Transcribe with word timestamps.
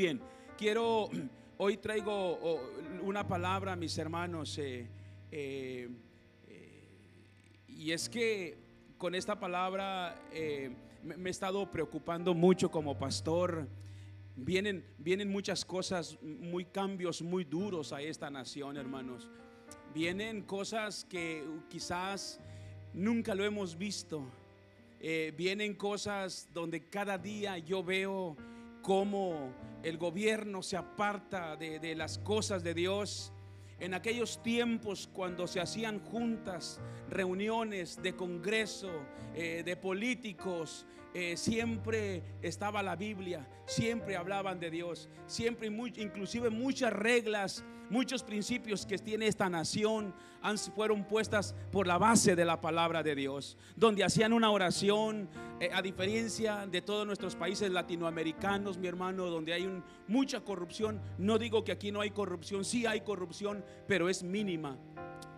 bien, 0.00 0.18
quiero, 0.56 1.10
hoy 1.58 1.76
traigo 1.76 2.10
oh, 2.10 2.58
una 3.02 3.28
palabra, 3.28 3.76
mis 3.76 3.98
hermanos, 3.98 4.56
eh, 4.56 4.86
eh, 5.30 5.90
eh, 6.48 6.84
y 7.68 7.92
es 7.92 8.08
que 8.08 8.56
con 8.96 9.14
esta 9.14 9.38
palabra 9.38 10.18
me, 11.02 11.16
me 11.18 11.28
he 11.28 11.30
estado 11.30 11.70
preocupando 11.70 12.32
mucho 12.32 12.70
como 12.70 12.98
pastor. 12.98 13.68
Vienen, 14.36 14.82
vienen 14.96 15.30
muchas 15.30 15.66
cosas, 15.66 16.16
muy 16.22 16.64
cambios 16.64 17.20
muy 17.20 17.44
duros 17.44 17.92
a 17.92 18.00
esta 18.00 18.30
nación, 18.30 18.78
hermanos. 18.78 19.28
Vienen 19.92 20.40
cosas 20.40 21.04
que 21.04 21.44
quizás 21.68 22.40
nunca 22.94 23.34
lo 23.34 23.44
hemos 23.44 23.76
visto. 23.76 24.24
Eh, 24.98 25.34
vienen 25.36 25.74
cosas 25.74 26.48
donde 26.54 26.88
cada 26.88 27.18
día 27.18 27.58
yo 27.58 27.82
veo 27.82 28.36
cómo 28.82 29.52
el 29.82 29.98
gobierno 29.98 30.62
se 30.62 30.76
aparta 30.76 31.56
de, 31.56 31.94
las 31.94 32.18
cosas 32.18 32.62
de 32.62 32.74
Dios. 32.74 33.32
En 33.78 33.94
aquellos 33.94 34.42
tiempos 34.42 35.08
cuando 35.12 35.46
se 35.46 35.60
hacían 35.60 36.00
juntas, 36.00 36.80
reuniones 37.08 38.02
de 38.02 38.14
congreso, 38.14 38.90
eh, 39.34 39.62
de 39.64 39.76
políticos, 39.76 40.86
eh, 41.14 41.36
siempre 41.36 42.22
estaba 42.42 42.82
la 42.82 42.96
Biblia, 42.96 43.48
siempre 43.66 44.16
hablaban 44.16 44.60
de 44.60 44.70
Dios, 44.70 45.08
siempre, 45.26 45.68
inclusive 45.68 46.50
muchas 46.50 46.92
reglas, 46.92 47.64
muchos 47.90 48.22
principios 48.22 48.86
que 48.86 48.98
tiene 48.98 49.26
esta 49.26 49.48
nación 49.48 50.14
fueron 50.74 51.04
puestas 51.04 51.54
por 51.70 51.86
la 51.86 51.98
base 51.98 52.34
de 52.34 52.44
la 52.44 52.60
palabra 52.60 53.02
de 53.02 53.14
Dios, 53.14 53.58
donde 53.76 54.04
hacían 54.04 54.32
una 54.32 54.50
oración, 54.50 55.28
eh, 55.60 55.70
a 55.72 55.82
diferencia 55.82 56.66
de 56.66 56.80
todos 56.80 57.06
nuestros 57.06 57.36
países 57.36 57.70
latinoamericanos, 57.70 58.78
mi 58.78 58.88
hermano, 58.88 59.26
donde 59.26 59.52
hay 59.52 59.68
mucha 60.08 60.40
corrupción. 60.40 61.00
No 61.18 61.38
digo 61.38 61.62
que 61.64 61.72
aquí 61.72 61.92
no 61.92 62.00
hay 62.00 62.10
corrupción, 62.10 62.64
sí 62.64 62.86
hay 62.86 63.02
corrupción, 63.02 63.64
pero 63.86 64.08
es 64.08 64.22
mínima. 64.22 64.78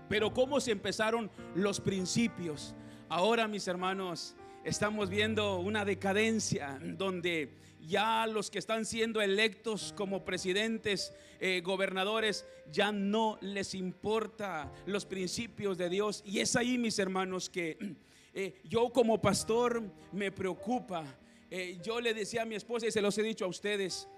Pero 0.08 0.32
cómo 0.32 0.60
se 0.60 0.70
empezaron 0.70 1.30
los 1.54 1.80
principios. 1.80 2.74
Ahora, 3.08 3.48
mis 3.48 3.66
hermanos, 3.66 4.36
estamos 4.64 5.10
viendo 5.10 5.58
una 5.58 5.84
decadencia 5.84 6.78
donde 6.80 7.50
ya 7.86 8.26
los 8.26 8.50
que 8.50 8.58
están 8.58 8.84
siendo 8.84 9.20
electos 9.20 9.92
como 9.96 10.24
presidentes, 10.24 11.12
eh, 11.40 11.60
gobernadores, 11.64 12.46
ya 12.70 12.92
no 12.92 13.38
les 13.40 13.74
importa 13.74 14.72
los 14.86 15.04
principios 15.04 15.76
de 15.78 15.88
Dios. 15.88 16.22
Y 16.24 16.38
es 16.40 16.54
ahí, 16.54 16.78
mis 16.78 16.98
hermanos, 16.98 17.50
que 17.50 17.76
eh, 18.34 18.60
yo 18.64 18.90
como 18.90 19.20
pastor 19.20 19.82
me 20.12 20.30
preocupa. 20.30 21.04
Eh, 21.50 21.78
yo 21.82 22.00
le 22.00 22.14
decía 22.14 22.42
a 22.42 22.46
mi 22.46 22.54
esposa 22.54 22.86
y 22.86 22.92
se 22.92 23.02
los 23.02 23.18
he 23.18 23.22
dicho 23.22 23.44
a 23.44 23.48
ustedes, 23.48 24.08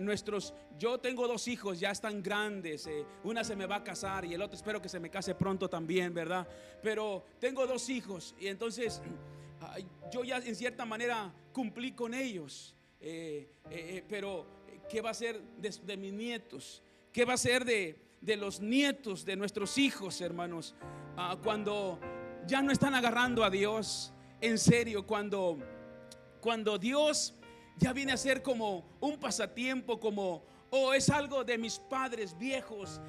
nuestros, 0.00 0.52
yo 0.76 0.98
tengo 0.98 1.28
dos 1.28 1.46
hijos, 1.46 1.78
ya 1.78 1.92
están 1.92 2.20
grandes, 2.20 2.88
una 3.22 3.44
se 3.44 3.54
me 3.54 3.66
va 3.66 3.76
a 3.76 3.84
casar 3.84 4.24
y 4.24 4.34
el 4.34 4.42
otro 4.42 4.56
espero 4.56 4.82
que 4.82 4.88
se 4.88 4.98
me 4.98 5.08
case 5.08 5.36
pronto 5.36 5.68
también, 5.68 6.12
¿verdad? 6.12 6.48
Pero 6.82 7.24
tengo 7.38 7.64
dos 7.64 7.88
hijos 7.88 8.34
y 8.40 8.48
entonces 8.48 9.00
yo 10.10 10.24
ya 10.24 10.38
en 10.38 10.54
cierta 10.54 10.84
manera 10.84 11.32
cumplí 11.52 11.92
con 11.92 12.14
ellos. 12.14 12.74
Eh, 13.00 13.48
eh, 13.70 13.96
eh, 13.96 14.04
pero 14.08 14.46
¿qué 14.88 15.00
va 15.00 15.10
a 15.10 15.14
ser 15.14 15.40
de, 15.40 15.96
mis 15.96 16.12
nietos? 16.12 16.82
¿Qué 17.12 17.24
va 17.24 17.34
a 17.34 17.38
ser 17.38 17.64
de, 17.64 17.96
los 18.36 18.60
nietos 18.60 19.24
de 19.24 19.36
nuestros 19.36 19.78
hijos, 19.78 20.20
hermanos? 20.20 20.74
Ah, 21.16 21.36
cuando 21.42 21.98
ya 22.46 22.62
no 22.62 22.72
están 22.72 22.94
agarrando 22.94 23.44
a 23.44 23.50
Dios 23.50 24.12
en 24.40 24.58
serio, 24.58 25.06
cuando, 25.06 25.58
cuando 26.40 26.78
Dios 26.78 27.34
ya 27.78 27.92
viene 27.92 28.12
a 28.12 28.16
ser 28.16 28.42
como 28.42 28.96
un 29.00 29.18
pasatiempo, 29.18 29.98
como, 29.98 30.44
o 30.70 30.94
es 30.94 31.10
algo 31.10 31.44
de 31.44 31.58
mis 31.58 31.78
padres 31.78 32.36
viejos, 32.38 33.00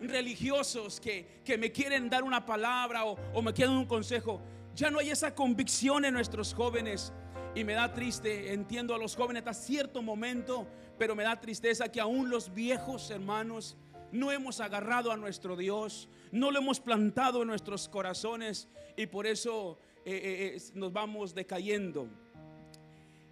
religiosos, 0.00 1.00
que, 1.00 1.56
me 1.58 1.72
quieren 1.72 2.08
dar 2.08 2.22
una 2.22 2.44
palabra 2.44 3.04
o, 3.04 3.16
o 3.34 3.42
me 3.42 3.52
quieren 3.52 3.76
un 3.76 3.86
consejo. 3.86 4.40
Ya 4.78 4.92
no 4.92 5.00
hay 5.00 5.10
esa 5.10 5.34
convicción 5.34 6.04
en 6.04 6.14
nuestros 6.14 6.54
jóvenes. 6.54 7.12
Y 7.56 7.64
me 7.64 7.72
da 7.72 7.92
triste, 7.92 8.52
entiendo 8.52 8.94
a 8.94 8.98
los 8.98 9.16
jóvenes 9.16 9.40
hasta 9.40 9.52
cierto 9.52 10.02
momento, 10.02 10.68
pero 10.96 11.16
me 11.16 11.24
da 11.24 11.40
tristeza 11.40 11.90
que 11.90 12.00
aún 12.00 12.30
los 12.30 12.54
viejos 12.54 13.10
hermanos 13.10 13.76
no 14.12 14.30
hemos 14.30 14.60
agarrado 14.60 15.10
a 15.10 15.16
nuestro 15.16 15.56
Dios, 15.56 16.08
no 16.30 16.52
lo 16.52 16.60
hemos 16.60 16.78
plantado 16.78 17.42
en 17.42 17.48
nuestros 17.48 17.88
corazones 17.88 18.68
y 18.96 19.06
por 19.06 19.26
eso 19.26 19.80
eh, 20.04 20.12
eh, 20.14 20.56
eh, 20.56 20.62
nos 20.74 20.92
vamos 20.92 21.34
decayendo. 21.34 22.08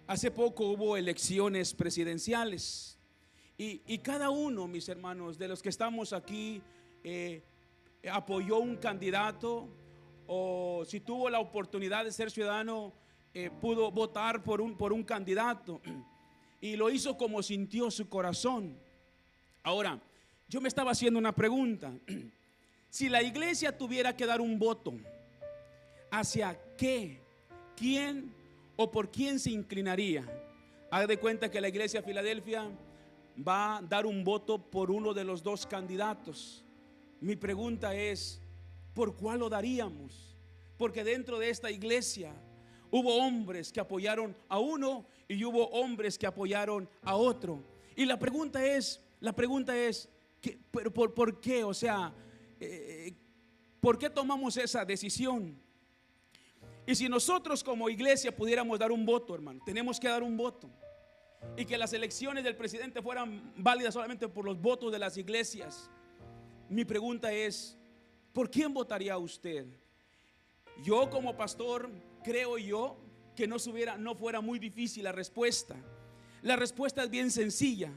Hace 0.05 0.31
poco 0.31 0.65
hubo 0.65 0.97
elecciones 0.97 1.73
presidenciales 1.73 2.99
y, 3.57 3.97
cada 3.99 4.31
uno, 4.31 4.67
mis 4.67 4.89
hermanos, 4.89 5.37
de 5.37 5.47
los 5.47 5.61
que 5.61 5.69
estamos 5.69 6.11
aquí, 6.11 6.61
apoyó 8.11 8.57
un 8.57 8.75
candidato 8.75 9.69
o 10.27 10.83
si 10.85 10.99
tuvo 10.99 11.29
la 11.29 11.39
oportunidad 11.39 12.03
de 12.03 12.11
ser 12.11 12.29
ciudadano, 12.29 12.93
eh, 13.33 13.49
pudo 13.49 13.91
votar 13.91 14.43
por 14.43 14.61
un, 14.61 14.75
por 14.75 14.91
un 14.93 15.03
candidato 15.03 15.81
y 16.61 16.75
lo 16.75 16.89
hizo 16.89 17.17
como 17.17 17.41
sintió 17.41 17.89
su 17.89 18.09
corazón. 18.09 18.77
Ahora, 19.63 19.99
yo 20.47 20.61
me 20.61 20.67
estaba 20.67 20.91
haciendo 20.91 21.19
una 21.19 21.33
pregunta. 21.33 21.93
Si 22.89 23.09
la 23.09 23.21
iglesia 23.21 23.77
tuviera 23.77 24.15
que 24.15 24.25
dar 24.25 24.39
un 24.39 24.57
voto, 24.57 24.93
¿hacia 26.09 26.57
qué? 26.77 27.19
¿Quién 27.75 28.33
o 28.77 28.89
por 28.89 29.11
quién 29.11 29.39
se 29.39 29.51
inclinaría? 29.51 30.23
Haga 30.89 31.05
de 31.05 31.19
cuenta 31.19 31.51
que 31.51 31.59
la 31.59 31.67
iglesia 31.67 31.99
de 31.99 32.07
Filadelfia 32.07 32.71
va 33.45 33.77
a 33.77 33.81
dar 33.81 34.05
un 34.05 34.23
voto 34.23 34.57
por 34.57 34.89
uno 34.89 35.13
de 35.13 35.25
los 35.25 35.43
dos 35.43 35.67
candidatos. 35.67 36.63
Mi 37.19 37.35
pregunta 37.35 37.93
es, 37.93 38.41
¿por 38.97 39.15
cuál 39.15 39.41
lo 39.41 39.47
daríamos? 39.47 40.35
Porque 40.75 41.03
dentro 41.03 41.37
de 41.37 41.51
esta 41.51 41.69
iglesia 41.69 42.33
hubo 42.89 43.17
hombres 43.17 43.71
que 43.71 43.79
apoyaron 43.79 44.35
a 44.49 44.57
uno 44.57 45.05
y 45.27 45.43
hubo 45.45 45.67
hombres 45.67 46.17
que 46.17 46.25
apoyaron 46.25 46.89
a 47.03 47.15
otro. 47.15 47.63
Y 47.95 48.05
la 48.05 48.17
pregunta 48.17 48.65
es, 48.65 48.99
la 49.19 49.33
pregunta 49.33 49.77
es, 49.77 50.09
pero 50.71 50.91
por, 50.91 51.39
qué? 51.39 51.63
O 51.63 51.75
sea, 51.75 52.11
eh, 52.59 53.13
¿por 53.79 53.99
qué 53.99 54.09
tomamos 54.09 54.57
esa 54.57 54.83
decisión? 54.83 55.61
Y 56.87 56.95
si 56.95 57.07
nosotros 57.07 57.63
como 57.63 57.89
iglesia 57.89 58.35
pudiéramos 58.35 58.79
dar 58.79 58.91
un 58.91 59.05
voto, 59.05 59.35
hermano, 59.35 59.61
tenemos 59.63 59.99
que 59.99 60.07
dar 60.07 60.23
un 60.23 60.35
voto. 60.35 60.71
Y 61.55 61.65
que 61.65 61.77
las 61.77 61.93
elecciones 61.93 62.43
del 62.43 62.55
presidente 62.55 63.03
fueran 63.03 63.53
válidas 63.57 63.93
solamente 63.93 64.27
por 64.27 64.43
los 64.43 64.59
votos 64.59 64.91
de 64.91 64.97
las 64.97 65.17
iglesias. 65.17 65.87
Mi 66.67 66.83
pregunta 66.83 67.31
es, 67.31 67.76
¿Por 68.37 68.51
quién 68.51 68.71
votaría 68.71 69.17
usted? 69.17 69.65
Yo 70.83 71.09
como 71.09 71.35
pastor 71.35 71.89
creo 72.23 72.59
yo 72.59 72.95
que 73.35 73.47
no, 73.47 73.57
fuera 74.13 74.41
muy 74.41 74.59
difícil 74.59 75.05
la 75.05 75.11
respuesta. 75.11 75.75
La 76.43 76.55
respuesta 76.55 77.03
es 77.03 77.09
bien 77.09 77.31
sencilla. 77.31 77.91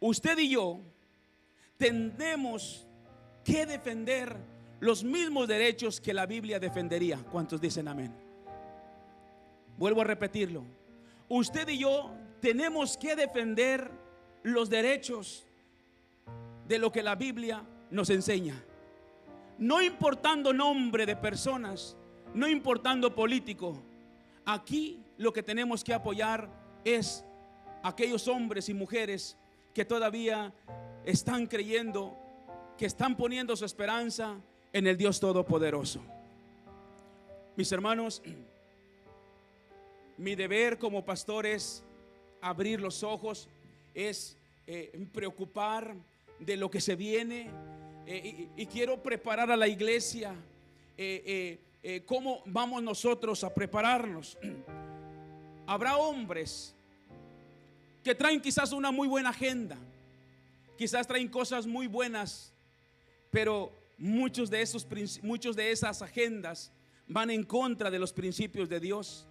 Usted 0.00 0.36
y 0.36 0.50
yo 0.50 0.82
tenemos 1.78 2.86
que 3.42 3.64
defender 3.64 4.36
los 4.80 5.02
mismos 5.02 5.48
derechos 5.48 5.98
que 5.98 6.12
la 6.12 6.26
Biblia 6.26 6.60
defendería. 6.60 7.24
¿Cuántos 7.32 7.58
dicen 7.58 7.88
amén? 7.88 8.14
Vuelvo 9.78 10.02
a 10.02 10.04
repetirlo. 10.04 10.62
Usted 11.30 11.66
y 11.70 11.78
yo 11.78 12.14
tenemos 12.42 12.98
que 12.98 13.16
defender 13.16 13.90
los 14.42 14.68
derechos 14.68 15.46
de 16.68 16.78
lo 16.78 16.92
que 16.92 17.02
la 17.02 17.14
Biblia 17.14 17.64
nos 17.90 18.10
enseña 18.10 18.62
no 19.58 19.82
importando 19.82 20.52
nombre 20.52 21.06
de 21.06 21.16
personas, 21.16 21.96
no 22.34 22.48
importando 22.48 23.14
político. 23.14 23.82
Aquí 24.44 25.00
lo 25.16 25.32
que 25.32 25.42
tenemos 25.42 25.84
que 25.84 25.94
apoyar 25.94 26.48
es 26.84 27.24
aquellos 27.82 28.28
hombres 28.28 28.68
y 28.68 28.74
mujeres 28.74 29.36
que 29.72 29.84
todavía 29.84 30.52
están 31.04 31.46
creyendo, 31.46 32.16
que 32.78 32.86
están 32.86 33.16
poniendo 33.16 33.56
su 33.56 33.64
esperanza 33.64 34.36
en 34.72 34.86
el 34.86 34.96
Dios 34.96 35.20
Todopoderoso. 35.20 36.00
Mis 37.56 37.70
hermanos, 37.70 38.22
mi 40.16 40.34
deber 40.34 40.78
como 40.78 41.04
pastor 41.04 41.46
es 41.46 41.84
abrir 42.40 42.80
los 42.80 43.02
ojos, 43.02 43.48
es 43.94 44.36
eh, 44.66 45.06
preocupar 45.12 45.94
de 46.38 46.56
lo 46.56 46.70
que 46.70 46.80
se 46.80 46.96
viene, 46.96 47.50
eh, 48.06 48.48
y, 48.56 48.66
quiero 48.66 49.02
preparar 49.02 49.50
a 49.50 49.56
la 49.56 49.66
iglesia. 49.66 50.34
Eh, 50.96 51.58
eh, 51.82 52.02
¿Cómo 52.04 52.42
vamos 52.46 52.82
nosotros 52.82 53.42
a 53.44 53.52
prepararnos? 53.52 54.36
Habrá 55.66 55.96
hombres 55.96 56.74
que 58.02 58.14
traen 58.14 58.40
quizás 58.40 58.72
una 58.72 58.90
muy 58.90 59.08
buena 59.08 59.30
agenda, 59.30 59.78
quizás 60.76 61.06
traen 61.06 61.28
cosas 61.28 61.66
muy 61.66 61.86
buenas, 61.86 62.52
pero 63.30 63.72
muchos 63.96 64.50
de, 64.50 64.60
esos, 64.60 64.86
muchos 65.22 65.56
de 65.56 65.70
esas 65.70 66.02
agendas 66.02 66.70
van 67.06 67.30
en 67.30 67.42
contra 67.42 67.90
de 67.90 67.98
los 67.98 68.12
principios 68.12 68.68
de 68.68 68.80
Dios. 68.80 69.26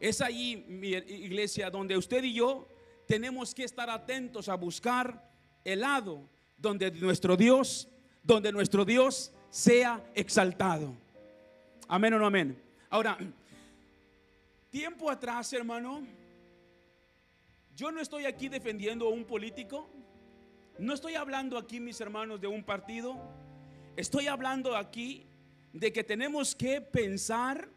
Es 0.00 0.20
allí, 0.20 0.64
mi 0.68 0.88
iglesia, 0.88 1.70
donde 1.70 1.96
usted 1.96 2.24
y 2.24 2.34
yo 2.34 2.66
tenemos 3.06 3.54
que 3.54 3.64
estar 3.64 3.88
atentos 3.90 4.48
a 4.48 4.54
buscar 4.54 5.30
el 5.64 5.80
lado 5.80 6.28
donde 6.56 6.90
nuestro 6.90 7.36
Dios, 7.36 7.88
donde 8.22 8.52
nuestro 8.52 8.84
Dios 8.84 9.32
sea 9.50 10.04
exaltado. 10.14 10.94
Amén 11.88 12.14
o 12.14 12.18
no 12.18 12.26
amén. 12.26 12.60
Ahora, 12.88 13.18
tiempo 14.70 15.10
atrás, 15.10 15.52
hermano, 15.52 16.06
yo 17.74 17.90
no 17.90 18.00
estoy 18.00 18.26
aquí 18.26 18.48
defendiendo 18.48 19.06
a 19.06 19.10
un 19.10 19.24
político. 19.24 19.88
No 20.78 20.94
estoy 20.94 21.14
hablando 21.14 21.58
aquí, 21.58 21.80
mis 21.80 22.00
hermanos, 22.00 22.40
de 22.40 22.46
un 22.46 22.62
partido. 22.62 23.16
Estoy 23.96 24.28
hablando 24.28 24.76
aquí 24.76 25.26
de 25.72 25.92
que 25.92 26.04
tenemos 26.04 26.54
que 26.54 26.80
pensar 26.80 27.68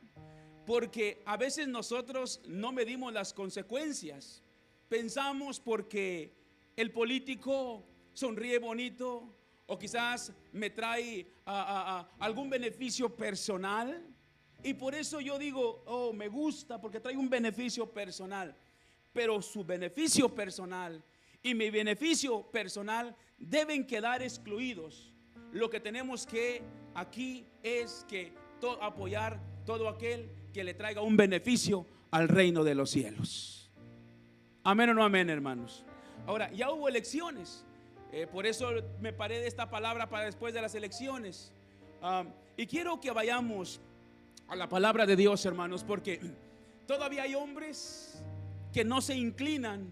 porque 0.65 1.21
a 1.25 1.37
veces 1.37 1.67
nosotros 1.67 2.41
no 2.47 2.71
medimos 2.71 3.13
las 3.13 3.33
consecuencias. 3.33 4.43
Pensamos 4.89 5.59
porque 5.59 6.33
el 6.75 6.91
político 6.91 7.83
sonríe 8.13 8.59
bonito 8.59 9.35
o 9.73 9.79
quizás 9.79 10.31
me 10.51 10.69
trae 10.69 11.27
algún 12.19 12.49
beneficio 12.49 13.09
personal. 13.15 14.07
Y 14.63 14.75
por 14.75 14.93
eso 14.93 15.19
yo 15.19 15.37
digo, 15.39 15.83
oh, 15.87 16.13
me 16.13 16.27
gusta 16.27 16.79
porque 16.79 16.99
trae 16.99 17.17
un 17.17 17.29
beneficio 17.29 17.91
personal. 17.91 18.55
Pero 19.11 19.41
su 19.41 19.63
beneficio 19.65 20.29
personal 20.33 21.03
y 21.41 21.55
mi 21.55 21.69
beneficio 21.69 22.43
personal 22.51 23.15
deben 23.37 23.85
quedar 23.85 24.21
excluidos. 24.21 25.11
Lo 25.51 25.69
que 25.69 25.79
tenemos 25.79 26.25
que 26.25 26.61
aquí 26.93 27.45
es 27.61 28.05
que 28.07 28.33
apoyar 28.79 29.41
todo 29.65 29.89
aquel 29.89 30.29
que 30.53 30.63
le 30.63 30.73
traiga 30.73 31.01
un 31.01 31.17
beneficio 31.17 31.85
al 32.11 32.29
reino 32.29 32.63
de 32.63 32.75
los 32.75 32.91
cielos. 32.91 33.71
Amén 34.63 34.91
o 34.91 34.93
no 34.93 35.03
amén, 35.03 35.29
hermanos. 35.29 35.83
Ahora, 36.25 36.49
ya 36.53 36.71
hubo 36.71 36.87
elecciones. 36.87 37.65
Eh, 38.15 38.27
por 38.27 38.45
eso 38.45 38.69
me 39.01 39.11
paré 39.11 39.39
de 39.39 39.47
esta 39.47 39.71
palabra 39.71 40.07
para 40.07 40.25
después 40.25 40.53
de 40.53 40.61
las 40.61 40.75
elecciones. 40.75 41.51
Y 42.55 42.67
quiero 42.67 43.01
que 43.01 43.09
vayamos 43.09 43.81
a 44.47 44.55
la 44.55 44.69
palabra 44.69 45.07
de 45.07 45.15
Dios, 45.15 45.43
hermanos, 45.47 45.83
porque 45.83 46.19
todavía 46.85 47.23
hay 47.23 47.33
hombres 47.33 48.23
que 48.71 48.83
no 48.85 49.01
se 49.01 49.15
inclinan 49.15 49.89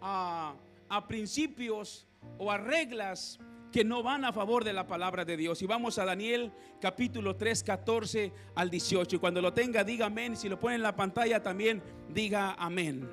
a, 0.00 0.56
a 0.88 1.06
principios 1.06 2.08
o 2.38 2.50
a 2.50 2.58
reglas 2.58 3.38
que 3.70 3.84
no 3.84 4.02
van 4.02 4.24
a 4.24 4.32
favor 4.32 4.64
de 4.64 4.72
la 4.72 4.88
palabra 4.88 5.24
de 5.24 5.36
Dios. 5.36 5.62
Y 5.62 5.66
vamos 5.66 5.96
a 5.98 6.04
Daniel 6.04 6.50
capítulo 6.80 7.36
3, 7.36 7.62
14 7.62 8.32
al 8.56 8.68
18. 8.68 9.14
Y 9.14 9.18
cuando 9.20 9.40
lo 9.40 9.52
tenga, 9.52 9.84
diga 9.84 10.06
amén. 10.06 10.36
Si 10.36 10.48
lo 10.48 10.58
pone 10.58 10.74
en 10.74 10.82
la 10.82 10.96
pantalla 10.96 11.40
también, 11.40 11.84
diga 12.08 12.54
amén. 12.58 13.08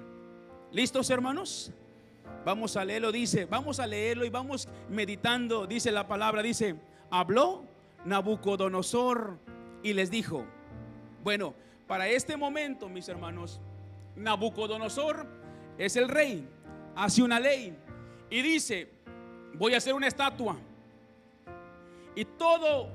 ¿Listos, 0.71 1.11
hermanos? 1.11 1.71
Vamos 2.45 2.77
a 2.77 2.85
leerlo, 2.85 3.11
dice, 3.11 3.45
vamos 3.45 3.79
a 3.79 3.87
leerlo 3.87 4.23
y 4.25 4.29
vamos 4.29 4.67
meditando, 4.89 5.65
dice 5.65 5.91
la 5.91 6.07
palabra, 6.07 6.43
dice, 6.43 6.75
habló 7.09 7.65
Nabucodonosor 8.05 9.39
y 9.81 9.93
les 9.93 10.11
dijo, 10.11 10.45
bueno, 11.23 11.55
para 11.87 12.07
este 12.07 12.37
momento, 12.37 12.87
mis 12.87 13.09
hermanos, 13.09 13.59
Nabucodonosor 14.15 15.25
es 15.77 15.95
el 15.95 16.07
rey, 16.07 16.47
hace 16.95 17.23
una 17.23 17.39
ley 17.39 17.75
y 18.29 18.41
dice, 18.41 18.91
voy 19.55 19.73
a 19.73 19.77
hacer 19.77 19.93
una 19.93 20.07
estatua. 20.07 20.57
Y 22.15 22.25
todo, 22.25 22.89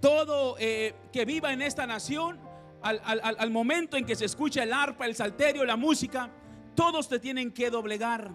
todo 0.00 0.56
eh, 0.58 0.94
que 1.12 1.24
viva 1.24 1.52
en 1.52 1.62
esta 1.62 1.86
nación, 1.86 2.38
al, 2.82 3.00
al 3.04 3.50
momento 3.50 3.96
en 3.96 4.06
que 4.06 4.14
se 4.14 4.24
escucha 4.24 4.62
el 4.62 4.72
arpa, 4.72 5.06
el 5.06 5.14
salterio, 5.14 5.64
la 5.64 5.76
música, 5.76 6.30
todos 6.74 7.08
te 7.08 7.18
tienen 7.18 7.52
que 7.52 7.70
doblegar. 7.70 8.30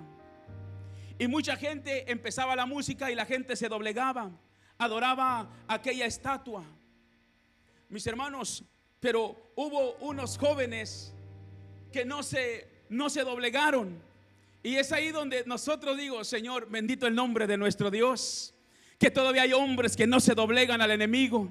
Y 1.18 1.28
mucha 1.28 1.56
gente 1.56 2.12
empezaba 2.12 2.56
la 2.56 2.66
música 2.66 3.10
y 3.10 3.16
la 3.16 3.26
gente 3.26 3.56
se 3.56 3.70
doblegaba, 3.70 4.32
adoraba 4.78 5.50
aquella 5.68 6.06
estatua. 6.06 6.64
Mis 7.90 8.06
hermanos, 8.06 8.64
pero 9.00 9.52
hubo 9.56 9.94
unos 10.02 10.38
jóvenes 10.38 11.14
que 11.94 12.04
no 12.04 12.24
se, 12.24 12.68
no 12.90 13.10
se 13.10 13.24
doblegaron. 13.24 14.02
Y 14.62 14.76
es 14.76 14.92
ahí 14.92 15.12
donde 15.12 15.44
nosotros 15.46 15.96
digo, 15.96 16.24
Señor, 16.24 16.68
bendito 16.70 17.08
el 17.08 17.16
nombre 17.16 17.48
de 17.48 17.56
nuestro 17.56 17.92
Dios, 17.92 18.54
que 18.98 19.12
todavía 19.12 19.44
hay 19.44 19.54
hombres 19.54 19.96
que 19.96 20.08
no 20.08 20.20
se 20.20 20.34
doblegan 20.34 20.82
al 20.82 20.92
enemigo. 20.92 21.50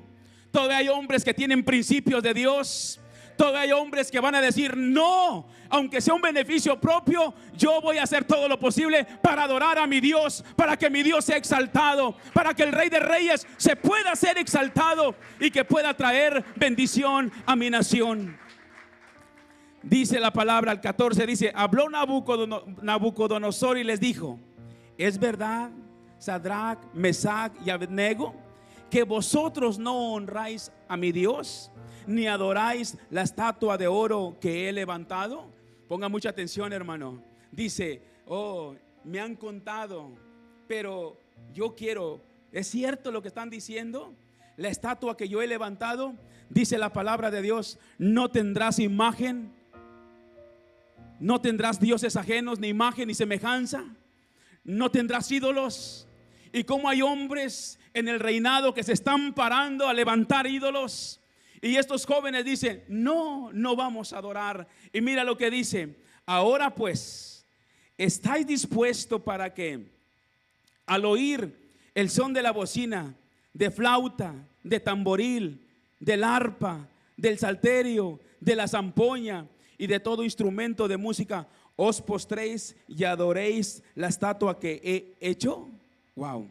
Todavía 0.51 0.79
hay 0.79 0.89
hombres 0.89 1.25
que 1.25 1.33
tienen 1.33 1.65
principios 1.65 2.23
de 2.23 2.35
Dios. 2.35 3.01
Todavía 3.37 3.61
hay 3.63 3.73
hombres 3.73 4.11
que 4.11 4.21
van 4.21 4.35
a 4.35 4.41
decir, 4.41 4.77
no, 4.77 5.47
aunque 5.69 6.01
sea 6.01 6.15
un 6.15 6.23
beneficio 6.23 6.81
propio, 6.81 7.35
yo 7.57 7.81
voy 7.81 7.99
a 7.99 8.05
hacer 8.05 8.25
todo 8.25 8.49
lo 8.49 8.59
posible 8.59 9.05
para 9.23 9.45
adorar 9.45 9.79
a 9.79 9.87
mi 9.87 10.01
Dios, 10.01 10.45
para 10.57 10.77
que 10.77 10.89
mi 10.89 11.03
Dios 11.03 11.25
sea 11.25 11.37
exaltado, 11.37 12.15
para 12.33 12.55
que 12.55 12.63
el 12.63 12.73
Rey 12.73 12.89
de 12.89 13.01
Reyes 13.01 13.47
se 13.57 13.75
pueda 13.75 14.15
ser 14.15 14.39
exaltado 14.39 15.17
y 15.41 15.51
que 15.51 15.65
pueda 15.65 15.95
traer 15.95 16.45
bendición 16.55 17.33
a 17.45 17.57
mi 17.57 17.71
nación. 17.71 18.39
Dice 19.83 20.21
la 20.21 20.33
palabra 20.33 20.71
al 20.71 20.81
14, 20.81 21.27
dice, 21.27 21.53
habló 21.55 21.89
Nabucodonosor 21.91 23.79
y 23.79 23.85
les 23.85 24.01
dijo, 24.01 24.39
es 24.97 25.19
verdad, 25.19 25.71
Sadrach, 26.19 26.79
Mesach 26.95 27.53
y 27.67 27.71
Abednego, 27.71 28.35
que 28.91 29.03
vosotros 29.03 29.79
no 29.79 30.13
honráis 30.13 30.71
a 30.89 30.97
mi 30.97 31.11
Dios 31.11 31.71
ni 32.07 32.27
adoráis 32.27 32.97
la 33.11 33.23
estatua 33.23 33.79
de 33.79 33.87
oro 33.87 34.37
que 34.41 34.69
he 34.69 34.73
levantado? 34.73 35.51
Ponga 35.89 36.09
mucha 36.09 36.31
atención, 36.31 36.73
hermano. 36.73 37.23
Dice, 37.53 38.03
oh, 38.27 38.75
me 39.05 39.21
han 39.21 39.37
contado, 39.37 40.11
pero 40.67 41.17
yo 41.53 41.75
quiero, 41.75 42.21
¿es 42.53 42.67
cierto 42.67 43.13
lo 43.13 43.23
que 43.23 43.29
están 43.29 43.51
diciendo? 43.51 44.15
La 44.57 44.69
estatua 44.69 45.17
que 45.17 45.29
yo 45.29 45.43
he 45.43 45.47
levantado, 45.47 46.15
dice 46.49 46.79
la 46.79 46.93
palabra 46.93 47.31
de 47.31 47.43
Dios, 47.43 47.79
no 47.99 48.31
tendrás 48.31 48.79
imagen, 48.79 49.53
no 51.21 51.41
tendrás 51.41 51.81
dioses 51.81 52.17
ajenos, 52.17 52.59
ni 52.59 52.69
imagen, 52.69 53.09
ni 53.09 53.15
semejanza, 53.15 53.85
no 54.65 54.91
tendrás 54.91 55.31
ídolos. 55.31 56.09
Y 56.53 56.65
como 56.65 56.89
hay 56.89 57.03
hombres 57.03 57.79
en 57.95 58.09
el 58.09 58.21
reinado 58.21 58.75
que 58.75 58.83
se 58.83 58.93
están 58.93 59.35
parando 59.35 59.89
a 59.89 59.95
levantar 59.95 60.47
ídolos, 60.47 61.21
y 61.65 61.79
estos 61.79 62.05
jóvenes 62.05 62.45
dicen, 62.45 62.85
no, 62.89 63.51
no 63.55 63.75
vamos 63.75 64.13
a 64.13 64.19
adorar. 64.19 64.69
Y 64.93 65.01
mira 65.01 65.25
lo 65.25 65.39
que 65.39 65.51
dice, 65.51 65.97
ahora 66.27 66.75
pues, 66.75 67.43
¿estáis 67.97 68.47
dispuestos 68.47 69.23
para 69.23 69.55
que 69.55 69.87
al 70.85 71.07
oír 71.07 71.57
el 71.95 72.11
son 72.11 72.35
de 72.35 72.43
la 72.43 72.51
bocina, 72.51 73.15
de 73.55 73.71
flauta, 73.71 74.35
de 74.63 74.79
tamboril, 74.79 75.67
del 76.01 76.23
arpa, 76.23 76.87
del 77.17 77.39
salterio, 77.39 78.21
de 78.41 78.57
la 78.57 78.69
zampoña 78.69 79.47
y 79.79 79.87
de 79.87 80.01
todo 80.01 80.23
instrumento 80.23 80.87
de 80.87 80.99
música, 80.99 81.49
os 81.77 82.03
postréis 82.03 82.77
y 82.89 83.05
adoréis 83.05 83.83
la 83.95 84.09
estatua 84.09 84.61
que 84.61 84.83
he 84.85 85.31
hecho? 85.31 85.71
Wow. 86.15 86.47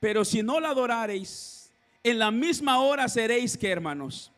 Pero 0.00 0.22
si 0.26 0.42
no 0.42 0.60
la 0.60 0.68
adorareis, 0.68 1.59
en 2.02 2.18
la 2.18 2.30
misma 2.30 2.80
hora 2.80 3.08
seréis 3.08 3.56
que 3.58 3.70
hermanos, 3.70 4.32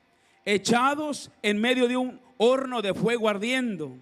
echados 0.45 1.31
en 1.43 1.61
medio 1.61 1.87
de 1.87 1.97
un 1.97 2.21
horno 2.37 2.83
de 2.83 2.95
fuego 2.95 3.29
ardiendo. 3.29 3.97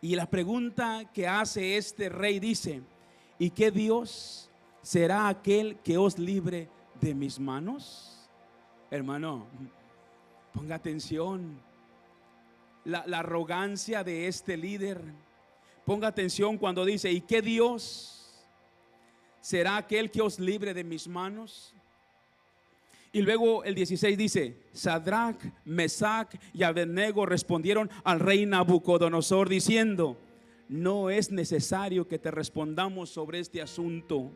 Y 0.00 0.16
la 0.16 0.26
pregunta 0.26 1.10
que 1.12 1.26
hace 1.26 1.76
este 1.76 2.08
rey 2.08 2.38
dice, 2.38 2.82
¿y 3.38 3.50
qué 3.50 3.70
Dios 3.70 4.50
será 4.82 5.28
aquel 5.28 5.78
que 5.80 5.98
os 5.98 6.18
libre 6.18 6.68
de 7.00 7.14
mis 7.14 7.38
manos? 7.38 8.28
Hermano, 8.90 9.46
ponga 10.52 10.76
atención. 10.76 11.60
La, 12.84 13.04
la 13.06 13.18
arrogancia 13.18 14.04
de 14.04 14.28
este 14.28 14.56
líder. 14.56 15.02
Ponga 15.84 16.08
atención 16.08 16.56
cuando 16.56 16.84
dice, 16.84 17.10
¿y 17.10 17.20
qué 17.20 17.42
Dios 17.42 18.46
será 19.40 19.76
aquel 19.76 20.10
que 20.10 20.22
os 20.22 20.38
libre 20.38 20.72
de 20.72 20.84
mis 20.84 21.08
manos? 21.08 21.74
Y 23.16 23.22
luego 23.22 23.64
el 23.64 23.74
16 23.74 24.18
dice, 24.18 24.56
Sadrach, 24.74 25.42
Mesach 25.64 26.34
y 26.52 26.62
Abednego 26.64 27.24
respondieron 27.24 27.88
al 28.04 28.20
rey 28.20 28.44
Nabucodonosor 28.44 29.48
diciendo, 29.48 30.18
no 30.68 31.08
es 31.08 31.30
necesario 31.30 32.06
que 32.06 32.18
te 32.18 32.30
respondamos 32.30 33.08
sobre 33.08 33.40
este 33.40 33.62
asunto. 33.62 34.32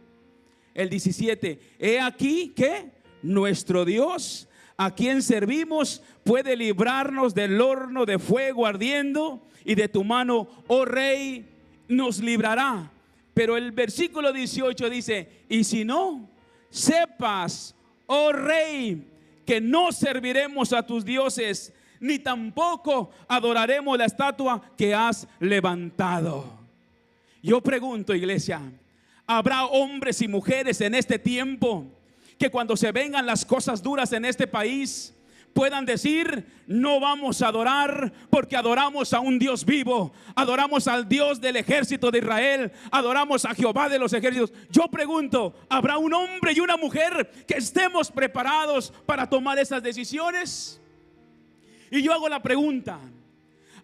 El 0.73 0.89
17, 0.89 1.61
he 1.79 2.01
aquí 2.01 2.55
que 2.57 2.91
nuestro 3.23 3.85
Dios, 3.85 4.49
a 4.79 4.95
quien 4.95 5.21
servimos, 5.21 6.03
puede 6.25 6.57
librarnos 6.57 7.35
del 7.35 7.61
horno 7.61 8.07
de 8.07 8.19
fuego 8.19 8.65
ardiendo 8.65 9.47
y 9.63 9.75
de 9.75 9.89
tu 9.89 10.05
mano, 10.05 10.49
oh 10.69 10.87
rey, 10.87 11.47
nos 11.87 12.21
librará. 12.21 12.91
Pero 13.35 13.59
el 13.59 13.73
versículo 13.73 14.33
18 14.33 14.89
dice, 14.89 15.45
y 15.51 15.65
si 15.65 15.85
no, 15.85 16.31
sepas, 16.71 17.75
oh 18.13 18.33
rey, 18.33 19.07
que 19.47 19.61
no 19.61 19.93
serviremos 19.93 20.73
a 20.73 20.85
tus 20.85 21.05
dioses, 21.05 21.73
ni 22.01 22.19
tampoco 22.19 23.13
adoraremos 23.29 23.97
la 23.97 24.07
estatua 24.07 24.61
que 24.77 24.93
has 24.93 25.29
levantado. 25.39 26.45
Yo 27.41 27.61
pregunto, 27.61 28.13
iglesia, 28.13 28.61
¿habrá 29.27 29.65
hombres 29.67 30.21
y 30.23 30.27
mujeres 30.29 30.81
en 30.81 30.97
este 30.97 31.21
tiempo 31.21 31.87
que 32.37 32.51
cuando 32.51 32.77
se 32.77 32.91
vengan 32.91 33.27
las 33.27 33.45
cosas 33.45 33.81
duras 33.81 34.13
en 34.13 34.25
este 34.25 34.49
país, 34.49 35.15
puedan 35.53 35.85
decir, 35.85 36.47
no 36.67 37.01
vamos 37.01 37.43
a 37.43 37.49
adorar 37.49 38.13
porque 38.31 38.57
adoramos 38.57 39.13
a 39.13 39.21
un 39.21 39.39
Dios 39.39 39.65
vivo, 39.65 40.13
adoramos 40.35 40.87
al 40.89 41.09
Dios 41.09 41.41
del 41.41 41.57
ejército 41.57 42.11
de 42.11 42.19
Israel, 42.19 42.73
adoramos 42.91 43.45
a 43.45 43.55
Jehová 43.55 43.89
de 43.89 43.99
los 43.99 44.13
ejércitos. 44.13 44.53
Yo 44.71 44.89
pregunto, 44.89 45.55
¿habrá 45.69 45.99
un 45.99 46.15
hombre 46.15 46.53
y 46.53 46.61
una 46.61 46.77
mujer 46.77 47.31
que 47.47 47.55
estemos 47.55 48.11
preparados 48.11 48.93
para 49.07 49.29
tomar 49.29 49.59
esas 49.59 49.83
decisiones? 49.83 50.81
Y 51.91 52.03
yo 52.03 52.13
hago 52.13 52.29
la 52.29 52.41
pregunta, 52.41 52.99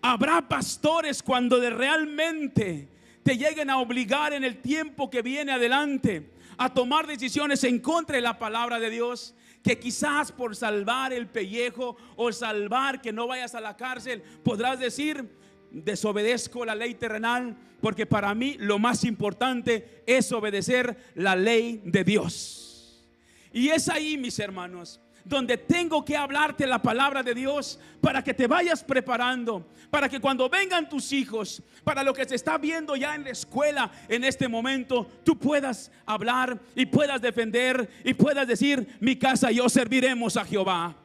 ¿habrá 0.00 0.48
pastores 0.48 1.22
cuando 1.22 1.58
de 1.58 1.70
realmente 1.70 2.88
te 3.22 3.36
lleguen 3.36 3.70
a 3.70 3.78
obligar 3.78 4.32
en 4.32 4.44
el 4.44 4.62
tiempo 4.62 5.10
que 5.10 5.22
viene 5.22 5.52
adelante 5.52 6.30
a 6.56 6.72
tomar 6.72 7.06
decisiones 7.06 7.64
en 7.64 7.80
contra 7.80 8.16
de 8.16 8.22
la 8.22 8.38
palabra 8.38 8.78
de 8.78 8.90
Dios? 8.90 9.34
Que 9.66 9.80
quizás 9.80 10.30
por 10.30 10.54
salvar 10.54 11.12
el 11.12 11.26
pellejo 11.26 11.96
o 12.14 12.32
salvar 12.32 13.00
que 13.00 13.12
no 13.12 13.26
vayas 13.26 13.56
a 13.56 13.60
la 13.60 13.76
cárcel, 13.76 14.22
podrás 14.44 14.78
decir, 14.78 15.28
desobedezco 15.72 16.64
la 16.64 16.76
ley 16.76 16.94
terrenal, 16.94 17.56
porque 17.80 18.06
para 18.06 18.32
mí 18.32 18.54
lo 18.60 18.78
más 18.78 19.02
importante 19.02 20.04
es 20.06 20.30
obedecer 20.30 20.96
la 21.16 21.34
ley 21.34 21.82
de 21.84 22.04
Dios. 22.04 23.04
Y 23.52 23.70
es 23.70 23.88
ahí, 23.88 24.16
mis 24.16 24.38
hermanos, 24.38 25.00
donde 25.26 25.58
tengo 25.58 26.04
que 26.04 26.16
hablarte 26.16 26.66
la 26.66 26.80
palabra 26.80 27.22
de 27.22 27.34
Dios 27.34 27.80
para 28.00 28.22
que 28.22 28.32
te 28.32 28.46
vayas 28.46 28.84
preparando, 28.84 29.66
para 29.90 30.08
que 30.08 30.20
cuando 30.20 30.48
vengan 30.48 30.88
tus 30.88 31.12
hijos, 31.12 31.62
para 31.82 32.04
lo 32.04 32.14
que 32.14 32.24
se 32.24 32.36
está 32.36 32.58
viendo 32.58 32.94
ya 32.94 33.14
en 33.14 33.24
la 33.24 33.30
escuela 33.30 33.90
en 34.08 34.22
este 34.22 34.46
momento, 34.46 35.10
tú 35.24 35.36
puedas 35.36 35.90
hablar 36.04 36.58
y 36.76 36.86
puedas 36.86 37.20
defender 37.20 37.90
y 38.04 38.14
puedas 38.14 38.46
decir, 38.46 38.86
mi 39.00 39.16
casa 39.16 39.50
yo 39.50 39.68
serviremos 39.68 40.36
a 40.36 40.44
Jehová. 40.44 40.96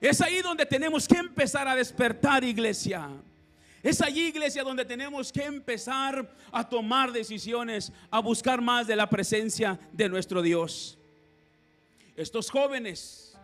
Es 0.00 0.20
ahí 0.20 0.42
donde 0.42 0.66
tenemos 0.66 1.06
que 1.06 1.16
empezar 1.16 1.68
a 1.68 1.76
despertar, 1.76 2.42
iglesia. 2.42 3.08
Es 3.84 4.00
allí, 4.00 4.28
iglesia, 4.28 4.64
donde 4.64 4.84
tenemos 4.84 5.30
que 5.30 5.44
empezar 5.44 6.28
a 6.50 6.68
tomar 6.68 7.12
decisiones, 7.12 7.92
a 8.10 8.18
buscar 8.18 8.60
más 8.60 8.86
de 8.86 8.96
la 8.96 9.08
presencia 9.08 9.78
de 9.92 10.08
nuestro 10.08 10.42
Dios. 10.42 10.98
Estos 12.16 12.50
jóvenes 12.50 13.38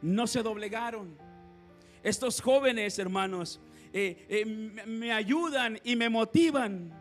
no 0.00 0.26
se 0.26 0.42
doblegaron. 0.42 1.16
Estos 2.02 2.40
jóvenes, 2.40 2.98
hermanos, 2.98 3.60
eh, 3.92 4.26
eh, 4.28 4.44
me 4.44 5.12
ayudan 5.12 5.78
y 5.84 5.96
me 5.96 6.08
motivan. 6.08 6.92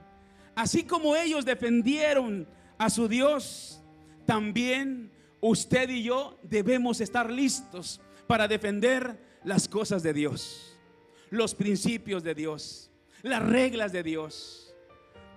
Así 0.56 0.84
como 0.84 1.16
ellos 1.16 1.46
defendieron 1.46 2.48
a 2.78 2.90
su 2.90 3.08
Dios, 3.08 3.82
también 4.26 5.12
usted 5.40 5.90
y 5.90 6.04
yo 6.04 6.40
debemos 6.44 7.00
estar 7.00 7.32
listos 7.32 8.02
para 8.26 8.48
defender 8.48 9.18
las 9.44 9.68
cosas 9.68 10.04
de 10.04 10.14
Dios, 10.14 10.78
los 11.30 11.56
principios 11.56 12.24
de 12.24 12.36
Dios, 12.36 12.92
las 13.22 13.44
reglas 13.44 13.92
de 13.92 14.04
Dios. 14.04 14.76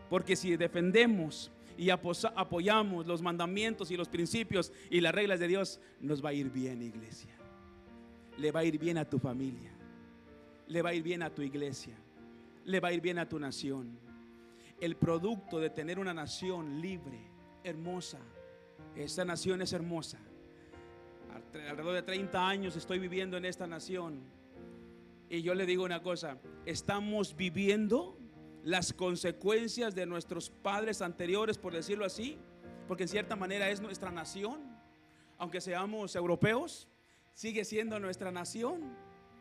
Porque 0.09 0.35
si 0.35 0.57
defendemos 0.57 1.53
y 1.81 1.89
apoyamos 1.89 3.07
los 3.07 3.23
mandamientos 3.23 3.91
y 3.91 3.97
los 3.97 4.07
principios 4.07 4.71
y 4.91 5.01
las 5.01 5.15
reglas 5.15 5.41
de 5.41 5.49
Dios, 5.49 5.81
nos 5.99 6.23
va 6.23 6.29
a 6.29 6.33
ir 6.35 6.51
bien, 6.51 6.83
iglesia. 6.83 7.35
Le 8.37 8.53
va 8.53 8.61
a 8.61 8.65
ir 8.65 8.79
bien 8.79 8.99
a 8.99 9.09
tu 9.09 9.19
familia. 9.19 9.73
Le 10.67 10.83
va 10.83 10.91
a 10.91 10.95
ir 10.95 11.03
bien 11.03 11.23
a 11.23 11.31
tu 11.31 11.41
iglesia. 11.41 11.97
Le 12.67 12.81
va 12.81 12.89
a 12.89 12.93
ir 12.93 13.01
bien 13.01 13.19
a 13.19 13.27
tu 13.27 13.39
nación. 13.39 13.99
El 14.79 14.95
producto 14.97 15.59
de 15.59 15.71
tener 15.71 15.99
una 15.99 16.13
nación 16.13 16.83
libre, 16.83 17.19
hermosa. 17.65 18.19
Esta 18.95 19.25
nación 19.25 19.63
es 19.63 19.73
hermosa. 19.73 20.19
Alrededor 21.55 21.95
de 21.95 22.03
30 22.03 22.47
años 22.47 22.77
estoy 22.77 22.99
viviendo 22.99 23.39
en 23.39 23.47
esta 23.47 23.67
nación. 23.67 24.21
Y 25.31 25.41
yo 25.41 25.55
le 25.55 25.65
digo 25.65 25.85
una 25.85 26.03
cosa, 26.03 26.37
estamos 26.67 27.35
viviendo 27.35 28.20
las 28.65 28.93
consecuencias 28.93 29.95
de 29.95 30.07
nuestros 30.07 30.51
padres 30.51 31.03
anteriores, 31.03 31.59
por 31.59 31.73
decirlo 31.73 32.05
así, 32.05 32.39
porque 32.87 33.05
en 33.05 33.09
cierta 33.09 33.37
manera 33.37 33.71
es 33.71 33.81
nuestra 33.81 34.11
nación, 34.11 34.61
aunque 35.39 35.61
seamos 35.61 36.15
europeos, 36.17 36.89
sigue 37.35 37.65
siendo 37.65 37.99
nuestra 37.99 38.31
nación, 38.31 38.81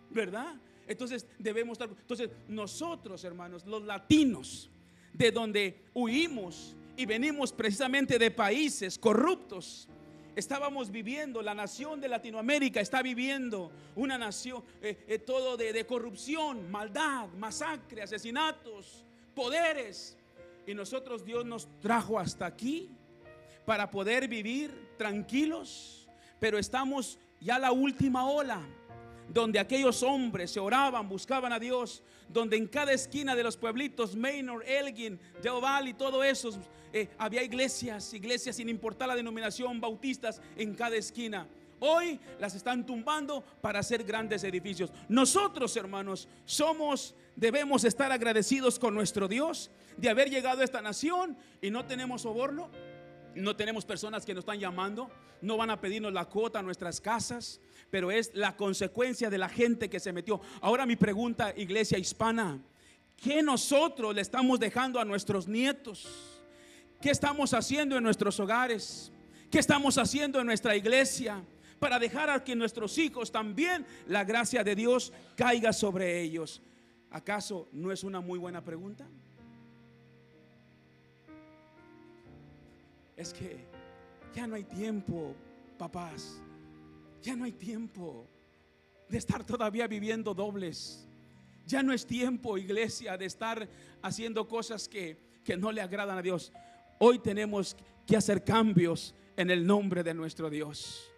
¿verdad? 0.10 0.56
Entonces 0.88 1.28
debemos 1.38 1.74
estar, 1.74 1.90
entonces 1.90 2.30
nosotros, 2.48 3.24
hermanos, 3.24 3.66
los 3.66 3.84
latinos, 3.84 4.70
de 5.14 5.32
donde 5.32 5.86
huimos 5.94 6.76
y 6.96 7.06
venimos 7.06 7.52
precisamente 7.52 8.18
de 8.18 8.32
países 8.32 8.98
corruptos, 8.98 9.90
estábamos 10.36 10.90
viviendo, 10.92 11.42
la 11.42 11.54
nación 11.54 12.00
de 12.00 12.08
Latinoamérica 12.08 12.80
está 12.80 13.02
viviendo 13.02 13.72
una 13.96 14.18
nación, 14.18 14.64
eh, 14.82 15.04
eh, 15.08 15.20
todo 15.20 15.58
de, 15.58 15.74
de 15.74 15.86
corrupción, 15.86 16.72
maldad, 16.72 17.28
masacre, 17.38 18.02
asesinatos, 18.02 19.06
poderes. 19.40 20.18
Y 20.68 20.74
nosotros 20.74 21.24
Dios 21.24 21.46
nos 21.46 21.70
trajo 21.80 22.20
hasta 22.20 22.46
aquí 22.46 22.92
para 23.66 23.90
poder 23.90 24.28
vivir 24.28 24.70
tranquilos, 24.98 26.10
pero 26.40 26.58
estamos 26.58 27.18
ya 27.40 27.58
la 27.58 27.72
última 27.72 28.30
ola 28.30 28.62
donde 29.30 29.60
aquellos 29.60 30.04
hombres 30.04 30.52
se 30.52 30.60
oraban, 30.60 31.08
buscaban 31.08 31.54
a 31.54 31.60
Dios, 31.60 32.04
donde 32.28 32.58
en 32.58 32.68
cada 32.68 32.92
esquina 32.92 33.36
de 33.36 33.44
los 33.44 33.56
pueblitos, 33.56 34.16
Maynard, 34.16 34.64
Elgin, 34.68 35.20
Deoval 35.42 35.88
y 35.88 35.94
todo 35.94 36.22
eso, 36.24 36.50
eh, 36.92 37.08
había 37.18 37.42
iglesias, 37.44 38.14
iglesias 38.14 38.58
sin 38.58 38.68
importar 38.68 39.08
la 39.08 39.16
denominación, 39.16 39.80
bautistas 39.80 40.42
en 40.58 40.76
cada 40.76 40.98
esquina. 40.98 41.48
Hoy 41.80 42.20
las 42.40 42.56
están 42.56 42.86
tumbando 42.86 43.44
para 43.62 43.80
hacer 43.80 44.04
grandes 44.04 44.44
edificios. 44.44 44.92
Nosotros, 45.08 45.76
hermanos, 45.78 46.28
somos, 46.46 47.16
debemos 47.36 47.84
estar 47.84 48.12
agradecidos 48.12 48.80
con 48.80 48.94
nuestro 48.94 49.28
Dios 49.28 49.72
de 49.98 50.10
haber 50.10 50.30
llegado 50.30 50.62
a 50.62 50.66
esta 50.66 50.82
nación 50.82 51.38
y 51.62 51.70
no 51.72 51.86
tenemos 51.86 52.24
soborno, 52.24 52.70
no 53.36 53.56
tenemos 53.56 53.86
personas 53.86 54.26
que 54.26 54.34
nos 54.34 54.42
están 54.42 54.60
llamando, 54.60 55.10
no 55.42 55.56
van 55.56 55.70
a 55.70 55.80
pedirnos 55.80 56.12
la 56.12 56.26
cuota 56.26 56.60
a 56.60 56.64
nuestras 56.64 57.00
casas, 57.00 57.62
pero 57.90 58.12
es 58.12 58.32
la 58.34 58.56
consecuencia 58.56 59.30
de 59.30 59.38
la 59.38 59.50
gente 59.50 59.90
que 59.90 60.00
se 60.00 60.12
metió. 60.12 60.42
Ahora 60.62 60.86
mi 60.86 60.96
pregunta, 60.96 61.54
iglesia 61.56 61.98
hispana, 61.98 62.60
¿qué 63.16 63.42
nosotros 63.42 64.14
le 64.14 64.22
estamos 64.22 64.60
dejando 64.60 65.00
a 65.00 65.06
nuestros 65.06 65.48
nietos? 65.48 66.08
¿Qué 67.02 67.12
estamos 67.12 67.54
haciendo 67.54 67.96
en 67.98 68.04
nuestros 68.04 68.38
hogares? 68.42 69.12
¿Qué 69.50 69.60
estamos 69.60 69.98
haciendo 69.98 70.40
en 70.42 70.46
nuestra 70.46 70.76
iglesia? 70.76 71.42
Para 71.80 71.98
dejar 71.98 72.30
a 72.30 72.44
que 72.44 72.56
nuestros 72.56 72.98
hijos 72.98 73.32
también 73.32 73.86
la 74.08 74.24
gracia 74.24 74.64
de 74.64 74.76
Dios 74.76 75.14
caiga 75.36 75.74
sobre 75.74 76.22
ellos. 76.22 76.62
¿Acaso 77.10 77.70
no 77.72 77.92
es 77.92 78.04
una 78.04 78.20
muy 78.20 78.38
buena 78.38 78.64
pregunta? 78.64 79.08
Es 83.16 83.34
que 83.34 83.66
ya 84.36 84.46
no 84.46 84.56
hay 84.56 84.64
tiempo, 84.64 85.34
papás. 85.78 86.42
Ya 87.22 87.36
no 87.36 87.46
hay 87.46 87.52
tiempo 87.52 88.28
de 89.10 89.18
estar 89.18 89.44
todavía 89.44 89.88
viviendo 89.88 90.34
dobles. 90.34 91.08
Ya 91.66 91.84
no 91.84 91.94
es 91.94 92.06
tiempo, 92.06 92.58
iglesia, 92.58 93.18
de 93.18 93.26
estar 93.26 93.68
haciendo 94.02 94.48
cosas 94.48 94.88
que, 94.88 95.18
que 95.44 95.58
no 95.58 95.72
le 95.72 95.82
agradan 95.82 96.18
a 96.18 96.22
Dios. 96.22 96.52
Hoy 97.00 97.20
tenemos 97.20 97.76
que 98.06 98.18
hacer 98.18 98.44
cambios 98.44 99.14
en 99.36 99.50
el 99.50 99.66
nombre 99.66 100.04
de 100.04 100.14
nuestro 100.14 100.50
Dios 100.50 101.09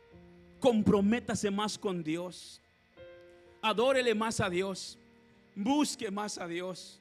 comprométase 0.61 1.51
más 1.51 1.77
con 1.77 2.01
Dios. 2.03 2.61
Adórele 3.61 4.15
más 4.15 4.39
a 4.39 4.49
Dios. 4.49 4.97
Busque 5.55 6.09
más 6.09 6.37
a 6.37 6.47
Dios. 6.47 6.99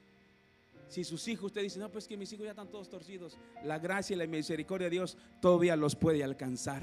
Si 0.88 1.04
sus 1.04 1.28
hijos, 1.28 1.46
usted 1.46 1.62
dice, 1.62 1.78
no, 1.78 1.88
pues 1.88 2.08
que 2.08 2.16
mis 2.16 2.32
hijos 2.32 2.44
ya 2.44 2.50
están 2.50 2.68
todos 2.68 2.88
torcidos. 2.88 3.36
La 3.62 3.78
gracia 3.78 4.14
y 4.14 4.18
la 4.18 4.26
misericordia 4.26 4.86
de 4.86 4.96
Dios 4.96 5.16
todavía 5.40 5.76
los 5.76 5.94
puede 5.94 6.24
alcanzar. 6.24 6.82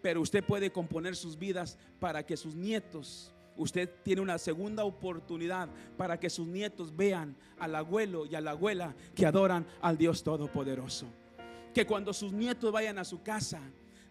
Pero 0.00 0.22
usted 0.22 0.42
puede 0.42 0.72
componer 0.72 1.14
sus 1.14 1.38
vidas 1.38 1.76
para 2.00 2.24
que 2.24 2.38
sus 2.38 2.54
nietos, 2.54 3.32
usted 3.56 3.90
tiene 4.02 4.22
una 4.22 4.38
segunda 4.38 4.84
oportunidad 4.84 5.68
para 5.98 6.18
que 6.18 6.30
sus 6.30 6.46
nietos 6.46 6.96
vean 6.96 7.36
al 7.58 7.74
abuelo 7.74 8.24
y 8.24 8.34
a 8.34 8.40
la 8.40 8.52
abuela 8.52 8.94
que 9.14 9.26
adoran 9.26 9.66
al 9.82 9.98
Dios 9.98 10.22
Todopoderoso. 10.22 11.06
Que 11.74 11.86
cuando 11.86 12.14
sus 12.14 12.32
nietos 12.32 12.72
vayan 12.72 12.98
a 12.98 13.04
su 13.04 13.22
casa, 13.22 13.60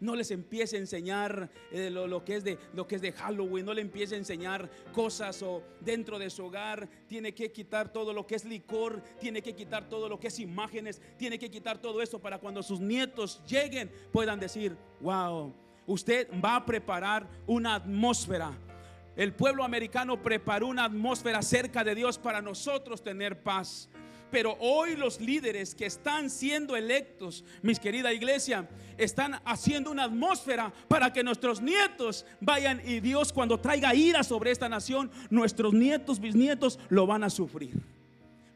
no 0.04 0.16
les 0.16 0.32
empiece 0.32 0.76
a 0.76 0.80
enseñar 0.80 1.50
eh, 1.72 1.90
lo, 1.90 2.24
que 2.24 2.36
es 2.36 2.44
de, 2.44 2.60
lo 2.74 2.88
que 2.88 2.96
es 2.96 3.02
de 3.02 3.14
Halloween, 3.14 3.66
no 3.66 3.74
le 3.74 3.82
empiece 3.82 4.16
a 4.16 4.18
enseñar 4.18 4.70
cosas 4.92 5.42
o 5.42 5.64
dentro 5.80 6.20
de 6.20 6.30
su 6.30 6.46
hogar 6.46 6.90
tiene 7.08 7.34
que 7.34 7.52
quitar 7.52 7.92
todo 7.92 8.14
lo 8.14 8.28
que 8.28 8.36
es 8.36 8.46
licor, 8.46 9.02
tiene 9.20 9.42
que 9.42 9.56
quitar 9.56 9.90
todo 9.90 10.10
lo 10.10 10.20
que 10.20 10.28
es 10.28 10.40
imágenes, 10.40 11.02
tiene 11.18 11.40
que 11.40 11.50
quitar 11.50 11.78
todo 11.78 12.02
eso 12.02 12.20
para 12.20 12.38
cuando 12.38 12.62
sus 12.62 12.80
nietos 12.80 13.42
lleguen 13.48 13.90
puedan 14.12 14.40
decir, 14.40 14.76
wow, 15.00 15.54
usted 15.88 16.28
va 16.44 16.58
a 16.58 16.66
preparar 16.66 17.28
una 17.48 17.76
atmósfera. 17.76 18.52
El 19.16 19.34
pueblo 19.34 19.64
americano 19.64 20.22
preparó 20.22 20.68
una 20.68 20.86
atmósfera 20.86 21.42
cerca 21.44 21.84
de 21.84 21.96
Dios 21.96 22.18
para 22.18 22.42
nosotros 22.42 23.04
tener 23.04 23.42
paz 23.44 23.90
Pero 24.34 24.58
hoy 24.60 24.96
los 24.96 25.22
líderes 25.22 25.76
que 25.76 25.86
están 25.86 26.32
siendo 26.32 26.76
electos, 26.76 27.46
mis 27.62 27.80
querida 27.80 28.12
iglesia, 28.12 28.68
están 28.98 29.40
haciendo 29.46 29.92
una 29.92 30.06
atmósfera 30.06 30.74
para 30.88 31.14
que 31.14 31.24
nuestros 31.24 31.62
nietos 31.62 32.26
vayan 32.42 32.82
y 32.84 33.00
Dios 33.00 33.32
cuando 33.32 33.60
traiga 33.60 33.94
ira 33.94 34.24
sobre 34.24 34.50
esta 34.50 34.68
nación, 34.68 35.12
nuestros 35.30 35.72
nietos, 35.76 36.20
bisnietos 36.20 36.80
lo 36.90 37.06
van 37.06 37.24
a 37.24 37.30
sufrir. 37.30 37.76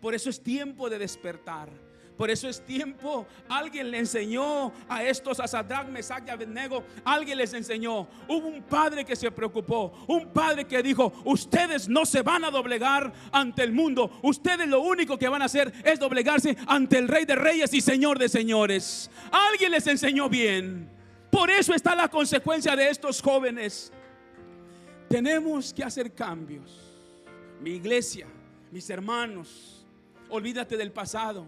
Por 0.02 0.16
eso 0.16 0.32
es 0.32 0.42
tiempo 0.42 0.90
de 0.90 0.98
despertar. 0.98 1.70
Por 2.18 2.32
eso 2.32 2.50
es 2.50 2.60
tiempo. 2.66 3.28
Alguien 3.48 3.92
le 3.92 4.00
enseñó 4.00 4.74
a 4.90 5.04
estos, 5.04 5.40
a 5.40 5.48
Sadrach, 5.48 5.88
Mesach 5.88 6.24
y 6.26 6.32
Abednego. 6.32 6.84
Alguien 7.06 7.38
les 7.38 7.54
enseñó. 7.54 8.08
Hubo 8.28 8.48
un 8.48 8.64
padre 8.64 9.06
que 9.06 9.16
se 9.16 9.30
preocupó. 9.30 9.94
Un 10.08 10.34
padre 10.34 10.66
que 10.66 10.82
dijo: 10.82 11.14
Ustedes 11.26 11.88
no 11.88 12.06
se 12.06 12.24
van 12.24 12.44
a 12.44 12.52
doblegar 12.52 13.14
ante 13.32 13.64
el 13.64 13.72
mundo. 13.72 14.20
Ustedes 14.24 14.68
lo 14.68 14.82
único 14.82 15.18
que 15.18 15.30
van 15.30 15.44
a 15.44 15.46
hacer 15.46 15.72
es 15.84 16.00
doblegarse 16.00 16.58
ante 16.66 16.98
el 16.98 17.08
Rey 17.08 17.26
de 17.26 17.36
Reyes 17.36 17.72
y 17.74 17.82
Señor 17.82 18.18
de 18.18 18.30
Señores. 18.30 19.12
Alguien 19.32 19.72
les 19.72 19.86
enseñó 19.86 20.28
bien. 20.28 20.90
Por 21.30 21.52
eso 21.52 21.74
está 21.76 21.96
la 21.96 22.08
consecuencia 22.08 22.76
de 22.76 22.90
estos 22.90 23.22
jóvenes. 23.22 23.92
Tenemos 25.08 25.72
que 25.72 25.84
hacer 25.84 26.14
cambios. 26.14 26.84
Mi 27.62 27.72
iglesia, 27.72 28.28
mis 28.72 28.90
hermanos, 28.90 29.86
olvídate 30.30 30.78
del 30.78 30.92
pasado. 30.92 31.48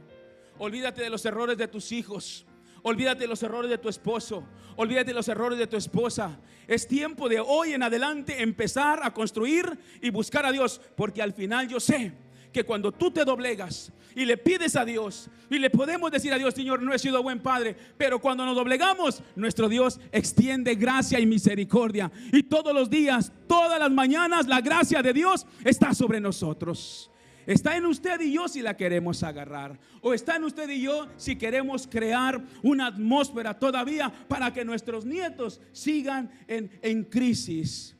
Olvídate 0.60 1.02
de 1.02 1.10
los 1.10 1.26
errores 1.26 1.58
de 1.58 1.68
tus 1.68 1.92
hijos. 1.92 2.46
Olvídate 2.84 3.22
de 3.22 3.28
los 3.28 3.42
errores 3.44 3.70
de 3.70 3.78
tu 3.78 3.90
esposo. 3.90 4.44
Olvídate 4.76 5.08
de 5.08 5.14
los 5.14 5.28
errores 5.28 5.58
de 5.58 5.68
tu 5.68 5.78
esposa. 5.78 6.40
Es 6.68 6.88
tiempo 6.88 7.28
de 7.28 7.40
hoy 7.40 7.74
en 7.74 7.84
adelante 7.84 8.42
empezar 8.42 9.00
a 9.04 9.14
construir 9.14 9.78
y 10.02 10.10
buscar 10.10 10.46
a 10.46 10.52
Dios. 10.52 10.80
Porque 10.96 11.22
al 11.22 11.34
final 11.34 11.68
yo 11.68 11.80
sé 11.80 12.14
que 12.52 12.64
cuando 12.64 12.92
tú 12.92 13.12
te 13.12 13.26
doblegas 13.26 13.92
y 14.16 14.26
le 14.26 14.38
pides 14.38 14.76
a 14.76 14.86
Dios 14.86 15.30
y 15.50 15.60
le 15.60 15.70
podemos 15.70 16.12
decir 16.12 16.34
a 16.34 16.38
Dios, 16.38 16.54
Señor, 16.54 16.82
no 16.82 16.94
he 16.94 17.00
sido 17.00 17.22
buen 17.22 17.40
padre, 17.40 17.76
pero 17.98 18.20
cuando 18.20 18.46
nos 18.46 18.56
doblegamos, 18.56 19.22
nuestro 19.36 19.70
Dios 19.70 20.00
extiende 20.12 20.76
gracia 20.76 21.20
y 21.20 21.26
misericordia. 21.26 22.12
Y 22.34 22.44
todos 22.44 22.74
los 22.74 22.90
días, 22.90 23.32
todas 23.48 23.80
las 23.80 23.92
mañanas, 23.92 24.48
la 24.48 24.62
gracia 24.62 25.02
de 25.02 25.14
Dios 25.14 25.46
está 25.64 25.94
sobre 25.94 26.20
nosotros. 26.20 27.12
Está 27.50 27.76
en 27.76 27.88
usted 27.88 28.22
y 28.22 28.34
yo 28.34 28.48
si 28.48 28.62
la 28.62 28.78
queremos 28.78 29.24
agarrar. 29.24 29.80
O 30.02 30.14
está 30.14 30.36
en 30.36 30.44
usted 30.44 30.70
y 30.70 30.84
yo 30.84 31.08
si 31.18 31.36
queremos 31.36 31.88
crear 31.88 32.40
una 32.62 32.86
atmósfera 32.86 33.58
todavía 33.58 34.14
para 34.28 34.54
que 34.54 34.64
nuestros 34.64 35.04
nietos 35.04 35.60
sigan 35.72 36.30
en, 36.48 36.70
en 36.84 37.06
crisis. 37.06 37.96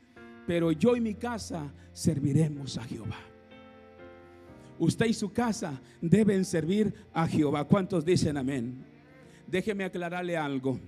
Pero 0.46 0.72
yo 0.72 0.96
y 0.96 1.02
mi 1.02 1.16
casa 1.16 1.74
serviremos 1.94 2.78
a 2.78 2.84
Jehová. 2.84 3.18
Usted 4.78 5.08
y 5.08 5.16
su 5.16 5.34
casa 5.34 5.82
deben 6.00 6.46
servir 6.46 6.94
a 7.12 7.28
Jehová. 7.28 7.64
¿Cuántos 7.64 8.06
dicen 8.06 8.38
amén? 8.38 8.86
Déjeme 9.48 9.84
aclararle 9.84 10.38
algo. 10.38 10.80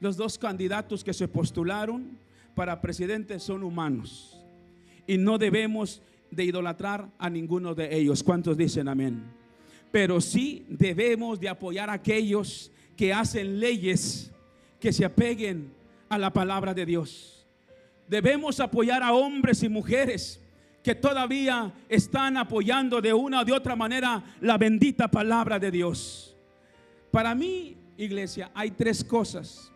Los 0.00 0.16
dos 0.16 0.36
candidatos 0.36 1.04
que 1.04 1.14
se 1.14 1.28
postularon 1.28 2.18
para 2.56 2.80
presidente 2.80 3.38
son 3.38 3.62
humanos. 3.62 4.44
Y 5.06 5.16
no 5.16 5.38
debemos 5.38 6.02
de 6.34 6.44
idolatrar 6.44 7.08
a 7.18 7.30
ninguno 7.30 7.74
de 7.74 7.96
ellos. 7.96 8.22
¿Cuántos 8.22 8.56
dicen 8.56 8.88
amén? 8.88 9.22
Pero 9.90 10.20
sí 10.20 10.66
debemos 10.68 11.38
de 11.38 11.48
apoyar 11.48 11.88
a 11.88 11.94
aquellos 11.94 12.70
que 12.96 13.12
hacen 13.12 13.60
leyes 13.60 14.32
que 14.80 14.92
se 14.92 15.04
apeguen 15.04 15.72
a 16.08 16.18
la 16.18 16.32
palabra 16.32 16.74
de 16.74 16.84
Dios. 16.84 17.46
Debemos 18.08 18.60
apoyar 18.60 19.02
a 19.02 19.12
hombres 19.12 19.62
y 19.62 19.68
mujeres 19.68 20.40
que 20.82 20.94
todavía 20.94 21.72
están 21.88 22.36
apoyando 22.36 23.00
de 23.00 23.14
una 23.14 23.40
o 23.40 23.44
de 23.44 23.52
otra 23.52 23.74
manera 23.74 24.22
la 24.40 24.58
bendita 24.58 25.08
palabra 25.08 25.58
de 25.58 25.70
Dios. 25.70 26.36
Para 27.10 27.34
mí, 27.34 27.76
iglesia, 27.96 28.50
hay 28.54 28.72
tres 28.72 29.02
cosas 29.02 29.72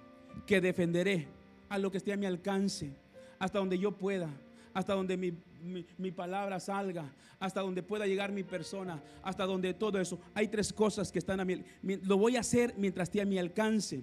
que 0.46 0.60
defenderé 0.60 1.28
a 1.68 1.78
lo 1.78 1.90
que 1.90 1.98
esté 1.98 2.12
a 2.12 2.16
mi 2.16 2.26
alcance, 2.26 2.92
hasta 3.38 3.58
donde 3.58 3.78
yo 3.78 3.92
pueda, 3.92 4.28
hasta 4.74 4.94
donde 4.94 5.16
mi 5.16 5.32
mi, 5.62 6.10
palabra 6.10 6.60
salga, 6.60 7.12
hasta 7.38 7.60
donde 7.60 7.82
pueda 7.82 8.06
llegar 8.06 8.32
mi 8.32 8.42
persona, 8.42 9.02
hasta 9.22 9.44
donde 9.44 9.74
todo 9.74 10.00
eso. 10.00 10.18
Hay 10.34 10.48
tres 10.48 10.72
cosas 10.72 11.12
que 11.12 11.18
están 11.18 11.40
a 11.40 11.44
mi, 11.44 11.62
lo 12.02 12.16
voy 12.16 12.36
a 12.36 12.40
hacer 12.40 12.74
mientras 12.76 13.08
esté 13.08 13.20
a 13.20 13.24
mi 13.24 13.38
alcance. 13.38 14.02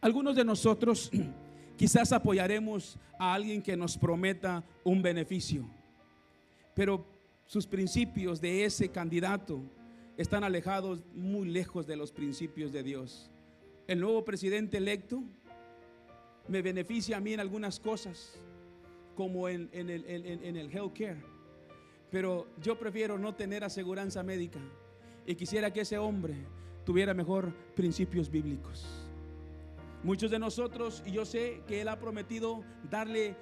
Algunos 0.00 0.36
de 0.36 0.44
nosotros 0.44 1.10
quizás 1.76 2.12
apoyaremos 2.12 2.98
a 3.18 3.34
alguien 3.34 3.62
que 3.62 3.76
nos 3.76 3.96
prometa 3.96 4.64
un 4.84 5.02
beneficio, 5.02 5.68
pero 6.74 7.04
sus 7.46 7.66
principios 7.66 8.40
de 8.40 8.64
ese 8.64 8.90
candidato 8.90 9.60
están 10.16 10.44
alejados 10.44 11.02
muy 11.14 11.48
lejos 11.48 11.86
de 11.86 11.96
los 11.96 12.12
principios 12.12 12.72
de 12.72 12.82
Dios. 12.82 13.30
El 13.86 14.00
nuevo 14.00 14.24
presidente 14.24 14.76
electo 14.76 15.22
me 16.46 16.62
beneficia 16.62 17.16
a 17.16 17.20
mí 17.20 17.32
en 17.32 17.40
algunas 17.40 17.80
cosas, 17.80 18.38
como 19.20 19.50
en, 19.50 19.68
el, 19.74 19.90
en, 20.08 20.56
el 20.56 20.70
health 20.74 20.96
care. 20.96 21.22
Pero 22.10 22.46
yo 22.62 22.78
prefiero 22.78 23.18
no 23.18 23.34
tener 23.34 23.62
aseguranza 23.62 24.22
médica 24.22 24.58
y 25.26 25.34
quisiera 25.34 25.70
que 25.70 25.82
ese 25.82 25.98
hombre 25.98 26.36
tuviera 26.86 27.12
mejor 27.12 27.52
principios 27.76 28.30
bíblicos. 28.30 28.86
Muchos 30.02 30.30
de 30.30 30.38
nosotros, 30.38 31.02
y 31.04 31.10
yo 31.10 31.26
sé 31.26 31.60
que 31.68 31.82
Él 31.82 31.88
ha 31.88 32.00
prometido 32.00 32.64
darle 32.90 33.26
eh, 33.26 33.34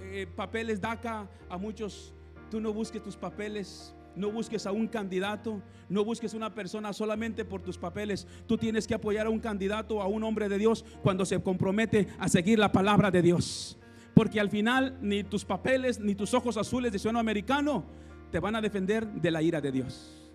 eh, 0.00 0.26
papeles 0.34 0.80
DACA 0.80 1.28
a 1.48 1.58
muchos, 1.58 2.12
tú 2.50 2.60
no 2.60 2.72
busques 2.72 3.00
tus 3.00 3.16
papeles, 3.16 3.94
no 4.16 4.32
busques 4.32 4.66
a 4.66 4.72
un 4.72 4.88
candidato, 4.88 5.62
no 5.88 6.04
busques 6.04 6.34
una 6.34 6.52
persona 6.56 6.92
solamente 6.92 7.44
por 7.44 7.62
tus 7.62 7.78
papeles. 7.78 8.26
Tú 8.48 8.58
tienes 8.58 8.88
que 8.88 8.94
apoyar 8.94 9.28
a 9.28 9.30
un 9.30 9.38
candidato, 9.38 10.02
a 10.02 10.08
un 10.08 10.24
hombre 10.24 10.48
de 10.48 10.58
Dios, 10.58 10.84
cuando 11.04 11.24
se 11.24 11.40
compromete 11.40 12.08
a 12.18 12.28
seguir 12.28 12.58
la 12.58 12.72
palabra 12.72 13.12
de 13.12 13.22
Dios. 13.22 13.78
Porque 14.14 14.40
al 14.40 14.48
final 14.48 14.96
ni 15.02 15.24
tus 15.24 15.44
papeles 15.44 15.98
ni 15.98 16.14
tus 16.14 16.32
ojos 16.34 16.56
azules 16.56 16.92
de 16.92 16.98
ciudadano 16.98 17.18
americano 17.18 17.84
te 18.30 18.38
van 18.38 18.56
a 18.56 18.60
defender 18.60 19.06
de 19.06 19.30
la 19.30 19.42
ira 19.42 19.60
de 19.60 19.72
Dios. 19.72 20.32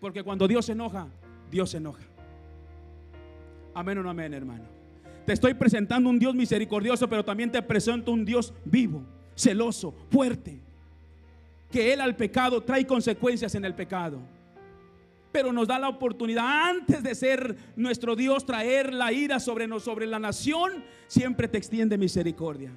Porque 0.00 0.22
cuando 0.22 0.46
Dios 0.46 0.66
se 0.66 0.72
enoja, 0.72 1.08
Dios 1.50 1.70
se 1.70 1.78
enoja. 1.78 2.02
Amén 3.74 3.98
o 3.98 4.02
no 4.02 4.10
amén, 4.10 4.34
hermano. 4.34 4.64
Te 5.24 5.32
estoy 5.32 5.54
presentando 5.54 6.10
un 6.10 6.18
Dios 6.18 6.34
misericordioso, 6.34 7.08
pero 7.08 7.24
también 7.24 7.50
te 7.50 7.62
presento 7.62 8.12
un 8.12 8.24
Dios 8.24 8.52
vivo, 8.64 9.02
celoso, 9.34 9.94
fuerte. 10.10 10.60
Que 11.70 11.92
Él 11.92 12.00
al 12.00 12.14
pecado 12.14 12.60
trae 12.62 12.86
consecuencias 12.86 13.54
en 13.54 13.64
el 13.64 13.74
pecado 13.74 14.20
pero 15.34 15.52
nos 15.52 15.66
da 15.66 15.80
la 15.80 15.88
oportunidad 15.88 16.70
antes 16.70 17.02
de 17.02 17.12
ser 17.12 17.56
nuestro 17.74 18.14
Dios 18.14 18.46
traer 18.46 18.94
la 18.94 19.12
ira 19.12 19.40
sobre 19.40 19.66
nos 19.66 19.82
sobre 19.82 20.06
la 20.06 20.20
nación, 20.20 20.84
siempre 21.08 21.48
te 21.48 21.58
extiende 21.58 21.98
misericordia. 21.98 22.70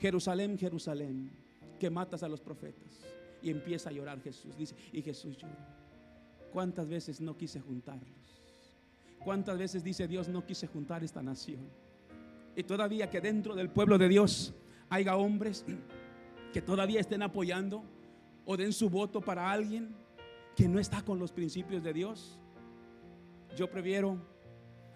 Jerusalén, 0.00 0.56
Jerusalén, 0.56 1.30
que 1.78 1.90
matas 1.90 2.22
a 2.22 2.28
los 2.28 2.40
profetas. 2.40 2.98
Y 3.42 3.50
empieza 3.50 3.90
a 3.90 3.92
llorar 3.92 4.22
Jesús, 4.22 4.56
dice, 4.56 4.74
y 4.90 5.02
Jesús 5.02 5.36
llora. 5.36 5.68
¿Cuántas 6.50 6.88
veces 6.88 7.20
no 7.20 7.36
quise 7.36 7.60
juntarlos? 7.60 8.40
¿Cuántas 9.22 9.58
veces 9.58 9.84
dice 9.84 10.08
Dios 10.08 10.30
no 10.30 10.46
quise 10.46 10.66
juntar 10.68 11.04
esta 11.04 11.22
nación? 11.22 11.60
Y 12.56 12.62
todavía 12.62 13.10
que 13.10 13.20
dentro 13.20 13.54
del 13.54 13.68
pueblo 13.68 13.98
de 13.98 14.08
Dios 14.08 14.54
haya 14.88 15.14
hombres 15.16 15.62
que 16.54 16.62
todavía 16.62 17.00
estén 17.00 17.22
apoyando 17.22 17.84
o 18.46 18.56
den 18.56 18.72
su 18.72 18.88
voto 18.88 19.20
para 19.20 19.52
alguien 19.52 19.94
que 20.56 20.68
no 20.68 20.78
está 20.78 21.02
con 21.02 21.18
los 21.18 21.32
principios 21.32 21.82
de 21.82 21.92
Dios. 21.92 22.38
Yo 23.56 23.70
prefiero, 23.70 24.16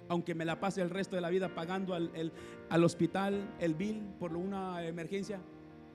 aunque 0.09 0.35
me 0.35 0.45
la 0.45 0.61
pase 0.61 0.83
el 0.83 0.91
resto 0.91 1.17
de 1.17 1.23
la 1.23 1.31
vida 1.31 1.55
pagando 1.55 1.95
al, 1.95 2.33
al 2.69 2.85
hospital 2.85 3.55
el 3.61 3.75
bill 3.75 4.03
por 4.19 4.37
una 4.37 4.85
emergencia, 4.85 5.41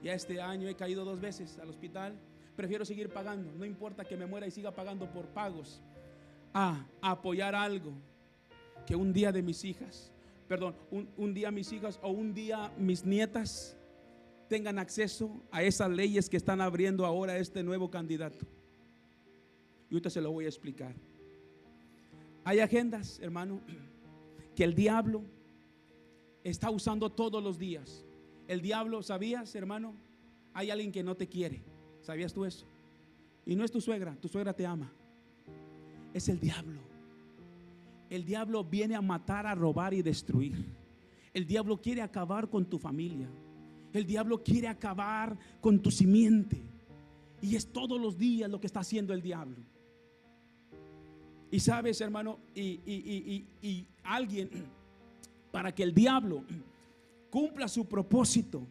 ya 0.04 0.14
este 0.14 0.42
año 0.42 0.68
he 0.68 0.76
caído 0.76 1.06
dos 1.06 1.20
veces 1.20 1.60
al 1.60 1.70
hospital, 1.70 2.20
prefiero 2.56 2.86
seguir 2.86 3.10
pagando, 3.10 3.52
no 3.54 3.66
importa 3.66 4.06
que 4.06 4.18
me 4.18 4.26
muera 4.26 4.48
y 4.48 4.52
siga 4.52 4.72
pagando 4.72 5.12
por 5.12 5.28
pagos, 5.28 5.82
a, 6.54 6.86
apoyar 7.02 7.56
algo 7.56 7.94
que 8.86 8.96
un 8.96 9.14
día 9.14 9.32
de 9.32 9.42
mis 9.42 9.64
hijas, 9.64 10.12
perdón, 10.48 10.76
un, 10.90 11.10
un 11.18 11.34
día 11.34 11.52
mis 11.52 11.72
hijas 11.72 12.00
o 12.02 12.10
un 12.10 12.34
día 12.34 12.72
mis 12.78 13.06
nietas 13.06 13.78
tengan 14.50 14.80
acceso 14.80 15.42
a 15.50 15.64
esas 15.64 15.90
leyes 15.90 16.30
que 16.30 16.36
están 16.36 16.60
abriendo 16.60 17.06
ahora 17.06 17.38
este 17.38 17.64
nuevo 17.64 17.90
candidato. 17.90 18.46
Y 19.92 19.96
ahorita 19.96 20.10
se 20.10 20.22
lo 20.22 20.32
voy 20.32 20.46
a 20.46 20.48
explicar. 20.48 20.96
Hay 22.46 22.60
agendas, 22.60 23.20
hermano, 23.20 23.60
que 24.56 24.64
el 24.64 24.74
diablo 24.74 25.22
está 26.46 26.72
usando 26.72 27.10
todos 27.12 27.44
los 27.44 27.60
días. 27.60 28.06
El 28.48 28.62
diablo, 28.62 29.04
¿sabías, 29.04 29.54
hermano? 29.54 29.94
Hay 30.54 30.72
alguien 30.72 30.94
que 30.94 31.04
no 31.04 31.16
te 31.16 31.28
quiere. 31.28 31.62
¿Sabías 32.02 32.34
tú 32.34 32.46
eso? 32.46 32.66
Y 33.46 33.54
no 33.56 33.66
es 33.66 33.72
tu 33.72 33.82
suegra, 33.82 34.16
tu 34.16 34.30
suegra 34.30 34.54
te 34.54 34.66
ama. 34.66 34.90
Es 36.14 36.30
el 36.30 36.40
diablo. 36.40 36.80
El 38.10 38.24
diablo 38.24 38.64
viene 38.64 38.96
a 38.96 39.02
matar, 39.02 39.46
a 39.46 39.56
robar 39.56 39.94
y 39.94 40.02
destruir. 40.02 40.66
El 41.34 41.46
diablo 41.46 41.82
quiere 41.82 42.02
acabar 42.02 42.50
con 42.50 42.66
tu 42.66 42.80
familia. 42.80 43.28
El 43.92 44.06
diablo 44.06 44.42
quiere 44.42 44.70
acabar 44.70 45.38
con 45.60 45.80
tu 45.80 45.92
simiente. 45.92 46.62
Y 47.42 47.58
es 47.58 47.68
todos 47.74 48.00
los 48.00 48.18
días 48.18 48.50
lo 48.50 48.60
que 48.60 48.68
está 48.68 48.80
haciendo 48.82 49.14
el 49.14 49.22
diablo. 49.22 49.58
Y 51.52 51.60
sabes, 51.60 52.00
hermano, 52.00 52.40
y, 52.56 53.86
alguien, 54.04 54.50
para 55.52 55.76
que 55.76 55.84
el 55.84 55.94
diablo 55.94 56.46
cumpla 57.30 57.68
su 57.68 57.88
propósito 57.88 58.66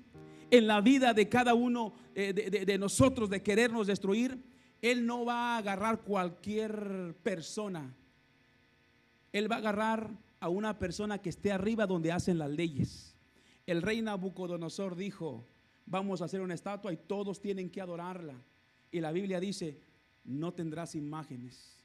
en 0.51 0.67
la 0.67 0.81
vida 0.81 1.13
de 1.13 1.29
cada 1.29 1.55
uno 1.55 1.93
eh, 2.15 2.33
de, 2.33 2.79
nosotros 2.79 3.29
de 3.31 3.43
querernos 3.43 3.87
destruir, 3.87 4.43
él 4.83 5.07
no 5.07 5.25
va 5.25 5.55
a 5.55 5.59
agarrar 5.59 6.01
cualquier 6.01 7.15
persona. 7.23 7.95
Él 9.33 9.51
va 9.51 9.57
a 9.57 9.59
agarrar 9.59 10.11
a 10.41 10.49
una 10.49 10.79
persona 10.79 11.19
que 11.19 11.29
esté 11.29 11.53
arriba 11.53 11.87
donde 11.87 12.11
hacen 12.11 12.39
las 12.39 12.51
leyes. 12.51 13.15
El 13.67 13.83
rey 13.83 14.01
Nabucodonosor 14.01 14.97
dijo, 14.97 15.47
vamos 15.87 16.23
a 16.23 16.25
hacer 16.25 16.41
una 16.41 16.55
estatua 16.55 16.93
y 16.93 16.97
todos 16.97 17.41
tienen 17.41 17.71
que 17.71 17.81
adorarla. 17.81 18.35
Y 18.91 19.01
la 19.01 19.13
Biblia 19.13 19.39
dice, 19.39 19.79
no 20.25 20.53
tendrás 20.53 20.95
imágenes, 20.95 21.80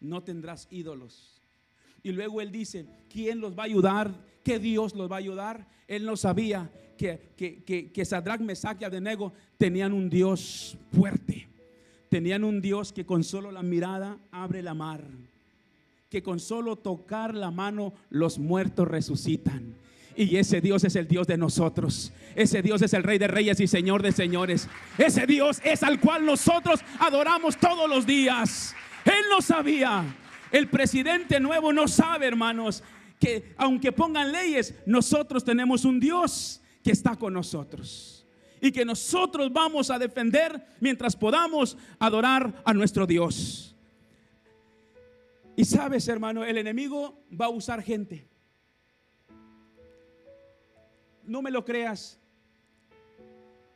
no 0.00 0.22
tendrás 0.22 0.68
ídolos. 0.70 1.42
Y 2.02 2.12
luego 2.12 2.40
él 2.40 2.52
dice, 2.52 2.86
¿quién 3.08 3.40
los 3.40 3.58
va 3.58 3.62
a 3.62 3.66
ayudar? 3.66 4.14
¿Qué 4.42 4.58
Dios 4.58 4.94
los 4.94 5.10
va 5.10 5.16
a 5.16 5.18
ayudar? 5.20 5.66
Él 5.88 6.04
no 6.04 6.16
sabía 6.16 6.70
que, 6.98 7.32
que, 7.36 7.64
que, 7.64 7.90
que 7.90 8.04
Sadrach, 8.04 8.40
Mesach 8.40 8.80
y 8.80 8.84
Abednego 8.84 9.32
tenían 9.56 9.92
un 9.92 10.10
Dios 10.10 10.76
fuerte. 10.92 11.48
Tenían 12.10 12.44
un 12.44 12.60
Dios 12.60 12.92
que 12.92 13.06
con 13.06 13.24
solo 13.24 13.50
la 13.50 13.62
mirada 13.62 14.18
abre 14.30 14.62
la 14.62 14.74
mar. 14.74 15.02
Que 16.10 16.22
con 16.22 16.38
solo 16.38 16.76
tocar 16.76 17.34
la 17.34 17.50
mano 17.50 17.94
los 18.10 18.38
muertos 18.38 18.86
resucitan 18.86 19.74
y 20.16 20.36
ese 20.36 20.60
Dios 20.60 20.84
es 20.84 20.96
el 20.96 21.08
Dios 21.08 21.26
de 21.26 21.36
nosotros. 21.36 22.12
Ese 22.34 22.62
Dios 22.62 22.82
es 22.82 22.92
el 22.94 23.02
Rey 23.02 23.18
de 23.18 23.28
Reyes 23.28 23.60
y 23.60 23.66
Señor 23.66 24.02
de 24.02 24.12
Señores. 24.12 24.68
Ese 24.98 25.26
Dios 25.26 25.60
es 25.64 25.82
al 25.82 26.00
cual 26.00 26.24
nosotros 26.24 26.80
adoramos 26.98 27.56
todos 27.56 27.88
los 27.88 28.06
días. 28.06 28.74
Él 29.04 29.24
no 29.30 29.40
sabía. 29.40 30.04
El 30.50 30.68
presidente 30.68 31.40
nuevo 31.40 31.72
no 31.72 31.88
sabe, 31.88 32.26
hermanos, 32.26 32.82
que 33.18 33.54
aunque 33.56 33.92
pongan 33.92 34.32
leyes, 34.32 34.74
nosotros 34.86 35.44
tenemos 35.44 35.84
un 35.84 36.00
Dios 36.00 36.60
que 36.82 36.92
está 36.92 37.16
con 37.16 37.32
nosotros. 37.32 38.26
Y 38.60 38.72
que 38.72 38.84
nosotros 38.84 39.52
vamos 39.52 39.90
a 39.90 39.98
defender 39.98 40.64
mientras 40.80 41.16
podamos 41.16 41.76
adorar 41.98 42.62
a 42.64 42.72
nuestro 42.72 43.06
Dios. 43.06 43.76
Y 45.56 45.64
sabes, 45.64 46.08
hermano, 46.08 46.44
el 46.44 46.58
enemigo 46.58 47.24
va 47.38 47.46
a 47.46 47.50
usar 47.50 47.82
gente 47.82 48.28
no 51.26 51.42
me 51.42 51.50
lo 51.50 51.64
creas, 51.64 52.20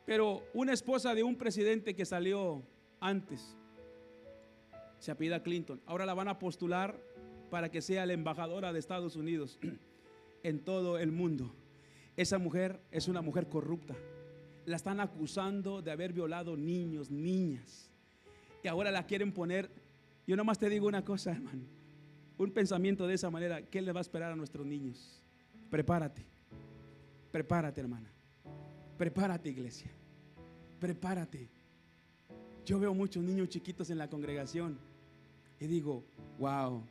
pero 0.04 0.42
una 0.54 0.72
esposa 0.72 1.14
de 1.14 1.22
un 1.22 1.36
presidente 1.36 1.94
que 1.94 2.04
salió 2.04 2.62
antes, 3.00 3.56
se 4.98 5.10
apida 5.10 5.42
Clinton, 5.42 5.80
ahora 5.86 6.06
la 6.06 6.14
van 6.14 6.28
a 6.28 6.38
postular 6.38 6.98
para 7.50 7.70
que 7.70 7.82
sea 7.82 8.06
la 8.06 8.12
embajadora 8.12 8.72
de 8.72 8.78
Estados 8.78 9.16
Unidos 9.16 9.58
en 10.42 10.60
todo 10.60 10.98
el 10.98 11.12
mundo. 11.12 11.54
Esa 12.16 12.38
mujer 12.38 12.80
es 12.90 13.08
una 13.08 13.22
mujer 13.22 13.48
corrupta. 13.48 13.94
La 14.66 14.76
están 14.76 15.00
acusando 15.00 15.80
de 15.82 15.90
haber 15.90 16.12
violado 16.12 16.56
niños, 16.56 17.10
niñas. 17.10 17.90
Y 18.62 18.68
ahora 18.68 18.90
la 18.90 19.06
quieren 19.06 19.32
poner. 19.32 19.70
Yo 20.26 20.36
nomás 20.36 20.58
te 20.58 20.68
digo 20.68 20.88
una 20.88 21.04
cosa, 21.04 21.30
hermano. 21.30 21.62
Un 22.36 22.50
pensamiento 22.50 23.06
de 23.06 23.14
esa 23.14 23.30
manera, 23.30 23.62
¿qué 23.62 23.80
le 23.80 23.92
va 23.92 24.00
a 24.00 24.02
esperar 24.02 24.32
a 24.32 24.36
nuestros 24.36 24.66
niños? 24.66 25.22
Prepárate. 25.70 26.24
Prepárate, 27.30 27.80
hermana. 27.80 28.10
Prepárate, 28.96 29.48
iglesia. 29.48 29.90
Prepárate. 30.78 31.48
Yo 32.68 32.78
veo 32.78 32.92
muchos 32.92 33.24
niños 33.24 33.48
chiquitos 33.48 33.88
en 33.88 33.96
la 33.96 34.10
congregación 34.10 34.76
y 35.58 35.66
digo, 35.66 36.04
wow, 36.38 36.82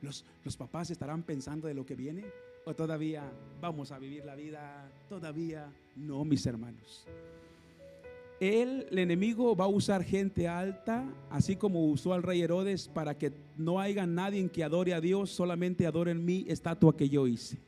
¿los, 0.00 0.24
los 0.44 0.56
papás 0.56 0.92
estarán 0.92 1.24
pensando 1.24 1.66
de 1.66 1.74
lo 1.74 1.84
que 1.84 1.96
viene? 1.96 2.24
¿O 2.66 2.72
todavía 2.72 3.28
vamos 3.60 3.90
a 3.90 3.98
vivir 3.98 4.24
la 4.24 4.36
vida? 4.36 4.88
Todavía 5.08 5.72
no, 5.96 6.24
mis 6.24 6.46
hermanos. 6.46 7.04
Él, 8.38 8.86
el 8.92 8.98
enemigo, 9.00 9.56
va 9.56 9.64
a 9.64 9.68
usar 9.68 10.04
gente 10.04 10.46
alta, 10.46 11.04
así 11.28 11.56
como 11.56 11.84
usó 11.86 12.14
al 12.14 12.22
rey 12.22 12.42
Herodes, 12.42 12.86
para 12.86 13.18
que 13.18 13.32
no 13.56 13.80
haya 13.80 14.06
nadie 14.06 14.48
que 14.50 14.62
adore 14.62 14.94
a 14.94 15.00
Dios, 15.00 15.30
solamente 15.30 15.84
adoren 15.84 16.24
mi 16.24 16.44
estatua 16.48 16.96
que 16.96 17.08
yo 17.08 17.26
hice. 17.26 17.58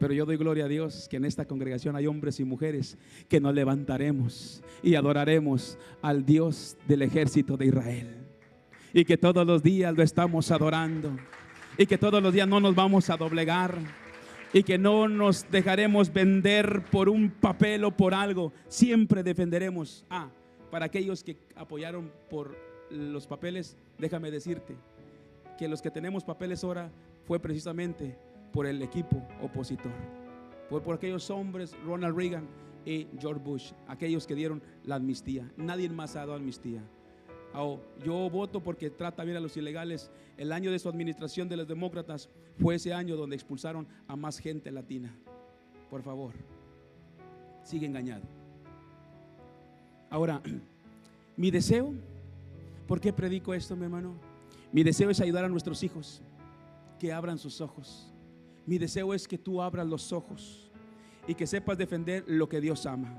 Pero 0.00 0.14
yo 0.14 0.24
doy 0.24 0.38
gloria 0.38 0.64
a 0.64 0.68
Dios 0.68 1.08
que 1.10 1.18
en 1.18 1.26
esta 1.26 1.44
congregación 1.44 1.94
hay 1.94 2.06
hombres 2.06 2.40
y 2.40 2.44
mujeres 2.44 2.96
que 3.28 3.38
nos 3.38 3.54
levantaremos 3.54 4.62
y 4.82 4.94
adoraremos 4.94 5.76
al 6.00 6.24
Dios 6.24 6.78
del 6.88 7.02
ejército 7.02 7.58
de 7.58 7.66
Israel. 7.66 8.26
Y 8.94 9.04
que 9.04 9.18
todos 9.18 9.46
los 9.46 9.62
días 9.62 9.94
lo 9.94 10.02
estamos 10.02 10.50
adorando. 10.50 11.14
Y 11.76 11.84
que 11.84 11.98
todos 11.98 12.22
los 12.22 12.32
días 12.32 12.48
no 12.48 12.60
nos 12.60 12.74
vamos 12.74 13.10
a 13.10 13.18
doblegar. 13.18 13.76
Y 14.54 14.62
que 14.62 14.78
no 14.78 15.06
nos 15.06 15.48
dejaremos 15.50 16.10
vender 16.10 16.82
por 16.90 17.10
un 17.10 17.30
papel 17.30 17.84
o 17.84 17.94
por 17.94 18.14
algo. 18.14 18.54
Siempre 18.68 19.22
defenderemos. 19.22 20.06
Ah, 20.08 20.30
para 20.70 20.86
aquellos 20.86 21.22
que 21.22 21.36
apoyaron 21.54 22.10
por 22.30 22.56
los 22.88 23.26
papeles, 23.26 23.76
déjame 23.98 24.30
decirte 24.30 24.76
que 25.58 25.68
los 25.68 25.82
que 25.82 25.90
tenemos 25.90 26.24
papeles 26.24 26.64
ahora 26.64 26.90
fue 27.26 27.38
precisamente 27.38 28.16
por 28.52 28.66
el 28.66 28.82
equipo 28.82 29.22
opositor. 29.42 29.92
Fue 30.68 30.80
por 30.80 30.94
aquellos 30.94 31.30
hombres, 31.30 31.76
Ronald 31.84 32.16
Reagan 32.16 32.46
y 32.84 33.06
George 33.18 33.42
Bush, 33.42 33.72
aquellos 33.88 34.26
que 34.26 34.34
dieron 34.34 34.62
la 34.84 34.96
amnistía. 34.96 35.50
Nadie 35.56 35.88
más 35.88 36.16
ha 36.16 36.20
dado 36.20 36.34
amnistía. 36.34 36.82
Yo 38.04 38.30
voto 38.30 38.62
porque 38.62 38.90
trata 38.90 39.24
bien 39.24 39.36
a 39.36 39.40
los 39.40 39.56
ilegales. 39.56 40.10
El 40.36 40.52
año 40.52 40.70
de 40.70 40.78
su 40.78 40.88
administración 40.88 41.48
de 41.48 41.56
los 41.56 41.66
demócratas 41.66 42.28
fue 42.60 42.76
ese 42.76 42.94
año 42.94 43.16
donde 43.16 43.36
expulsaron 43.36 43.86
a 44.06 44.16
más 44.16 44.38
gente 44.38 44.70
latina. 44.70 45.14
Por 45.90 46.02
favor, 46.02 46.34
sigue 47.64 47.86
engañado. 47.86 48.22
Ahora, 50.08 50.40
mi 51.36 51.50
deseo, 51.50 51.92
¿por 52.86 53.00
qué 53.00 53.12
predico 53.12 53.52
esto, 53.52 53.74
mi 53.74 53.84
hermano? 53.84 54.14
Mi 54.72 54.84
deseo 54.84 55.10
es 55.10 55.20
ayudar 55.20 55.44
a 55.44 55.48
nuestros 55.48 55.82
hijos 55.82 56.22
que 57.00 57.12
abran 57.12 57.38
sus 57.38 57.60
ojos 57.60 58.09
mi 58.70 58.78
deseo 58.78 59.12
es 59.14 59.26
que 59.26 59.36
tú 59.36 59.60
abras 59.60 59.84
los 59.84 60.12
ojos 60.12 60.70
y 61.26 61.34
que 61.34 61.48
sepas 61.48 61.76
defender 61.76 62.22
lo 62.28 62.48
que 62.48 62.60
Dios 62.60 62.86
ama. 62.86 63.12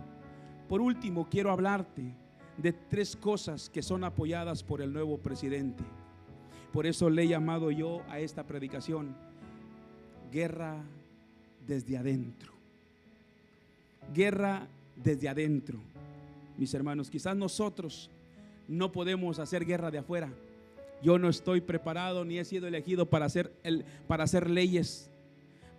Por 0.70 0.80
último, 0.80 1.28
quiero 1.30 1.52
hablarte 1.52 2.16
de 2.56 2.72
tres 2.72 3.18
cosas 3.18 3.70
que 3.70 3.82
son 3.82 4.06
apoyadas 4.06 4.64
por 4.64 4.82
el 4.82 4.94
nuevo 4.94 5.18
presidente. 5.18 5.84
Por 6.72 6.86
eso 6.86 7.10
le 7.10 7.24
he 7.24 7.28
llamado 7.28 7.70
yo 7.70 8.02
a 8.08 8.22
esta 8.22 8.48
predicación 8.48 9.14
guerra 10.32 10.78
desde 11.68 11.98
adentro. 11.98 12.54
Guerra 14.14 14.70
desde 14.96 15.28
adentro. 15.28 15.80
Mis 16.58 16.74
hermanos, 16.74 17.10
quizás 17.10 17.36
nosotros 17.36 18.10
no 18.70 18.94
podemos 18.94 19.38
hacer 19.38 19.66
guerra 19.66 19.92
de 19.92 19.98
afuera. 19.98 20.30
Yo 21.04 21.20
no 21.20 21.28
estoy 21.28 21.60
preparado 21.60 22.24
ni 22.24 22.38
he 22.38 22.46
sido 22.46 22.70
elegido 22.70 23.08
para 23.08 23.26
hacer, 23.26 23.52
para 24.08 24.24
hacer 24.24 24.50
leyes 24.50 25.11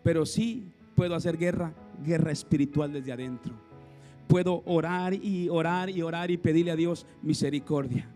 pero 0.02 0.26
sí 0.26 0.64
puedo 0.94 1.14
hacer 1.14 1.36
guerra, 1.36 1.72
guerra 2.04 2.32
espiritual 2.32 2.92
desde 2.92 3.12
adentro. 3.12 3.54
Puedo 4.28 4.62
orar 4.66 5.14
y 5.14 5.48
orar 5.48 5.90
y 5.90 6.02
orar 6.02 6.30
y 6.30 6.36
pedirle 6.36 6.70
a 6.70 6.76
Dios 6.76 7.06
misericordia. 7.22 8.08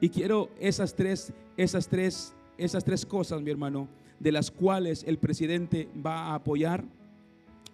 Y 0.00 0.08
quiero 0.08 0.50
esas 0.58 0.94
tres, 0.94 1.32
esas 1.56 1.88
tres, 1.88 2.34
esas 2.56 2.84
tres 2.84 3.04
cosas, 3.04 3.42
mi 3.42 3.50
hermano, 3.50 3.88
de 4.18 4.32
las 4.32 4.50
cuales 4.50 5.04
el 5.04 5.18
presidente 5.18 5.88
va 6.04 6.26
a 6.26 6.34
apoyar. 6.36 6.84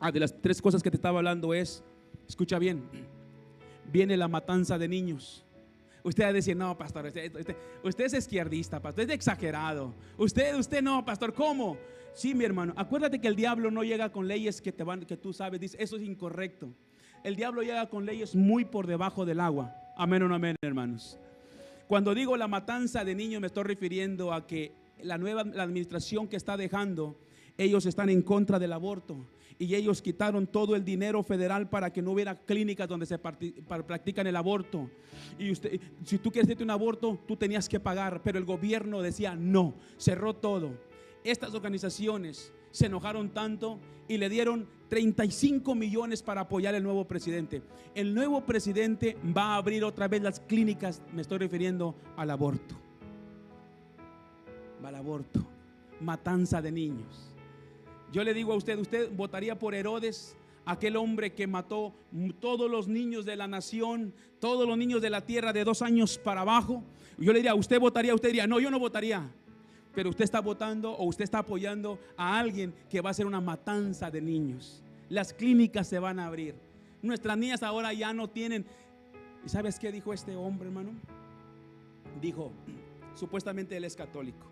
Ah, 0.00 0.10
de 0.10 0.20
las 0.20 0.34
tres 0.40 0.60
cosas 0.60 0.82
que 0.82 0.90
te 0.90 0.96
estaba 0.96 1.18
hablando 1.18 1.54
es, 1.54 1.82
escucha 2.28 2.58
bien, 2.58 2.82
viene 3.92 4.16
la 4.16 4.28
matanza 4.28 4.78
de 4.78 4.88
niños. 4.88 5.44
Usted 6.02 6.24
va 6.24 6.28
a 6.28 6.32
decir, 6.32 6.56
no, 6.56 6.78
pastor, 6.78 7.06
usted, 7.82 8.04
es 8.04 8.14
izquierdista, 8.14 8.80
pastor, 8.80 9.04
es 9.04 9.10
exagerado. 9.10 9.92
Usted, 10.16 10.56
usted 10.56 10.80
no, 10.80 11.04
pastor, 11.04 11.34
¿cómo? 11.34 11.76
Sí, 12.16 12.34
mi 12.34 12.46
hermano, 12.46 12.72
acuérdate 12.76 13.20
que 13.20 13.28
el 13.28 13.36
diablo 13.36 13.70
no 13.70 13.84
llega 13.84 14.10
con 14.10 14.26
leyes 14.26 14.62
que 14.62 14.72
te 14.72 14.82
van, 14.82 15.04
que 15.04 15.18
tú 15.18 15.34
sabes, 15.34 15.60
dice, 15.60 15.76
eso 15.78 15.96
es 15.96 16.02
incorrecto. 16.02 16.70
El 17.22 17.36
diablo 17.36 17.60
llega 17.60 17.90
con 17.90 18.06
leyes 18.06 18.34
muy 18.34 18.64
por 18.64 18.86
debajo 18.86 19.26
del 19.26 19.38
agua. 19.38 19.76
Amén 19.98 20.22
o 20.22 20.28
no 20.28 20.34
amén, 20.34 20.56
hermanos. 20.62 21.18
Cuando 21.86 22.14
digo 22.14 22.34
la 22.38 22.48
matanza 22.48 23.04
de 23.04 23.14
niños, 23.14 23.42
me 23.42 23.48
estoy 23.48 23.64
refiriendo 23.64 24.32
a 24.32 24.46
que 24.46 24.72
la 25.02 25.18
nueva 25.18 25.44
la 25.44 25.62
administración 25.62 26.26
que 26.26 26.36
está 26.36 26.56
dejando, 26.56 27.18
ellos 27.58 27.84
están 27.84 28.08
en 28.08 28.22
contra 28.22 28.58
del 28.58 28.72
aborto 28.72 29.18
y 29.58 29.74
ellos 29.74 30.00
quitaron 30.00 30.46
todo 30.46 30.74
el 30.74 30.86
dinero 30.86 31.22
federal 31.22 31.68
para 31.68 31.92
que 31.92 32.00
no 32.00 32.12
hubiera 32.12 32.34
clínicas 32.34 32.88
donde 32.88 33.04
se 33.04 33.18
practican 33.18 34.26
el 34.26 34.36
aborto. 34.36 34.88
Y 35.38 35.50
usted, 35.50 35.78
si 36.02 36.16
tú 36.16 36.32
quieres 36.32 36.46
hacerte 36.46 36.64
un 36.64 36.70
aborto, 36.70 37.18
tú 37.28 37.36
tenías 37.36 37.68
que 37.68 37.78
pagar, 37.78 38.22
pero 38.22 38.38
el 38.38 38.46
gobierno 38.46 39.02
decía 39.02 39.36
no, 39.36 39.74
cerró 39.98 40.32
todo 40.32 40.95
estas 41.26 41.54
organizaciones 41.54 42.52
se 42.70 42.86
enojaron 42.86 43.30
tanto 43.30 43.80
y 44.06 44.16
le 44.16 44.28
dieron 44.28 44.68
35 44.88 45.74
millones 45.74 46.22
para 46.22 46.42
apoyar 46.42 46.74
el 46.74 46.82
nuevo 46.82 47.04
presidente. 47.06 47.62
El 47.94 48.14
nuevo 48.14 48.42
presidente 48.42 49.16
va 49.36 49.54
a 49.54 49.56
abrir 49.56 49.84
otra 49.84 50.06
vez 50.06 50.22
las 50.22 50.38
clínicas, 50.40 51.02
me 51.12 51.22
estoy 51.22 51.38
refiriendo 51.38 51.96
al 52.16 52.30
aborto. 52.30 52.76
Al 54.84 54.94
aborto, 54.94 55.44
matanza 56.00 56.62
de 56.62 56.70
niños. 56.70 57.34
Yo 58.12 58.22
le 58.22 58.32
digo 58.32 58.52
a 58.52 58.56
usted, 58.56 58.78
¿usted 58.78 59.10
votaría 59.10 59.58
por 59.58 59.74
Herodes? 59.74 60.36
Aquel 60.64 60.96
hombre 60.96 61.32
que 61.32 61.48
mató 61.48 61.92
todos 62.38 62.70
los 62.70 62.86
niños 62.86 63.24
de 63.24 63.34
la 63.34 63.48
nación, 63.48 64.14
todos 64.38 64.68
los 64.68 64.78
niños 64.78 65.02
de 65.02 65.10
la 65.10 65.22
tierra 65.22 65.52
de 65.52 65.64
dos 65.64 65.82
años 65.82 66.18
para 66.18 66.42
abajo. 66.42 66.84
Yo 67.18 67.32
le 67.32 67.40
diría, 67.40 67.56
¿usted 67.56 67.80
votaría? 67.80 68.14
Usted 68.14 68.28
diría, 68.28 68.46
no, 68.46 68.60
yo 68.60 68.70
no 68.70 68.78
votaría 68.78 69.28
pero 69.96 70.10
usted 70.10 70.24
está 70.24 70.42
votando 70.42 70.92
o 70.92 71.06
usted 71.06 71.24
está 71.24 71.38
apoyando 71.38 71.98
a 72.18 72.38
alguien 72.38 72.74
que 72.90 73.00
va 73.00 73.08
a 73.08 73.12
hacer 73.12 73.24
una 73.24 73.40
matanza 73.40 74.10
de 74.10 74.20
niños. 74.20 74.82
Las 75.08 75.32
clínicas 75.32 75.88
se 75.88 75.98
van 75.98 76.18
a 76.18 76.26
abrir. 76.26 76.54
Nuestras 77.00 77.38
niñas 77.38 77.62
ahora 77.62 77.94
ya 77.94 78.12
no 78.12 78.28
tienen. 78.28 78.66
¿Y 79.42 79.48
sabes 79.48 79.78
qué 79.78 79.90
dijo 79.90 80.12
este 80.12 80.36
hombre, 80.36 80.68
hermano? 80.68 80.90
Dijo, 82.20 82.52
supuestamente 83.14 83.74
él 83.74 83.84
es 83.84 83.96
católico. 83.96 84.46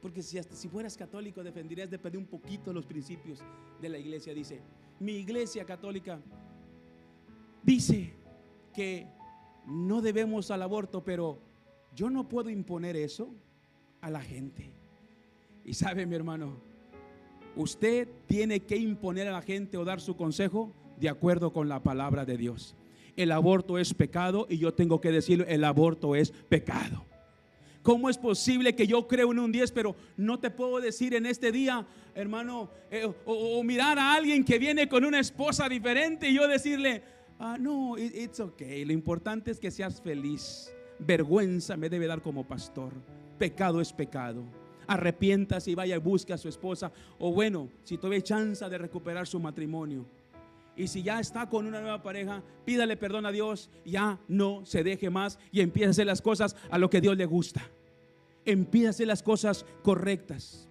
Porque 0.00 0.22
si, 0.22 0.68
fueras 0.68 0.96
católico 0.96 1.42
defenderías 1.42 1.90
de 1.90 1.98
un 2.16 2.26
poquito 2.26 2.72
los 2.72 2.86
principios 2.86 3.40
de 3.82 3.88
la 3.88 3.98
iglesia. 3.98 4.32
Dice, 4.34 4.60
mi 5.00 5.14
iglesia 5.14 5.64
católica 5.64 6.20
dice 7.64 8.12
que 8.72 9.08
no 9.66 10.00
debemos 10.00 10.52
al 10.52 10.62
aborto, 10.62 11.02
pero 11.02 11.40
yo 11.92 12.08
no 12.08 12.28
puedo 12.28 12.50
imponer 12.50 12.94
eso 12.94 13.34
a 14.04 14.10
la 14.10 14.20
gente. 14.20 14.70
Y 15.64 15.72
sabe 15.72 16.04
mi 16.04 16.14
hermano, 16.14 16.60
usted 17.56 18.06
tiene 18.26 18.60
que 18.60 18.76
imponer 18.76 19.28
a 19.28 19.32
la 19.32 19.40
gente 19.40 19.78
o 19.78 19.84
dar 19.84 20.00
su 20.00 20.14
consejo 20.14 20.74
de 21.00 21.08
acuerdo 21.08 21.54
con 21.54 21.70
la 21.70 21.82
palabra 21.82 22.26
de 22.26 22.36
Dios. 22.36 22.74
El 23.16 23.32
aborto 23.32 23.78
es 23.78 23.94
pecado 23.94 24.46
y 24.50 24.58
yo 24.58 24.74
tengo 24.74 25.00
que 25.00 25.10
decirlo, 25.10 25.46
el 25.48 25.64
aborto 25.64 26.14
es 26.14 26.32
pecado. 26.32 27.06
¿Cómo 27.82 28.10
es 28.10 28.18
posible 28.18 28.74
que 28.74 28.86
yo 28.86 29.08
creo 29.08 29.32
en 29.32 29.38
un 29.38 29.52
10, 29.52 29.72
pero 29.72 29.96
no 30.18 30.38
te 30.38 30.50
puedo 30.50 30.80
decir 30.80 31.14
en 31.14 31.24
este 31.24 31.50
día, 31.50 31.86
hermano, 32.14 32.70
eh, 32.90 33.10
o, 33.24 33.62
mirar 33.62 33.98
a 33.98 34.14
alguien 34.14 34.44
que 34.44 34.58
viene 34.58 34.86
con 34.86 35.04
una 35.04 35.20
esposa 35.20 35.66
diferente 35.68 36.28
y 36.28 36.34
yo 36.34 36.46
decirle, 36.46 37.02
ah, 37.38 37.56
no, 37.58 37.96
it's 37.96 38.40
okay. 38.40 38.84
Lo 38.84 38.92
importante 38.92 39.50
es 39.50 39.58
que 39.58 39.70
seas 39.70 40.00
feliz. 40.00 40.70
Vergüenza 40.98 41.76
me 41.76 41.88
debe 41.88 42.06
dar 42.06 42.20
como 42.20 42.46
pastor 42.46 42.92
pecado 43.34 43.80
es 43.80 43.92
pecado. 43.92 44.44
Arrepiéntase 44.86 45.70
y 45.70 45.74
vaya 45.74 45.96
y 45.96 45.98
busque 45.98 46.32
a 46.32 46.38
su 46.38 46.48
esposa. 46.48 46.92
O 47.18 47.32
bueno, 47.32 47.68
si 47.84 47.96
todavía 47.96 48.16
hay 48.16 48.22
chance 48.22 48.68
de 48.68 48.78
recuperar 48.78 49.26
su 49.26 49.40
matrimonio. 49.40 50.04
Y 50.76 50.88
si 50.88 51.02
ya 51.02 51.20
está 51.20 51.48
con 51.48 51.66
una 51.66 51.80
nueva 51.80 52.02
pareja, 52.02 52.42
pídale 52.64 52.96
perdón 52.96 53.26
a 53.26 53.32
Dios. 53.32 53.70
Ya 53.84 54.18
no 54.28 54.66
se 54.66 54.82
deje 54.82 55.10
más 55.10 55.38
y 55.52 55.60
empiece 55.60 55.86
a 55.86 55.90
hacer 55.90 56.06
las 56.06 56.22
cosas 56.22 56.56
a 56.70 56.78
lo 56.78 56.90
que 56.90 57.00
Dios 57.00 57.16
le 57.16 57.26
gusta. 57.26 57.62
Empiece 58.44 58.88
a 58.88 58.90
hacer 58.90 59.06
las 59.06 59.22
cosas 59.22 59.64
correctas. 59.82 60.68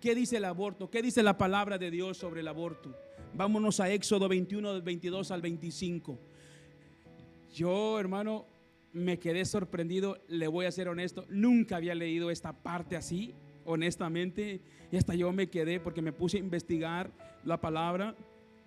¿Qué 0.00 0.14
dice 0.14 0.36
el 0.36 0.44
aborto? 0.44 0.90
¿Qué 0.90 1.00
dice 1.00 1.22
la 1.22 1.38
palabra 1.38 1.78
de 1.78 1.90
Dios 1.90 2.18
sobre 2.18 2.40
el 2.40 2.48
aborto? 2.48 2.94
Vámonos 3.32 3.80
a 3.80 3.90
Éxodo 3.90 4.28
21, 4.28 4.74
del 4.74 4.82
22 4.82 5.30
al 5.30 5.40
25. 5.40 6.18
Yo, 7.54 7.98
hermano, 7.98 8.44
me 8.94 9.18
quedé 9.18 9.44
sorprendido, 9.44 10.18
le 10.28 10.46
voy 10.46 10.66
a 10.66 10.72
ser 10.72 10.88
honesto, 10.88 11.26
nunca 11.28 11.76
había 11.76 11.96
leído 11.96 12.30
esta 12.30 12.52
parte 12.52 12.96
así, 12.96 13.34
honestamente, 13.64 14.60
y 14.92 14.96
hasta 14.96 15.14
yo 15.14 15.32
me 15.32 15.48
quedé 15.48 15.80
porque 15.80 16.00
me 16.00 16.12
puse 16.12 16.36
a 16.36 16.40
investigar 16.40 17.10
la 17.44 17.60
palabra 17.60 18.14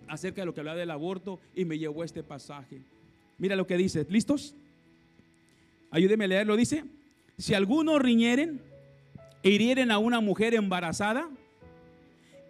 acerca 0.06 0.42
de 0.42 0.46
lo 0.46 0.54
que 0.54 0.60
hablaba 0.60 0.78
del 0.78 0.90
aborto 0.90 1.40
y 1.54 1.64
me 1.64 1.78
llevó 1.78 2.04
este 2.04 2.22
pasaje. 2.22 2.82
Mira 3.38 3.56
lo 3.56 3.66
que 3.66 3.78
dice, 3.78 4.06
¿listos? 4.10 4.54
Ayúdeme 5.90 6.26
a 6.26 6.28
leerlo, 6.28 6.56
dice, 6.56 6.84
si 7.38 7.54
algunos 7.54 8.00
riñeren 8.00 8.60
e 9.42 9.50
hirieren 9.50 9.90
a 9.90 9.98
una 9.98 10.20
mujer 10.20 10.54
embarazada 10.54 11.30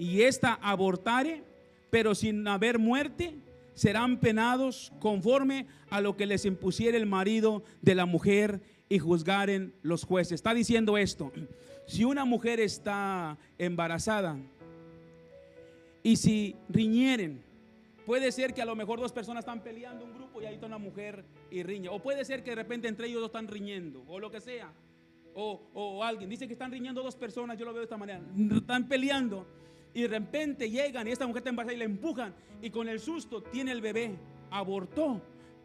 y 0.00 0.22
ésta 0.22 0.58
abortare, 0.60 1.44
pero 1.90 2.16
sin 2.16 2.46
haber 2.48 2.80
muerte, 2.80 3.36
serán 3.78 4.18
penados 4.18 4.92
conforme 4.98 5.66
a 5.88 6.00
lo 6.00 6.16
que 6.16 6.26
les 6.26 6.44
impusiera 6.44 6.96
el 6.96 7.06
marido 7.06 7.62
de 7.80 7.94
la 7.94 8.06
mujer 8.06 8.60
y 8.88 8.98
juzgaren 8.98 9.72
los 9.82 10.02
jueces. 10.02 10.32
Está 10.32 10.52
diciendo 10.52 10.98
esto, 10.98 11.30
si 11.86 12.02
una 12.02 12.24
mujer 12.24 12.58
está 12.58 13.38
embarazada 13.56 14.36
y 16.02 16.16
si 16.16 16.56
riñeren, 16.68 17.40
puede 18.04 18.32
ser 18.32 18.52
que 18.52 18.62
a 18.62 18.64
lo 18.64 18.74
mejor 18.74 18.98
dos 18.98 19.12
personas 19.12 19.42
están 19.42 19.62
peleando 19.62 20.04
un 20.04 20.12
grupo 20.12 20.42
y 20.42 20.46
ahí 20.46 20.54
está 20.54 20.66
una 20.66 20.78
mujer 20.78 21.24
y 21.48 21.62
riña. 21.62 21.92
O 21.92 22.02
puede 22.02 22.24
ser 22.24 22.42
que 22.42 22.50
de 22.50 22.56
repente 22.56 22.88
entre 22.88 23.06
ellos 23.06 23.20
dos 23.20 23.28
están 23.28 23.46
riñendo 23.46 24.02
o 24.08 24.18
lo 24.18 24.28
que 24.28 24.40
sea. 24.40 24.72
O, 25.36 25.62
o 25.72 26.02
alguien 26.02 26.28
dice 26.28 26.48
que 26.48 26.54
están 26.54 26.72
riñendo 26.72 27.00
dos 27.00 27.14
personas, 27.14 27.56
yo 27.56 27.64
lo 27.64 27.72
veo 27.72 27.82
de 27.82 27.84
esta 27.84 27.96
manera, 27.96 28.20
están 28.56 28.88
peleando 28.88 29.46
y 29.98 30.02
de 30.02 30.08
repente 30.08 30.70
llegan 30.70 31.08
y 31.08 31.10
esta 31.10 31.26
mujer 31.26 31.40
está 31.40 31.50
embarazada 31.50 31.74
y 31.74 31.78
la 31.78 31.84
empujan 31.84 32.32
y 32.62 32.70
con 32.70 32.88
el 32.88 33.00
susto 33.00 33.42
tiene 33.42 33.72
el 33.72 33.80
bebé, 33.80 34.14
abortó, 34.48 35.20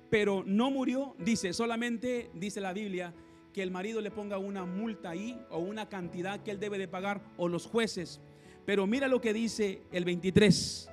pero 0.10 0.43
no 0.43 0.72
murió, 0.72 1.15
dice, 1.19 1.54
solamente 1.54 2.32
dice 2.34 2.60
la 2.60 2.74
Biblia 2.74 3.13
que 3.54 3.62
el 3.62 3.69
marido 3.69 4.02
le 4.02 4.10
ponga 4.10 4.39
una 4.39 4.65
multa 4.65 5.12
ahí 5.12 5.39
o 5.52 5.60
una 5.60 5.88
cantidad 5.88 6.41
que 6.41 6.50
él 6.50 6.60
debe 6.60 6.80
de 6.80 6.88
pagar 6.88 7.22
o 7.38 7.48
los 7.48 7.67
jueces. 7.67 8.19
Pero 8.65 8.88
mira 8.88 9.08
lo 9.08 9.22
que 9.22 9.34
dice 9.34 9.84
el 9.91 10.04
23. 10.04 10.89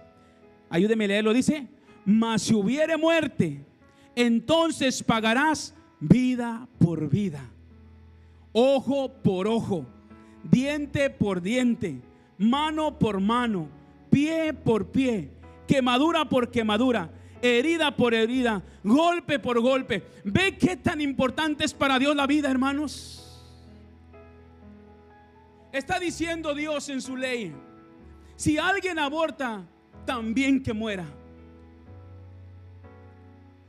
Ayúdeme 0.68 1.06
a 1.06 1.08
leerlo, 1.08 1.32
dice, 1.32 1.66
mas 2.04 2.42
si 2.42 2.52
hubiere 2.54 2.98
muerte, 2.98 3.64
entonces 4.14 5.02
pagarás 5.02 5.74
vida 5.98 6.68
por 6.78 7.08
vida, 7.08 7.50
ojo 8.52 9.10
por 9.22 9.48
ojo, 9.48 9.86
diente 10.44 11.08
por 11.08 11.40
diente 11.40 12.02
mano 12.40 12.98
por 12.98 13.20
mano, 13.20 13.68
pie 14.10 14.54
por 14.54 14.90
pie, 14.90 15.30
quemadura 15.68 16.24
por 16.24 16.50
quemadura, 16.50 17.10
herida 17.42 17.94
por 17.94 18.14
herida, 18.14 18.62
golpe 18.82 19.38
por 19.38 19.60
golpe. 19.60 20.02
¿Ve 20.24 20.56
qué 20.56 20.74
tan 20.76 21.02
importante 21.02 21.64
es 21.64 21.74
para 21.74 21.98
Dios 21.98 22.16
la 22.16 22.26
vida, 22.26 22.50
hermanos? 22.50 23.18
Está 25.70 26.00
diciendo 26.00 26.54
Dios 26.54 26.88
en 26.88 27.02
su 27.02 27.14
ley, 27.14 27.54
si 28.36 28.56
alguien 28.56 28.98
aborta, 28.98 29.62
también 30.06 30.62
que 30.62 30.72
muera. 30.72 31.04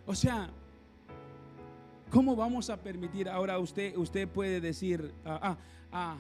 O 0.05 0.15
sea, 0.15 0.49
¿cómo 2.10 2.38
vamos 2.38 2.69
a 2.69 2.77
permitir? 2.77 3.27
Ahora 3.27 3.60
usted, 3.60 3.97
usted 3.97 4.29
puede 4.29 4.62
decir, 4.62 5.13
ah, 5.25 5.39
ah, 5.43 5.57
ah 5.91 6.17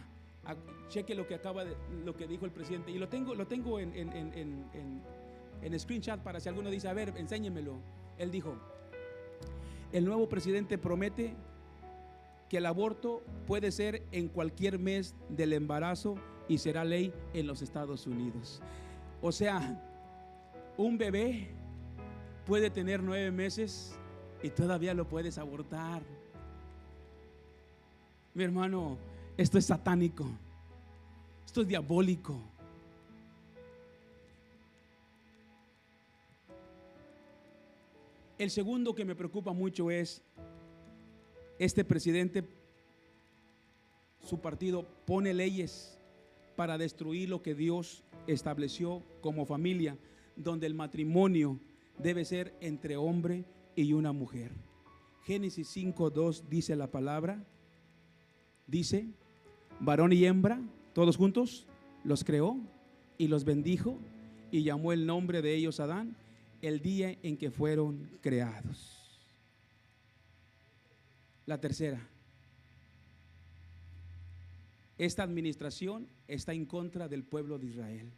cheque 0.89 1.15
lo 1.15 1.27
que 1.27 1.35
acaba 1.35 1.65
de, 1.65 1.75
lo 2.03 2.15
que 2.15 2.27
dijo 2.27 2.45
el 2.45 2.51
presidente. 2.51 2.91
Y 2.91 2.97
lo 2.97 3.07
tengo, 3.07 3.35
lo 3.35 3.47
tengo 3.47 3.79
en, 3.79 3.95
en, 3.95 5.79
screenshot 5.79 6.19
para 6.21 6.39
si 6.39 6.49
alguno 6.49 6.69
dice, 6.69 6.87
a 6.87 6.93
ver, 6.93 7.13
enséñemelo. 7.17 7.79
Él 8.17 8.31
dijo, 8.31 8.55
el 9.91 10.05
nuevo 10.05 10.27
presidente 10.27 10.77
promete 10.77 11.33
que 12.49 12.57
el 12.57 12.65
aborto 12.65 13.21
puede 13.47 13.71
ser 13.71 14.03
en 14.11 14.27
cualquier 14.27 14.77
mes 14.79 15.15
del 15.29 15.53
embarazo 15.53 16.15
y 16.47 16.57
será 16.57 16.83
ley 16.83 17.13
en 17.33 17.47
los 17.47 17.61
Estados 17.61 18.07
Unidos. 18.07 18.61
O 19.21 19.31
sea, 19.31 19.81
un 20.77 20.97
bebé 20.97 21.49
puede 22.45 22.69
tener 22.69 23.01
nueve 23.01 23.31
meses 23.31 23.95
y 24.43 24.49
todavía 24.49 24.93
lo 24.93 25.07
puedes 25.07 25.37
abortar. 25.37 26.01
Mi 28.33 28.43
hermano, 28.43 28.97
esto 29.37 29.57
es 29.57 29.65
satánico. 29.65 30.25
Esto 31.45 31.61
es 31.61 31.67
diabólico. 31.67 32.39
El 38.37 38.49
segundo 38.49 38.95
que 38.95 39.05
me 39.05 39.15
preocupa 39.15 39.53
mucho 39.53 39.91
es 39.91 40.23
este 41.59 41.85
presidente, 41.85 42.43
su 44.23 44.39
partido 44.39 44.87
pone 45.05 45.33
leyes 45.33 45.99
para 46.55 46.77
destruir 46.77 47.29
lo 47.29 47.43
que 47.43 47.53
Dios 47.53 48.03
estableció 48.25 49.03
como 49.21 49.45
familia, 49.45 49.97
donde 50.35 50.65
el 50.65 50.73
matrimonio 50.73 51.59
debe 51.99 52.25
ser 52.25 52.55
entre 52.61 52.97
hombre 52.97 53.45
y 53.75 53.93
una 53.93 54.11
mujer. 54.11 54.51
Génesis 55.23 55.75
5.2 55.75 56.43
dice 56.49 56.75
la 56.75 56.87
palabra, 56.87 57.45
dice, 58.65 59.07
varón 59.81 60.13
y 60.13 60.23
hembra, 60.25 60.61
todos 60.93 61.17
juntos, 61.17 61.65
los 62.03 62.23
creó 62.23 62.57
y 63.17 63.27
los 63.27 63.43
bendijo 63.43 63.99
y 64.51 64.63
llamó 64.63 64.93
el 64.93 65.05
nombre 65.05 65.41
de 65.41 65.55
ellos 65.55 65.79
Adán 65.79 66.15
el 66.61 66.81
día 66.81 67.17
en 67.23 67.37
que 67.37 67.49
fueron 67.49 68.09
creados. 68.21 68.97
La 71.47 71.59
tercera, 71.59 72.07
esta 74.97 75.23
administración 75.23 76.07
está 76.27 76.53
en 76.53 76.65
contra 76.65 77.07
del 77.07 77.23
pueblo 77.23 77.57
de 77.57 77.67
Israel. 77.67 78.11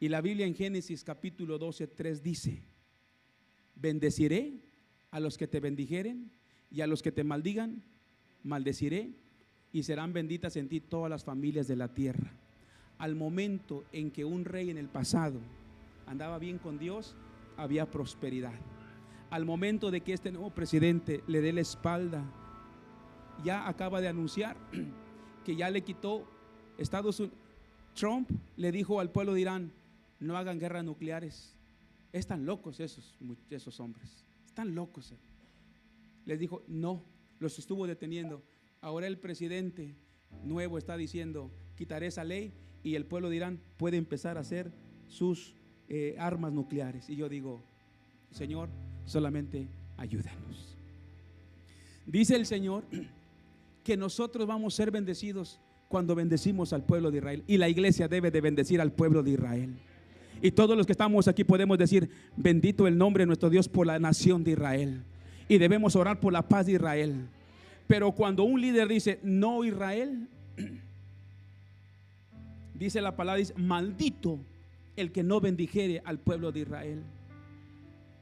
Y 0.00 0.08
la 0.08 0.20
Biblia 0.20 0.46
en 0.46 0.56
Génesis 0.56 1.04
capítulo 1.04 1.58
12, 1.58 1.86
3 1.86 2.22
dice, 2.22 2.62
bendeciré 3.76 4.54
a 5.12 5.20
los 5.20 5.38
que 5.38 5.46
te 5.46 5.60
bendijeren 5.60 6.32
y 6.72 6.80
a 6.80 6.88
los 6.88 7.02
que 7.02 7.12
te 7.12 7.22
maldigan, 7.22 7.82
maldeciré 8.42 9.10
y 9.72 9.82
serán 9.82 10.12
benditas 10.12 10.56
en 10.56 10.68
ti 10.68 10.80
todas 10.80 11.10
las 11.10 11.24
familias 11.24 11.68
de 11.68 11.76
la 11.76 11.88
tierra. 11.88 12.32
Al 12.98 13.14
momento 13.14 13.84
en 13.92 14.10
que 14.10 14.24
un 14.24 14.44
rey 14.44 14.70
en 14.70 14.78
el 14.78 14.88
pasado 14.88 15.40
andaba 16.06 16.38
bien 16.38 16.58
con 16.58 16.78
Dios, 16.78 17.16
había 17.56 17.90
prosperidad. 17.90 18.54
Al 19.30 19.44
momento 19.44 19.90
de 19.90 20.00
que 20.00 20.12
este 20.12 20.32
nuevo 20.32 20.50
presidente 20.50 21.22
le 21.26 21.40
dé 21.40 21.52
la 21.52 21.60
espalda, 21.60 22.24
ya 23.44 23.68
acaba 23.68 24.00
de 24.00 24.08
anunciar 24.08 24.56
que 25.44 25.56
ya 25.56 25.70
le 25.70 25.82
quitó 25.82 26.28
Estados 26.78 27.20
Unidos. 27.20 27.38
Trump 27.94 28.30
le 28.56 28.72
dijo 28.72 29.00
al 29.00 29.10
pueblo 29.10 29.34
de 29.34 29.40
Irán, 29.40 29.72
no 30.18 30.36
hagan 30.36 30.58
guerras 30.58 30.84
nucleares. 30.84 31.54
Están 32.12 32.44
locos 32.44 32.80
esos, 32.80 33.16
esos 33.50 33.78
hombres. 33.80 34.24
Están 34.46 34.74
locos. 34.74 35.14
Les 36.26 36.38
dijo, 36.38 36.62
no, 36.66 37.02
los 37.38 37.58
estuvo 37.58 37.86
deteniendo. 37.86 38.42
Ahora 38.80 39.06
el 39.06 39.18
presidente 39.18 39.94
nuevo 40.42 40.78
está 40.78 40.96
diciendo, 40.96 41.50
quitaré 41.76 42.06
esa 42.06 42.24
ley 42.24 42.52
y 42.82 42.94
el 42.94 43.04
pueblo 43.04 43.28
de 43.28 43.36
Irán 43.36 43.60
puede 43.76 43.98
empezar 43.98 44.38
a 44.38 44.40
hacer 44.40 44.72
sus 45.06 45.54
eh, 45.88 46.16
armas 46.18 46.52
nucleares. 46.52 47.10
Y 47.10 47.16
yo 47.16 47.28
digo, 47.28 47.62
Señor, 48.30 48.70
solamente 49.04 49.68
ayúdanos. 49.98 50.76
Dice 52.06 52.36
el 52.36 52.46
Señor 52.46 52.84
que 53.84 53.96
nosotros 53.96 54.46
vamos 54.46 54.74
a 54.74 54.76
ser 54.78 54.90
bendecidos 54.90 55.60
cuando 55.88 56.14
bendecimos 56.14 56.72
al 56.72 56.84
pueblo 56.84 57.10
de 57.10 57.18
Israel. 57.18 57.44
Y 57.46 57.58
la 57.58 57.68
iglesia 57.68 58.08
debe 58.08 58.30
de 58.30 58.40
bendecir 58.40 58.80
al 58.80 58.92
pueblo 58.92 59.22
de 59.22 59.32
Israel. 59.32 59.74
Y 60.40 60.52
todos 60.52 60.74
los 60.74 60.86
que 60.86 60.92
estamos 60.92 61.28
aquí 61.28 61.44
podemos 61.44 61.76
decir, 61.76 62.08
bendito 62.34 62.86
el 62.86 62.96
nombre 62.96 63.22
de 63.22 63.26
nuestro 63.26 63.50
Dios 63.50 63.68
por 63.68 63.86
la 63.86 63.98
nación 63.98 64.42
de 64.42 64.52
Israel. 64.52 65.02
Y 65.48 65.58
debemos 65.58 65.96
orar 65.96 66.18
por 66.18 66.32
la 66.32 66.48
paz 66.48 66.64
de 66.64 66.72
Israel. 66.72 67.28
Pero 67.90 68.12
cuando 68.12 68.44
un 68.44 68.60
líder 68.60 68.86
dice, 68.86 69.18
no 69.24 69.64
Israel, 69.64 70.28
dice 72.74 73.00
la 73.00 73.16
palabra, 73.16 73.40
dice, 73.40 73.52
maldito 73.56 74.38
el 74.94 75.10
que 75.10 75.24
no 75.24 75.40
bendijere 75.40 76.00
al 76.04 76.20
pueblo 76.20 76.52
de 76.52 76.60
Israel. 76.60 77.02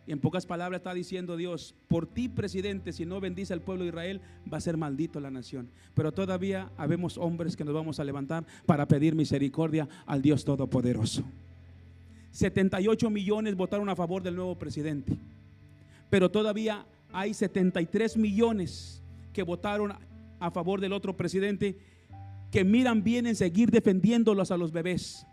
Y 0.07 0.13
en 0.13 0.21
pocas 0.21 0.47
palabras 0.47 0.79
está 0.79 0.95
diciendo 0.95 1.37
Dios, 1.37 1.75
por 1.87 2.07
ti 2.07 2.31
presidente, 2.31 2.95
si 2.95 3.05
no 3.05 3.21
bendice 3.21 3.53
al 3.53 3.61
pueblo 3.61 3.85
de 3.85 3.91
Israel, 3.91 4.23
va 4.51 4.57
a 4.57 4.63
ser 4.63 4.79
maldito 4.79 5.21
la 5.21 5.31
nación. 5.31 5.69
Pero 5.93 6.13
todavía 6.13 6.71
habemos 6.79 7.19
hombres 7.19 7.55
que 7.55 7.67
nos 7.67 7.75
vamos 7.75 8.01
a 8.01 8.05
levantar 8.05 8.47
para 8.65 8.89
pedir 8.89 9.15
misericordia 9.15 9.87
al 10.07 10.23
Dios 10.23 10.47
Todopoderoso. 10.47 11.25
78 12.31 13.11
millones 13.11 13.55
votaron 13.55 13.91
a 13.91 13.97
favor 13.97 14.23
del 14.23 14.37
nuevo 14.37 14.59
presidente. 14.59 15.19
Pero 16.09 16.31
todavía 16.31 16.87
hay 17.13 17.35
73 17.35 18.17
millones 18.17 19.03
que 19.39 19.45
votaron 19.45 19.93
a 20.41 20.51
favor 20.51 20.81
del 20.81 20.93
otro 20.93 21.17
presidente 21.17 21.79
que 22.51 22.65
miran 22.65 23.05
bien 23.05 23.25
en 23.25 23.37
seguir 23.37 23.71
defendiéndolos 23.71 24.51
a 24.51 24.57
los 24.57 24.73
bebés 24.73 25.25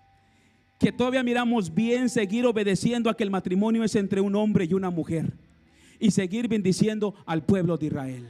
que 0.80 0.92
todavía 0.92 1.24
miramos 1.24 1.74
bien 1.74 2.08
seguir 2.08 2.46
obedeciendo 2.46 3.10
a 3.10 3.18
que 3.18 3.24
el 3.24 3.32
matrimonio 3.32 3.84
es 3.84 3.96
entre 3.96 4.22
un 4.22 4.36
hombre 4.36 4.66
y 4.66 4.76
una 4.76 4.92
mujer 4.92 5.34
y 6.00 6.12
seguir 6.12 6.48
bendiciendo 6.48 7.16
al 7.26 7.44
pueblo 7.44 7.78
de 7.78 7.88
Israel. 7.88 8.28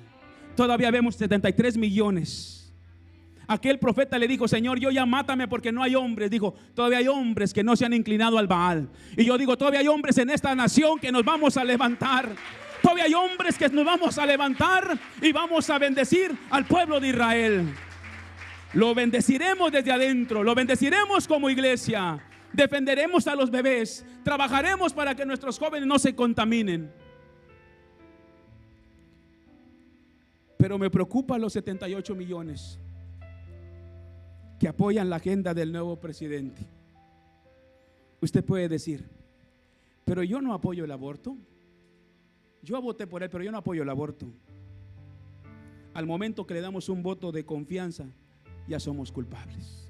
Todavía 0.55 0.91
vemos 0.91 1.15
73 1.15 1.75
millones. 1.75 2.73
Aquel 3.45 3.77
profeta 3.77 4.17
le 4.17 4.29
dijo, 4.29 4.47
Señor, 4.47 4.79
yo 4.79 4.91
ya 4.91 5.05
mátame 5.05 5.49
porque 5.49 5.73
no 5.73 5.83
hay 5.83 5.95
hombres. 5.95 6.31
Dijo, 6.31 6.55
todavía 6.73 6.99
hay 6.99 7.09
hombres 7.09 7.53
que 7.53 7.65
no 7.65 7.75
se 7.75 7.83
han 7.83 7.93
inclinado 7.93 8.37
al 8.37 8.47
Baal. 8.47 8.87
Y 9.17 9.25
yo 9.25 9.37
digo, 9.37 9.57
todavía 9.57 9.81
hay 9.81 9.89
hombres 9.89 10.17
en 10.19 10.29
esta 10.29 10.55
nación 10.55 10.99
que 10.99 11.11
nos 11.11 11.25
vamos 11.25 11.57
a 11.57 11.65
levantar. 11.65 12.29
Todavía 12.85 13.05
hay 13.05 13.15
hombres 13.15 13.57
que 13.57 13.67
nos 13.69 13.83
vamos 13.83 14.19
a 14.19 14.27
levantar 14.27 14.95
y 15.19 15.31
vamos 15.31 15.67
a 15.71 15.79
bendecir 15.79 16.37
al 16.51 16.65
pueblo 16.65 16.99
de 16.99 17.07
Israel. 17.07 17.73
Lo 18.73 18.93
bendeciremos 18.93 19.71
desde 19.71 19.91
adentro, 19.91 20.43
lo 20.43 20.53
bendeciremos 20.53 21.27
como 21.27 21.49
iglesia 21.49 22.21
defenderemos 22.55 23.27
a 23.27 23.35
los 23.35 23.51
bebés, 23.51 24.05
trabajaremos 24.23 24.93
para 24.93 25.15
que 25.15 25.25
nuestros 25.25 25.59
jóvenes 25.59 25.87
no 25.87 25.99
se 25.99 26.15
contaminen. 26.15 26.91
Pero 30.57 30.77
me 30.77 30.89
preocupan 30.89 31.41
los 31.41 31.53
78 31.53 32.15
millones 32.15 32.79
que 34.59 34.67
apoyan 34.67 35.09
la 35.09 35.17
agenda 35.17 35.53
del 35.53 35.71
nuevo 35.71 35.99
presidente. 35.99 36.65
Usted 38.21 38.43
puede 38.43 38.69
decir, 38.69 39.09
pero 40.05 40.23
yo 40.23 40.41
no 40.41 40.53
apoyo 40.53 40.85
el 40.85 40.91
aborto. 40.91 41.35
Yo 42.65 42.81
voté 42.81 43.05
por 43.05 43.21
él, 43.21 43.29
pero 43.29 43.43
yo 43.43 43.51
no 43.51 43.59
apoyo 43.59 43.83
el 43.83 43.89
aborto. 43.89 44.25
Al 45.93 46.07
momento 46.07 46.47
que 46.47 46.55
le 46.55 46.61
damos 46.61 46.89
un 46.89 47.03
voto 47.03 47.31
de 47.31 47.45
confianza, 47.45 48.05
ya 48.67 48.79
somos 48.79 49.11
culpables. 49.11 49.87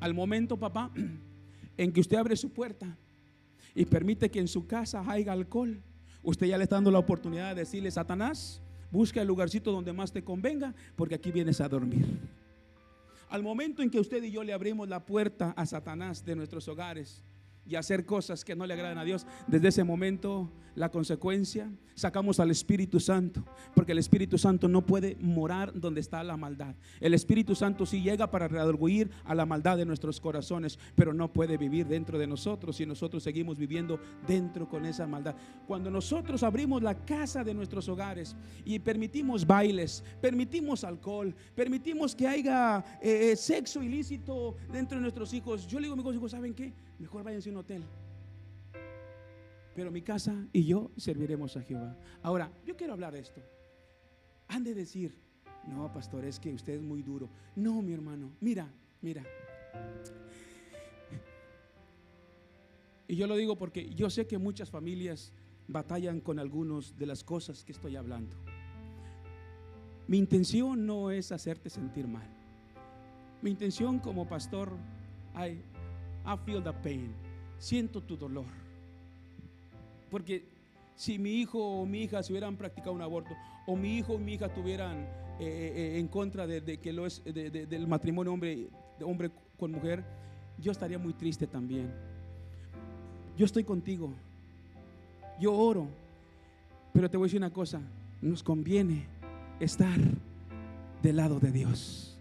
Al 0.00 0.14
momento, 0.14 0.56
papá, 0.58 0.90
en 1.76 1.92
que 1.92 2.00
usted 2.00 2.16
abre 2.16 2.36
su 2.36 2.50
puerta 2.50 2.96
y 3.74 3.84
permite 3.84 4.30
que 4.30 4.40
en 4.40 4.48
su 4.48 4.66
casa 4.66 5.04
haya 5.06 5.32
alcohol, 5.32 5.82
usted 6.22 6.46
ya 6.46 6.56
le 6.56 6.64
está 6.64 6.76
dando 6.76 6.90
la 6.90 6.98
oportunidad 6.98 7.54
de 7.54 7.60
decirle, 7.60 7.90
Satanás, 7.90 8.62
busca 8.90 9.20
el 9.20 9.28
lugarcito 9.28 9.72
donde 9.72 9.92
más 9.92 10.10
te 10.10 10.24
convenga, 10.24 10.74
porque 10.96 11.14
aquí 11.14 11.30
vienes 11.30 11.60
a 11.60 11.68
dormir. 11.68 12.06
Al 13.28 13.42
momento 13.42 13.82
en 13.82 13.90
que 13.90 14.00
usted 14.00 14.22
y 14.22 14.30
yo 14.30 14.42
le 14.42 14.54
abrimos 14.54 14.88
la 14.88 15.04
puerta 15.04 15.50
a 15.50 15.66
Satanás 15.66 16.24
de 16.24 16.34
nuestros 16.34 16.66
hogares, 16.68 17.22
y 17.66 17.76
hacer 17.76 18.04
cosas 18.04 18.44
que 18.44 18.56
no 18.56 18.66
le 18.66 18.74
agradan 18.74 18.98
a 18.98 19.04
Dios, 19.04 19.26
desde 19.46 19.68
ese 19.68 19.84
momento 19.84 20.50
la 20.74 20.90
consecuencia, 20.90 21.70
sacamos 21.94 22.40
al 22.40 22.50
Espíritu 22.50 22.98
Santo, 22.98 23.44
porque 23.74 23.92
el 23.92 23.98
Espíritu 23.98 24.38
Santo 24.38 24.68
no 24.68 24.86
puede 24.86 25.16
morar 25.20 25.78
donde 25.78 26.00
está 26.00 26.22
la 26.24 26.36
maldad. 26.36 26.74
El 27.00 27.12
Espíritu 27.14 27.54
Santo 27.54 27.84
sí 27.84 28.00
llega 28.00 28.30
para 28.30 28.48
redarguir 28.48 29.10
a 29.24 29.34
la 29.34 29.44
maldad 29.44 29.76
de 29.76 29.84
nuestros 29.84 30.20
corazones, 30.20 30.78
pero 30.94 31.12
no 31.12 31.32
puede 31.32 31.58
vivir 31.58 31.86
dentro 31.86 32.18
de 32.18 32.26
nosotros 32.26 32.76
si 32.76 32.86
nosotros 32.86 33.22
seguimos 33.22 33.58
viviendo 33.58 34.00
dentro 34.26 34.68
con 34.68 34.86
esa 34.86 35.06
maldad. 35.06 35.36
Cuando 35.66 35.90
nosotros 35.90 36.42
abrimos 36.42 36.82
la 36.82 37.04
casa 37.04 37.44
de 37.44 37.54
nuestros 37.54 37.88
hogares 37.88 38.34
y 38.64 38.78
permitimos 38.78 39.46
bailes, 39.46 40.02
permitimos 40.20 40.84
alcohol, 40.84 41.34
permitimos 41.54 42.14
que 42.14 42.26
haya 42.26 42.82
eh, 43.00 43.36
sexo 43.36 43.82
ilícito 43.82 44.56
dentro 44.72 44.96
de 44.96 45.02
nuestros 45.02 45.32
hijos, 45.34 45.66
yo 45.66 45.78
le 45.78 45.88
digo 45.88 46.00
a 46.00 46.04
mis 46.04 46.16
hijos, 46.16 46.30
¿saben 46.30 46.54
qué? 46.54 46.72
Mejor 46.98 47.22
váyanse 47.22 47.48
a 47.48 47.52
un 47.52 47.58
hotel. 47.58 47.82
Pero 49.74 49.90
mi 49.90 50.02
casa 50.02 50.46
y 50.52 50.64
yo 50.64 50.90
serviremos 50.96 51.56
a 51.56 51.62
Jehová. 51.62 51.96
Ahora, 52.22 52.52
yo 52.66 52.76
quiero 52.76 52.92
hablar 52.92 53.14
de 53.14 53.20
esto. 53.20 53.42
Han 54.48 54.64
de 54.64 54.74
decir, 54.74 55.18
no, 55.66 55.90
pastor, 55.92 56.24
es 56.24 56.38
que 56.38 56.52
usted 56.52 56.74
es 56.74 56.82
muy 56.82 57.02
duro. 57.02 57.28
No, 57.56 57.80
mi 57.80 57.92
hermano, 57.92 58.32
mira, 58.40 58.70
mira. 59.00 59.24
Y 63.08 63.16
yo 63.16 63.26
lo 63.26 63.36
digo 63.36 63.56
porque 63.56 63.90
yo 63.94 64.10
sé 64.10 64.26
que 64.26 64.38
muchas 64.38 64.70
familias 64.70 65.32
batallan 65.68 66.20
con 66.20 66.38
algunas 66.38 66.96
de 66.98 67.06
las 67.06 67.24
cosas 67.24 67.64
que 67.64 67.72
estoy 67.72 67.96
hablando. 67.96 68.36
Mi 70.08 70.18
intención 70.18 70.86
no 70.86 71.10
es 71.10 71.32
hacerte 71.32 71.70
sentir 71.70 72.06
mal. 72.06 72.28
Mi 73.40 73.50
intención 73.50 73.98
como 73.98 74.28
pastor, 74.28 74.70
hay 75.34 75.62
I 76.24 76.36
feel 76.44 76.62
the 76.62 76.72
pain. 76.72 77.14
Siento 77.58 78.00
tu 78.00 78.16
dolor. 78.16 78.46
Porque 80.10 80.44
si 80.94 81.18
mi 81.18 81.40
hijo 81.40 81.58
o 81.58 81.86
mi 81.86 82.02
hija 82.02 82.22
se 82.22 82.32
hubieran 82.32 82.56
practicado 82.56 82.92
un 82.92 83.02
aborto, 83.02 83.34
o 83.66 83.76
mi 83.76 83.98
hijo 83.98 84.14
o 84.14 84.18
mi 84.18 84.34
hija 84.34 84.48
tuvieran 84.48 84.98
eh, 85.40 85.44
eh, 85.44 85.72
eh, 85.74 85.98
en 85.98 86.08
contra 86.08 86.46
de, 86.46 86.78
que 86.78 86.92
lo 86.92 87.06
es 87.06 87.22
del 87.24 87.86
matrimonio 87.86 88.32
hombre, 88.32 88.68
de 88.98 89.04
hombre 89.04 89.30
con 89.58 89.72
mujer, 89.72 90.04
yo 90.58 90.70
estaría 90.70 90.98
muy 90.98 91.12
triste 91.14 91.46
también. 91.46 91.92
Yo 93.36 93.46
estoy 93.46 93.64
contigo. 93.64 94.12
Yo 95.40 95.54
oro. 95.54 95.88
Pero 96.92 97.10
te 97.10 97.16
voy 97.16 97.24
a 97.24 97.28
decir 97.28 97.40
una 97.40 97.52
cosa, 97.52 97.80
nos 98.20 98.42
conviene 98.42 99.06
estar 99.58 99.98
del 101.02 101.16
lado 101.16 101.40
de 101.40 101.50
Dios. 101.50 102.18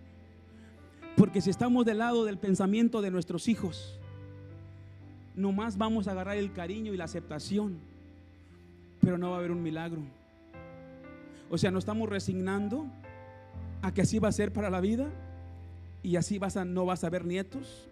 Porque 1.17 1.41
si 1.41 1.49
estamos 1.49 1.85
del 1.85 1.97
lado 1.97 2.23
del 2.23 2.37
pensamiento 2.37 3.01
de 3.01 3.11
nuestros 3.11 3.47
hijos, 3.49 3.99
nomás 5.41 5.77
vamos 5.77 6.07
a 6.07 6.11
agarrar 6.11 6.37
el 6.37 6.53
cariño 6.53 6.93
y 6.93 6.97
la 6.97 7.05
aceptación, 7.05 7.79
pero 9.01 9.17
no 9.17 9.31
va 9.31 9.37
a 9.37 9.39
haber 9.39 9.51
un 9.51 9.63
milagro. 9.63 10.01
O 11.49 11.57
sea, 11.57 11.71
nos 11.71 11.81
estamos 11.81 12.07
resignando 12.07 12.87
a 13.81 13.93
que 13.93 14.01
así 14.01 14.19
va 14.19 14.29
a 14.29 14.31
ser 14.31 14.53
para 14.53 14.69
la 14.69 14.79
vida 14.79 15.09
y 16.03 16.15
así 16.15 16.37
vas 16.37 16.55
a, 16.55 16.63
no 16.63 16.85
vas 16.85 17.03
a 17.03 17.09
ver 17.09 17.25
nietos. 17.25 17.89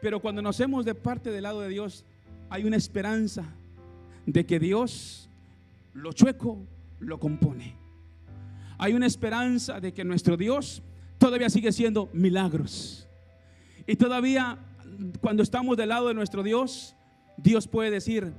Pero 0.00 0.20
cuando 0.20 0.40
nos 0.40 0.56
hacemos 0.56 0.84
de 0.84 0.94
parte 0.94 1.30
del 1.30 1.42
lado 1.42 1.60
de 1.60 1.68
Dios, 1.68 2.04
hay 2.48 2.64
una 2.64 2.76
esperanza 2.76 3.44
de 4.26 4.46
que 4.46 4.58
Dios 4.58 5.28
lo 5.92 6.12
chueco 6.12 6.58
lo 7.00 7.18
compone. 7.18 7.74
Hay 8.78 8.94
una 8.94 9.06
esperanza 9.06 9.80
de 9.80 9.92
que 9.92 10.04
nuestro 10.04 10.36
Dios 10.36 10.82
todavía 11.18 11.50
sigue 11.50 11.72
siendo 11.72 12.08
milagros. 12.12 13.06
Y 13.86 13.96
todavía 13.96 14.58
cuando 15.20 15.42
estamos 15.42 15.76
del 15.76 15.90
lado 15.90 16.08
de 16.08 16.14
nuestro 16.14 16.42
Dios, 16.42 16.96
Dios 17.36 17.68
puede 17.68 17.90
decir, 17.90 18.32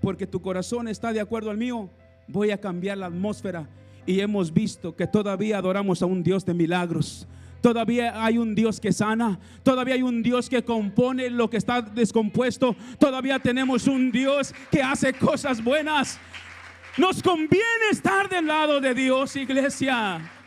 porque 0.00 0.26
tu 0.26 0.40
corazón 0.40 0.88
está 0.88 1.12
de 1.12 1.20
acuerdo 1.20 1.50
al 1.50 1.56
mío, 1.56 1.90
voy 2.26 2.50
a 2.50 2.60
cambiar 2.60 2.98
la 2.98 3.06
atmósfera. 3.06 3.68
Y 4.06 4.20
hemos 4.20 4.52
visto 4.52 4.96
que 4.96 5.06
todavía 5.06 5.58
adoramos 5.58 6.00
a 6.02 6.06
un 6.06 6.22
Dios 6.22 6.44
de 6.44 6.54
milagros. 6.54 7.26
Todavía 7.60 8.24
hay 8.24 8.38
un 8.38 8.54
Dios 8.54 8.80
que 8.80 8.92
sana. 8.92 9.38
Todavía 9.62 9.94
hay 9.94 10.02
un 10.02 10.22
Dios 10.22 10.48
que 10.48 10.64
compone 10.64 11.28
lo 11.28 11.50
que 11.50 11.56
está 11.56 11.82
descompuesto. 11.82 12.74
Todavía 12.98 13.38
tenemos 13.38 13.86
un 13.86 14.10
Dios 14.10 14.54
que 14.70 14.82
hace 14.82 15.12
cosas 15.12 15.62
buenas. 15.62 16.18
Nos 16.96 17.22
conviene 17.22 17.90
estar 17.90 18.28
del 18.28 18.46
lado 18.46 18.80
de 18.80 18.94
Dios, 18.94 19.36
iglesia. 19.36 20.37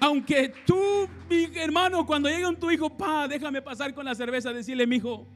Aunque 0.00 0.52
tú, 0.64 1.08
mi 1.28 1.48
hermano, 1.56 2.06
cuando 2.06 2.28
llega 2.28 2.52
tu 2.54 2.70
hijo, 2.70 2.88
pa, 2.90 3.26
déjame 3.26 3.60
pasar 3.62 3.92
con 3.94 4.04
la 4.04 4.14
cerveza, 4.14 4.52
decirle, 4.52 4.86
mi 4.86 4.96
hijo, 4.96 5.26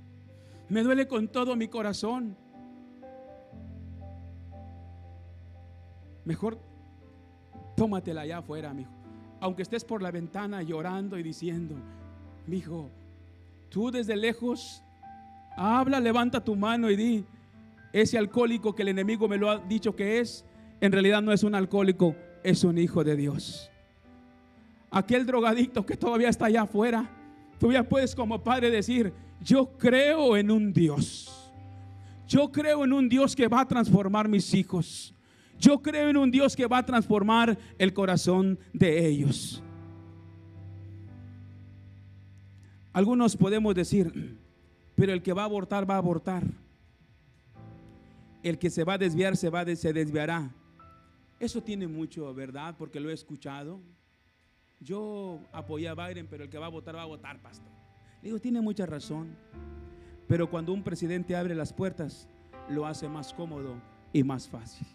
me 0.69 0.83
duele 0.83 1.09
con 1.09 1.29
todo 1.29 1.57
mi 1.57 1.69
corazón. 1.69 2.37
Mejor 6.25 6.61
tómatela 7.77 8.21
allá 8.21 8.39
afuera, 8.39 8.73
mi 8.73 8.83
hijo. 8.83 8.93
Aunque 9.41 9.63
estés 9.63 9.85
por 9.85 10.01
la 10.01 10.13
ventana 10.13 10.63
llorando 10.63 11.19
y 11.19 11.25
diciendo, 11.25 11.75
mi 12.47 12.59
hijo, 12.59 12.89
tú 13.69 13.91
desde 13.91 14.15
lejos 14.15 14.85
habla, 15.57 15.99
levanta 15.99 16.45
tu 16.45 16.55
mano 16.55 16.89
y 16.89 16.97
di, 16.97 17.25
ese 17.93 18.17
alcohólico 18.17 18.75
que 18.77 18.83
el 18.83 18.89
enemigo 18.89 19.27
me 19.27 19.39
lo 19.39 19.51
ha 19.51 19.59
dicho 19.59 19.97
que 19.97 20.21
es, 20.21 20.45
en 20.81 20.93
realidad 20.93 21.21
no 21.21 21.33
es 21.33 21.43
un 21.43 21.57
alcohólico, 21.57 22.15
es 22.45 22.63
un 22.63 22.79
hijo 22.79 23.03
de 23.03 23.17
Dios 23.17 23.72
aquel 24.93 25.24
drogadicto 25.24 25.84
que 25.84 25.97
todavía 25.97 26.28
está 26.28 26.47
allá 26.47 26.62
afuera, 26.62 27.11
tú 27.59 27.72
ya 27.72 27.82
puedes 27.82 28.14
como 28.14 28.45
padre 28.45 28.70
decir, 28.70 29.12
yo 29.40 29.76
creo 29.78 30.36
en 30.36 30.51
un 30.51 30.72
Dios. 30.72 31.51
Yo 32.28 32.53
creo 32.53 32.84
en 32.84 32.93
un 32.93 33.09
Dios 33.09 33.34
que 33.34 33.49
va 33.49 33.61
a 33.61 33.68
transformar 33.68 34.28
mis 34.28 34.55
hijos. 34.55 35.14
Yo 35.59 35.80
creo 35.80 36.11
en 36.11 36.16
un 36.16 36.30
Dios 36.30 36.55
que 36.55 36.66
va 36.66 36.78
a 36.78 36.86
transformar 36.86 37.59
el 37.78 37.93
corazón 37.93 38.59
de 38.72 39.07
ellos. 39.07 39.62
Algunos 42.93 43.36
podemos 43.36 43.74
decir, 43.74 44.38
pero 44.95 45.12
el 45.12 45.22
que 45.22 45.32
va 45.32 45.43
a 45.43 45.47
abortar 45.47 45.88
va 45.88 45.95
a 45.95 45.99
abortar. 45.99 46.45
El 48.43 48.59
que 48.59 48.70
se 48.70 48.84
va 48.84 48.95
a 48.95 48.99
desviar 48.99 49.36
se 49.36 49.49
va 49.49 49.64
se 49.74 49.93
desviará. 49.93 50.51
Eso 51.40 51.62
tiene 51.62 51.86
mucho 51.86 52.32
verdad 52.34 52.74
porque 52.78 53.01
lo 53.01 53.09
he 53.09 53.14
escuchado 53.14 53.80
yo 54.83 55.41
apoyé 55.53 55.89
a 55.89 55.95
Biden, 55.95 56.26
pero 56.26 56.45
el 56.45 56.51
que 56.51 56.59
va 56.59 56.66
a 56.66 56.70
votar 56.70 56.97
va 56.97 57.03
a 57.03 57.07
votar, 57.07 57.41
pastor. 57.41 57.70
Le 58.20 58.28
digo, 58.28 58.39
tiene 58.39 58.61
mucha 58.61 58.87
razón. 58.87 59.37
Pero 60.28 60.49
cuando 60.49 60.72
un 60.72 60.83
presidente 60.83 61.37
abre 61.37 61.55
las 61.55 61.72
puertas, 61.72 62.28
lo 62.68 62.87
hace 62.87 63.09
más 63.09 63.33
cómodo 63.33 63.76
y 64.12 64.22
más 64.22 64.49
fácil. 64.49 64.87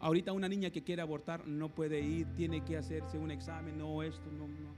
Ahorita 0.00 0.32
una 0.32 0.48
niña 0.48 0.70
que 0.70 0.84
quiere 0.84 1.02
abortar 1.02 1.46
no 1.46 1.68
puede 1.74 2.00
ir, 2.00 2.26
tiene 2.34 2.64
que 2.64 2.76
hacerse 2.76 3.18
un 3.18 3.30
examen, 3.30 3.76
no 3.76 4.02
esto, 4.02 4.30
no, 4.30 4.46
no. 4.46 4.70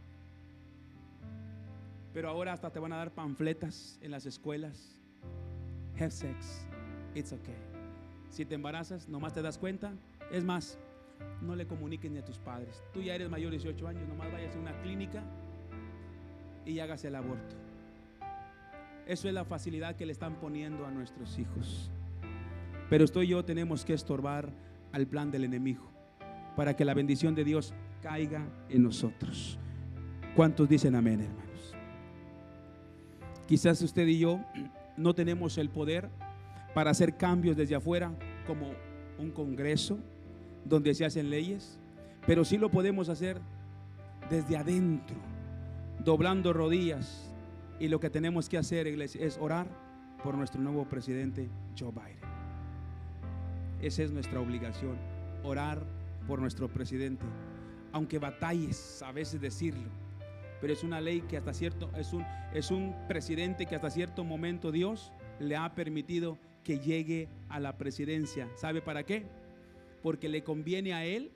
Pero 2.15 2.29
ahora 2.29 2.53
hasta 2.53 2.71
te 2.71 2.79
van 2.79 2.93
a 2.93 2.97
dar 2.97 3.13
panfletas 3.13 3.99
en 4.01 4.11
las 4.11 4.27
escuelas. 4.27 4.99
Have 5.99 6.11
sex, 6.11 6.67
it's 7.15 7.33
okay. 7.33 7.59
Si 8.31 8.45
te 8.45 8.55
embarazas, 8.55 9.09
nomás 9.09 9.35
te 9.35 9.43
das 9.43 9.59
cuenta. 9.59 9.93
Es 10.33 10.45
más, 10.45 10.79
no 11.43 11.57
le 11.57 11.67
comuniques 11.67 12.11
ni 12.11 12.19
a 12.19 12.25
tus 12.25 12.39
padres. 12.39 12.83
Tú 12.93 13.03
ya 13.03 13.15
eres 13.15 13.31
mayor 13.31 13.51
de 13.51 13.59
18 13.59 13.89
años, 13.89 14.09
nomás 14.09 14.31
vayas 14.33 14.55
a 14.55 14.59
una 14.59 14.81
clínica 14.83 15.23
y 16.67 16.79
hagas 16.81 17.05
el 17.05 17.15
aborto. 17.15 17.57
Eso 19.07 19.29
es 19.29 19.35
la 19.35 19.45
facilidad 19.45 19.97
que 19.97 20.07
le 20.07 20.13
están 20.13 20.37
poniendo 20.37 20.87
a 20.87 20.91
nuestros 20.91 21.39
hijos. 21.39 21.91
Pero 22.89 23.05
estoy 23.05 23.29
yo 23.29 23.45
tenemos 23.45 23.85
que 23.85 23.95
estorbar 23.95 24.51
al 24.93 25.07
plan 25.07 25.31
del 25.31 25.45
enemigo 25.45 25.91
para 26.57 26.75
que 26.75 26.85
la 26.85 26.95
bendición 26.95 27.35
de 27.35 27.45
Dios 27.45 27.73
caiga 28.03 28.47
en 28.69 28.83
nosotros. 28.83 29.59
¿Cuántos 30.35 30.69
dicen 30.69 30.95
amén, 30.95 31.21
hermanos? 31.21 31.75
Quizás 33.47 33.83
usted 33.83 34.07
y 34.07 34.19
yo 34.19 34.41
no 34.97 35.15
tenemos 35.15 35.59
el 35.59 35.71
poder 35.71 36.09
para 36.75 36.91
hacer 36.91 37.17
cambios 37.17 37.57
desde 37.57 37.75
afuera 37.75 38.13
como 38.47 38.73
un 39.19 39.31
congreso, 39.31 39.99
donde 40.65 40.95
se 40.95 41.05
hacen 41.05 41.31
leyes, 41.31 41.79
pero 42.27 42.45
sí 42.45 42.59
lo 42.59 42.71
podemos 42.71 43.09
hacer 43.09 43.41
desde 44.29 44.57
adentro, 44.57 45.17
doblando 46.05 46.53
rodillas. 46.53 47.27
Y 47.79 47.89
lo 47.89 47.99
que 47.99 48.11
tenemos 48.11 48.49
que 48.49 48.59
hacer, 48.59 48.87
iglesia, 48.87 49.25
es 49.25 49.39
orar 49.39 49.67
por 50.23 50.37
nuestro 50.37 50.61
nuevo 50.61 50.85
presidente, 50.87 51.49
Joe 51.79 51.93
Biden. 51.93 52.31
Esa 53.81 54.03
es 54.03 54.13
nuestra 54.13 54.41
obligación, 54.41 54.99
orar 55.43 55.83
por 56.27 56.41
nuestro 56.41 56.69
presidente. 56.69 57.25
Aunque 57.93 58.19
batalles 58.19 59.03
a 59.03 59.13
veces 59.13 59.41
decirlo, 59.41 59.89
pero 60.61 60.73
es 60.73 60.85
una 60.85 61.01
ley 61.01 61.23
que 61.23 61.39
hasta 61.39 61.55
cierto, 61.55 61.91
es 61.97 62.13
un, 62.13 62.25
es 62.53 62.71
un 62.71 62.95
presidente 63.09 63.67
que 63.67 63.77
hasta 63.77 63.91
cierto 63.91 64.25
momento 64.25 64.71
Dios 64.71 65.13
le 65.39 65.57
ha 65.57 65.75
permitido 65.75 66.39
que 66.63 66.79
llegue 66.79 67.29
a 67.49 67.59
la 67.59 67.79
presidencia. 67.79 68.49
¿Sabe 68.57 68.83
para 68.83 69.05
qué? 69.05 69.25
Porque 70.03 70.29
le 70.29 70.43
conviene 70.43 70.93
a 70.93 71.05
Él 71.05 71.31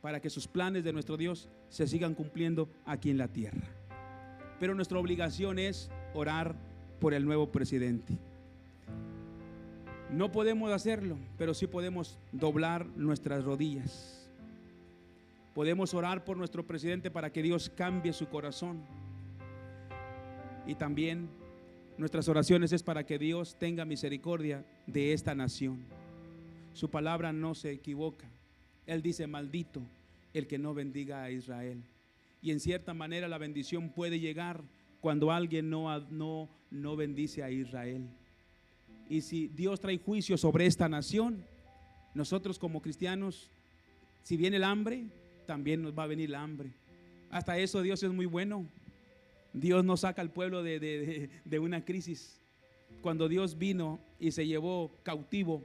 para 0.00 0.20
que 0.20 0.30
sus 0.30 0.46
planes 0.46 0.84
de 0.84 0.92
nuestro 0.92 1.16
Dios 1.16 1.48
se 1.68 1.86
sigan 1.86 2.14
cumpliendo 2.14 2.68
aquí 2.84 3.10
en 3.10 3.18
la 3.18 3.28
tierra. 3.28 3.66
Pero 4.60 4.74
nuestra 4.74 4.98
obligación 4.98 5.58
es 5.58 5.90
orar 6.14 6.54
por 7.00 7.12
el 7.12 7.24
nuevo 7.24 7.50
presidente. 7.50 8.16
No 10.10 10.30
podemos 10.30 10.72
hacerlo, 10.72 11.16
pero 11.36 11.52
sí 11.54 11.66
podemos 11.66 12.18
doblar 12.32 12.86
nuestras 12.96 13.44
rodillas. 13.44 14.30
Podemos 15.54 15.94
orar 15.94 16.24
por 16.24 16.36
nuestro 16.36 16.66
presidente 16.66 17.10
para 17.10 17.30
que 17.30 17.42
Dios 17.42 17.70
cambie 17.74 18.12
su 18.12 18.28
corazón. 18.28 18.80
Y 20.66 20.74
también 20.74 21.28
nuestras 21.98 22.28
oraciones 22.28 22.72
es 22.72 22.82
para 22.82 23.04
que 23.04 23.18
Dios 23.18 23.56
tenga 23.58 23.84
misericordia 23.84 24.64
de 24.86 25.12
esta 25.12 25.34
nación. 25.34 25.84
Su 26.76 26.90
palabra 26.90 27.32
no 27.32 27.54
se 27.54 27.70
equivoca. 27.70 28.26
Él 28.86 29.00
dice, 29.00 29.26
maldito 29.26 29.80
el 30.34 30.46
que 30.46 30.58
no 30.58 30.74
bendiga 30.74 31.22
a 31.22 31.30
Israel. 31.30 31.82
Y 32.42 32.50
en 32.50 32.60
cierta 32.60 32.92
manera 32.92 33.28
la 33.28 33.38
bendición 33.38 33.88
puede 33.88 34.20
llegar 34.20 34.60
cuando 35.00 35.32
alguien 35.32 35.70
no, 35.70 35.98
no, 36.10 36.50
no 36.70 36.94
bendice 36.94 37.42
a 37.42 37.50
Israel. 37.50 38.06
Y 39.08 39.22
si 39.22 39.46
Dios 39.48 39.80
trae 39.80 39.96
juicio 39.96 40.36
sobre 40.36 40.66
esta 40.66 40.86
nación, 40.86 41.42
nosotros 42.12 42.58
como 42.58 42.82
cristianos, 42.82 43.48
si 44.22 44.36
viene 44.36 44.58
el 44.58 44.64
hambre, 44.64 45.06
también 45.46 45.80
nos 45.80 45.98
va 45.98 46.02
a 46.02 46.08
venir 46.08 46.28
el 46.28 46.34
hambre. 46.34 46.68
Hasta 47.30 47.56
eso 47.56 47.80
Dios 47.80 48.02
es 48.02 48.12
muy 48.12 48.26
bueno. 48.26 48.66
Dios 49.54 49.82
nos 49.82 50.00
saca 50.00 50.20
al 50.20 50.30
pueblo 50.30 50.62
de, 50.62 51.30
de 51.42 51.58
una 51.58 51.86
crisis. 51.86 52.38
Cuando 53.00 53.30
Dios 53.30 53.56
vino 53.56 53.98
y 54.20 54.32
se 54.32 54.46
llevó 54.46 54.90
cautivo 55.04 55.64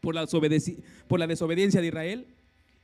por 0.00 0.14
la, 0.14 1.26
desobediencia 1.26 1.80
de 1.80 1.86
Israel, 1.86 2.26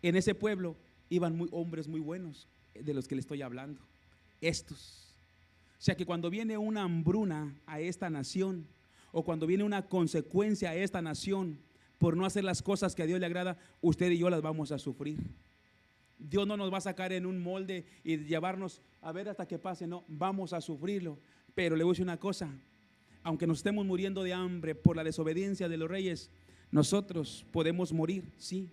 en 0.02 0.16
ese 0.16 0.34
pueblo 0.34 0.76
iban 1.08 1.36
muy, 1.36 1.48
hombres 1.50 1.88
muy 1.88 2.00
buenos, 2.00 2.46
de 2.74 2.94
los 2.94 3.08
que 3.08 3.14
le 3.14 3.20
estoy 3.20 3.42
hablando. 3.42 3.80
Estos. 4.40 5.14
O 5.78 5.82
sea 5.82 5.96
que 5.96 6.06
cuando 6.06 6.30
viene 6.30 6.58
una 6.58 6.82
hambruna 6.82 7.54
a 7.66 7.80
esta 7.80 8.10
nación, 8.10 8.66
o 9.12 9.24
cuando 9.24 9.46
viene 9.46 9.64
una 9.64 9.86
consecuencia 9.86 10.70
a 10.70 10.74
esta 10.74 11.00
nación 11.00 11.58
por 11.98 12.16
no 12.16 12.26
hacer 12.26 12.44
las 12.44 12.62
cosas 12.62 12.94
que 12.94 13.02
a 13.02 13.06
Dios 13.06 13.18
le 13.18 13.26
agrada, 13.26 13.56
usted 13.80 14.10
y 14.10 14.18
yo 14.18 14.28
las 14.28 14.42
vamos 14.42 14.72
a 14.72 14.78
sufrir. 14.78 15.18
Dios 16.18 16.46
no 16.46 16.56
nos 16.56 16.72
va 16.72 16.78
a 16.78 16.82
sacar 16.82 17.12
en 17.12 17.26
un 17.26 17.42
molde 17.42 17.86
y 18.04 18.18
llevarnos 18.18 18.82
a 19.02 19.12
ver 19.12 19.28
hasta 19.28 19.46
que 19.46 19.58
pase, 19.58 19.86
no, 19.86 20.04
vamos 20.08 20.52
a 20.52 20.60
sufrirlo. 20.60 21.18
Pero 21.54 21.76
le 21.76 21.84
voy 21.84 21.92
a 21.92 21.94
decir 21.94 22.04
una 22.04 22.18
cosa, 22.18 22.50
aunque 23.22 23.46
nos 23.46 23.58
estemos 23.58 23.86
muriendo 23.86 24.22
de 24.22 24.34
hambre 24.34 24.74
por 24.74 24.96
la 24.96 25.04
desobediencia 25.04 25.68
de 25.68 25.76
los 25.76 25.88
reyes, 25.88 26.30
nosotros 26.70 27.46
podemos 27.52 27.92
morir, 27.92 28.24
sí. 28.36 28.70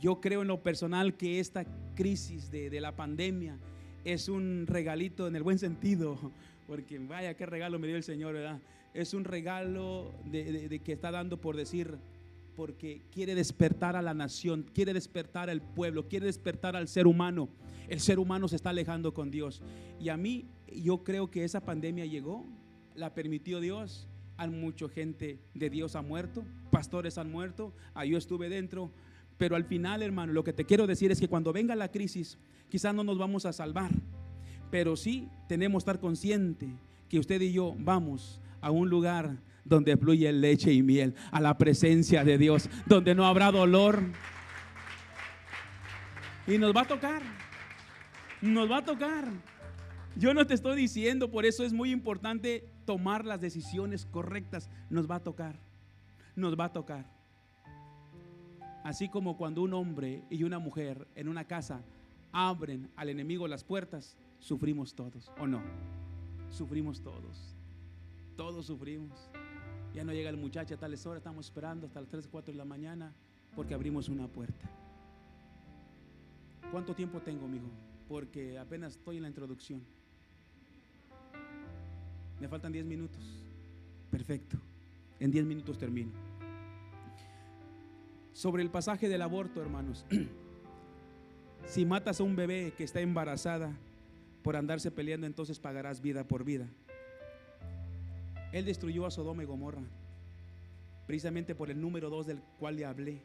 Yo 0.00 0.20
creo 0.20 0.42
en 0.42 0.48
lo 0.48 0.62
personal 0.62 1.16
que 1.16 1.40
esta 1.40 1.64
crisis 1.94 2.50
de, 2.50 2.80
la 2.80 2.94
pandemia 2.94 3.58
es 4.04 4.28
un 4.28 4.66
regalito 4.66 5.26
en 5.26 5.36
el 5.36 5.42
buen 5.42 5.58
sentido, 5.58 6.32
porque 6.66 6.98
vaya, 6.98 7.34
qué 7.34 7.46
regalo 7.46 7.78
me 7.78 7.86
dio 7.86 7.96
el 7.96 8.02
Señor, 8.02 8.34
¿verdad? 8.34 8.60
Es 8.92 9.14
un 9.14 9.24
regalo 9.24 10.12
de, 10.24 10.80
que 10.84 10.92
está 10.92 11.10
dando 11.10 11.40
por 11.40 11.56
decir, 11.56 11.96
porque 12.54 13.02
quiere 13.10 13.34
despertar 13.34 13.96
a 13.96 14.02
la 14.02 14.14
nación, 14.14 14.64
quiere 14.74 14.94
despertar 14.94 15.50
al 15.50 15.60
pueblo, 15.60 16.08
quiere 16.08 16.26
despertar 16.26 16.76
al 16.76 16.88
ser 16.88 17.06
humano. 17.06 17.48
El 17.88 18.00
ser 18.00 18.18
humano 18.18 18.48
se 18.48 18.56
está 18.56 18.70
alejando 18.70 19.12
con 19.12 19.30
Dios. 19.30 19.62
Y 20.00 20.08
a 20.08 20.16
mí, 20.16 20.46
yo 20.72 21.04
creo 21.04 21.30
que 21.30 21.44
esa 21.44 21.60
pandemia 21.60 22.06
llegó, 22.06 22.46
la 22.94 23.14
permitió 23.14 23.60
Dios 23.60 24.08
hay 24.36 24.50
mucha 24.50 24.88
gente 24.88 25.38
de 25.54 25.70
Dios 25.70 25.96
ha 25.96 26.02
muerto, 26.02 26.44
pastores 26.76 27.16
han 27.16 27.32
muerto, 27.32 27.72
ahí 27.94 28.10
yo 28.10 28.18
estuve 28.18 28.50
dentro, 28.50 28.90
pero 29.38 29.56
al 29.56 29.64
final, 29.64 30.02
hermano, 30.02 30.34
lo 30.34 30.44
que 30.44 30.52
te 30.52 30.66
quiero 30.66 30.86
decir 30.86 31.10
es 31.10 31.18
que 31.18 31.26
cuando 31.26 31.50
venga 31.50 31.74
la 31.74 31.90
crisis, 31.90 32.38
quizás 32.68 32.94
no 32.94 33.02
nos 33.02 33.16
vamos 33.16 33.46
a 33.46 33.52
salvar, 33.54 33.90
Pero 34.70 34.94
sí 34.94 35.30
tenemos 35.48 35.84
que 35.84 35.90
estar 35.90 36.00
consciente 36.00 36.68
que 37.08 37.18
usted 37.18 37.40
y 37.40 37.52
yo 37.52 37.74
vamos 37.78 38.42
a 38.60 38.70
un 38.70 38.90
lugar 38.90 39.38
donde 39.64 39.96
fluye 39.96 40.30
leche 40.34 40.70
y 40.70 40.82
miel, 40.82 41.14
a 41.30 41.40
la 41.40 41.56
presencia 41.56 42.24
de 42.24 42.36
Dios, 42.36 42.68
donde 42.84 43.14
no 43.14 43.24
habrá 43.24 43.50
dolor. 43.50 44.02
Y 46.46 46.58
nos 46.58 46.76
va 46.76 46.82
a 46.82 46.86
tocar, 46.86 47.22
nos 48.42 48.70
va 48.70 48.78
a 48.78 48.84
tocar. 48.84 49.24
Yo 50.14 50.34
no 50.34 50.46
te 50.46 50.52
estoy 50.52 50.76
diciendo, 50.76 51.30
por 51.30 51.46
eso 51.46 51.64
es 51.64 51.72
muy 51.72 51.90
importante 51.90 52.68
tomar 52.84 53.24
las 53.24 53.40
decisiones 53.40 54.04
correctas. 54.04 54.68
Nos 54.90 55.10
va 55.10 55.16
a 55.16 55.22
tocar, 55.22 55.58
nos 56.36 56.58
va 56.58 56.66
a 56.66 56.72
tocar. 56.72 57.06
Así 58.84 59.08
como 59.08 59.36
cuando 59.36 59.62
un 59.62 59.74
hombre 59.74 60.22
y 60.30 60.44
una 60.44 60.58
mujer 60.58 61.08
en 61.16 61.28
una 61.28 61.44
casa 61.44 61.82
abren 62.30 62.88
al 62.94 63.08
enemigo 63.08 63.48
las 63.48 63.64
puertas, 63.64 64.16
sufrimos 64.38 64.94
todos, 64.94 65.32
¿o 65.38 65.46
no? 65.46 65.60
Sufrimos 66.50 67.00
todos. 67.00 67.56
Todos 68.36 68.66
sufrimos. 68.66 69.30
Ya 69.94 70.04
no 70.04 70.12
llega 70.12 70.30
el 70.30 70.36
muchacho 70.36 70.74
a 70.74 70.78
tales 70.78 71.04
horas, 71.06 71.18
estamos 71.18 71.46
esperando 71.46 71.86
hasta 71.86 72.00
las 72.00 72.10
3, 72.10 72.28
4 72.30 72.52
de 72.52 72.58
la 72.58 72.64
mañana 72.64 73.12
porque 73.56 73.74
abrimos 73.74 74.08
una 74.08 74.28
puerta. 74.28 74.70
¿Cuánto 76.70 76.94
tiempo 76.94 77.20
tengo, 77.20 77.48
mijo? 77.48 77.66
Porque 78.08 78.58
apenas 78.58 78.92
estoy 78.92 79.16
en 79.16 79.22
la 79.22 79.28
introducción. 79.28 79.82
Me 82.38 82.48
faltan 82.48 82.70
10 82.70 82.84
minutos. 82.84 83.24
Perfecto. 84.10 84.58
En 85.18 85.30
10 85.30 85.46
minutos 85.46 85.78
termino. 85.78 86.10
Sobre 88.32 88.62
el 88.62 88.70
pasaje 88.70 89.08
del 89.08 89.22
aborto, 89.22 89.62
hermanos. 89.62 90.04
si 91.66 91.86
matas 91.86 92.20
a 92.20 92.24
un 92.24 92.36
bebé 92.36 92.74
que 92.76 92.84
está 92.84 93.00
embarazada 93.00 93.72
por 94.42 94.56
andarse 94.56 94.90
peleando, 94.90 95.26
entonces 95.26 95.58
pagarás 95.58 96.02
vida 96.02 96.24
por 96.24 96.44
vida. 96.44 96.68
Él 98.52 98.64
destruyó 98.64 99.06
a 99.06 99.10
Sodoma 99.10 99.42
y 99.42 99.46
Gomorra, 99.46 99.82
precisamente 101.06 101.54
por 101.54 101.70
el 101.70 101.80
número 101.80 102.10
dos 102.10 102.26
del 102.26 102.40
cual 102.58 102.76
le 102.76 102.84
hablé, 102.84 103.22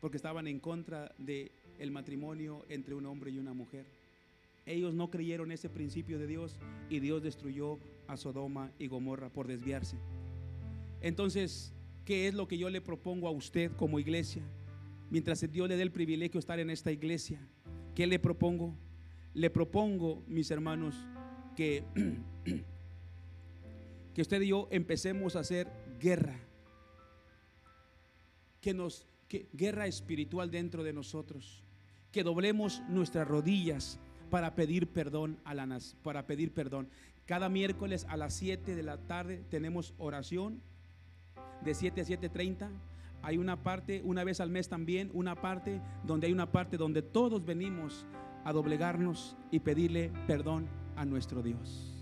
porque 0.00 0.16
estaban 0.16 0.46
en 0.46 0.60
contra 0.60 1.12
del 1.18 1.50
el 1.78 1.90
matrimonio 1.90 2.64
entre 2.68 2.94
un 2.94 3.06
hombre 3.06 3.30
y 3.30 3.38
una 3.38 3.52
mujer. 3.52 3.86
Ellos 4.66 4.94
no 4.94 5.10
creyeron 5.10 5.50
ese 5.50 5.68
principio 5.68 6.18
de 6.18 6.26
Dios 6.26 6.58
y 6.90 7.00
Dios 7.00 7.22
destruyó 7.22 7.78
a 8.06 8.16
Sodoma 8.16 8.70
y 8.78 8.86
Gomorra 8.86 9.30
por 9.30 9.46
desviarse. 9.46 9.96
Entonces, 11.00 11.72
¿qué 12.04 12.28
es 12.28 12.34
lo 12.34 12.48
que 12.48 12.58
yo 12.58 12.70
le 12.70 12.80
propongo 12.80 13.28
a 13.28 13.30
usted 13.30 13.72
como 13.72 13.98
iglesia? 13.98 14.42
Mientras 15.10 15.40
Dios 15.50 15.68
le 15.68 15.76
dé 15.76 15.82
el 15.82 15.92
privilegio 15.92 16.34
de 16.34 16.40
estar 16.40 16.58
en 16.58 16.70
esta 16.70 16.92
iglesia, 16.92 17.40
¿qué 17.94 18.06
le 18.06 18.18
propongo? 18.18 18.74
Le 19.34 19.50
propongo, 19.50 20.22
mis 20.26 20.50
hermanos, 20.50 20.94
que 21.56 21.84
que 24.18 24.22
usted 24.22 24.42
y 24.42 24.48
yo 24.48 24.66
empecemos 24.72 25.36
a 25.36 25.40
hacer 25.40 25.68
guerra. 26.00 26.40
Que 28.60 28.74
nos, 28.74 29.06
que, 29.28 29.48
guerra 29.52 29.86
espiritual 29.86 30.50
dentro 30.50 30.82
de 30.82 30.92
nosotros. 30.92 31.62
Que 32.10 32.24
doblemos 32.24 32.82
nuestras 32.88 33.28
rodillas 33.28 34.00
para 34.28 34.56
pedir 34.56 34.88
perdón 34.88 35.38
a 35.44 35.54
la 35.54 35.78
para 36.02 36.26
pedir 36.26 36.52
perdón. 36.52 36.88
Cada 37.26 37.48
miércoles 37.48 38.06
a 38.08 38.16
las 38.16 38.34
7 38.34 38.74
de 38.74 38.82
la 38.82 38.98
tarde 38.98 39.44
tenemos 39.50 39.94
oración 39.98 40.60
de 41.64 41.74
7 41.74 42.00
a 42.00 42.04
7:30. 42.04 42.70
Hay 43.22 43.36
una 43.36 43.62
parte, 43.62 44.00
una 44.04 44.24
vez 44.24 44.40
al 44.40 44.50
mes 44.50 44.68
también, 44.68 45.10
una 45.12 45.34
parte 45.34 45.80
donde 46.04 46.28
hay 46.28 46.32
una 46.32 46.52
parte 46.52 46.76
donde 46.76 47.02
todos 47.02 47.44
venimos 47.44 48.06
a 48.44 48.52
doblegarnos 48.52 49.36
y 49.50 49.60
pedirle 49.60 50.12
perdón 50.26 50.68
a 50.96 51.04
nuestro 51.04 51.42
Dios. 51.42 51.94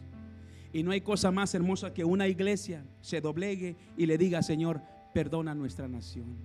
Y 0.73 0.83
no 0.83 0.91
hay 0.91 1.01
cosa 1.01 1.31
más 1.31 1.55
hermosa 1.55 1.95
que 1.95 2.05
una 2.05 2.29
iglesia 2.29 2.85
se 3.01 3.21
doblegue 3.21 3.77
y 3.97 4.07
le 4.07 4.19
diga, 4.19 4.43
Señor, 4.43 4.83
perdona 5.15 5.55
nuestra 5.55 5.89
nación. 5.89 6.37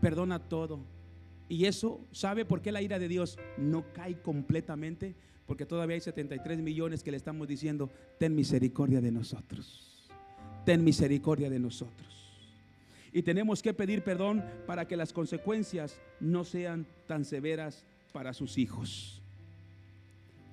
Perdona 0.00 0.38
todo. 0.38 0.80
Y 1.48 1.66
eso, 1.66 2.00
¿sabe 2.12 2.46
por 2.46 2.62
qué 2.62 2.72
la 2.72 2.80
ira 2.80 2.98
de 2.98 3.08
Dios 3.08 3.38
no 3.58 3.84
cae 3.92 4.22
completamente? 4.22 5.14
Porque 5.44 5.66
todavía 5.66 5.94
hay 5.94 6.00
73 6.00 6.60
millones 6.60 7.02
que 7.02 7.10
le 7.10 7.18
estamos 7.18 7.46
diciendo, 7.46 7.90
ten 8.18 8.34
misericordia 8.34 9.02
de 9.02 9.12
nosotros. 9.12 9.91
Ten 10.64 10.84
misericordia 10.84 11.50
de 11.50 11.58
nosotros. 11.58 12.08
Y 13.12 13.22
tenemos 13.22 13.62
que 13.62 13.74
pedir 13.74 14.02
perdón 14.02 14.44
para 14.66 14.86
que 14.86 14.96
las 14.96 15.12
consecuencias 15.12 16.00
no 16.20 16.44
sean 16.44 16.86
tan 17.06 17.24
severas 17.24 17.84
para 18.12 18.32
sus 18.32 18.56
hijos. 18.58 19.20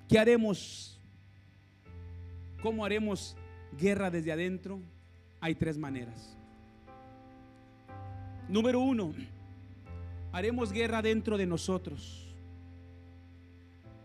¿Qué 0.08 0.18
haremos 0.18 1.00
¿Cómo 2.62 2.84
haremos 2.84 3.36
guerra 3.78 4.10
desde 4.10 4.32
adentro? 4.32 4.80
Hay 5.40 5.54
tres 5.54 5.78
maneras. 5.78 6.36
Número 8.48 8.80
uno, 8.80 9.14
haremos 10.32 10.72
guerra 10.72 11.00
dentro 11.00 11.38
de 11.38 11.46
nosotros. 11.46 12.26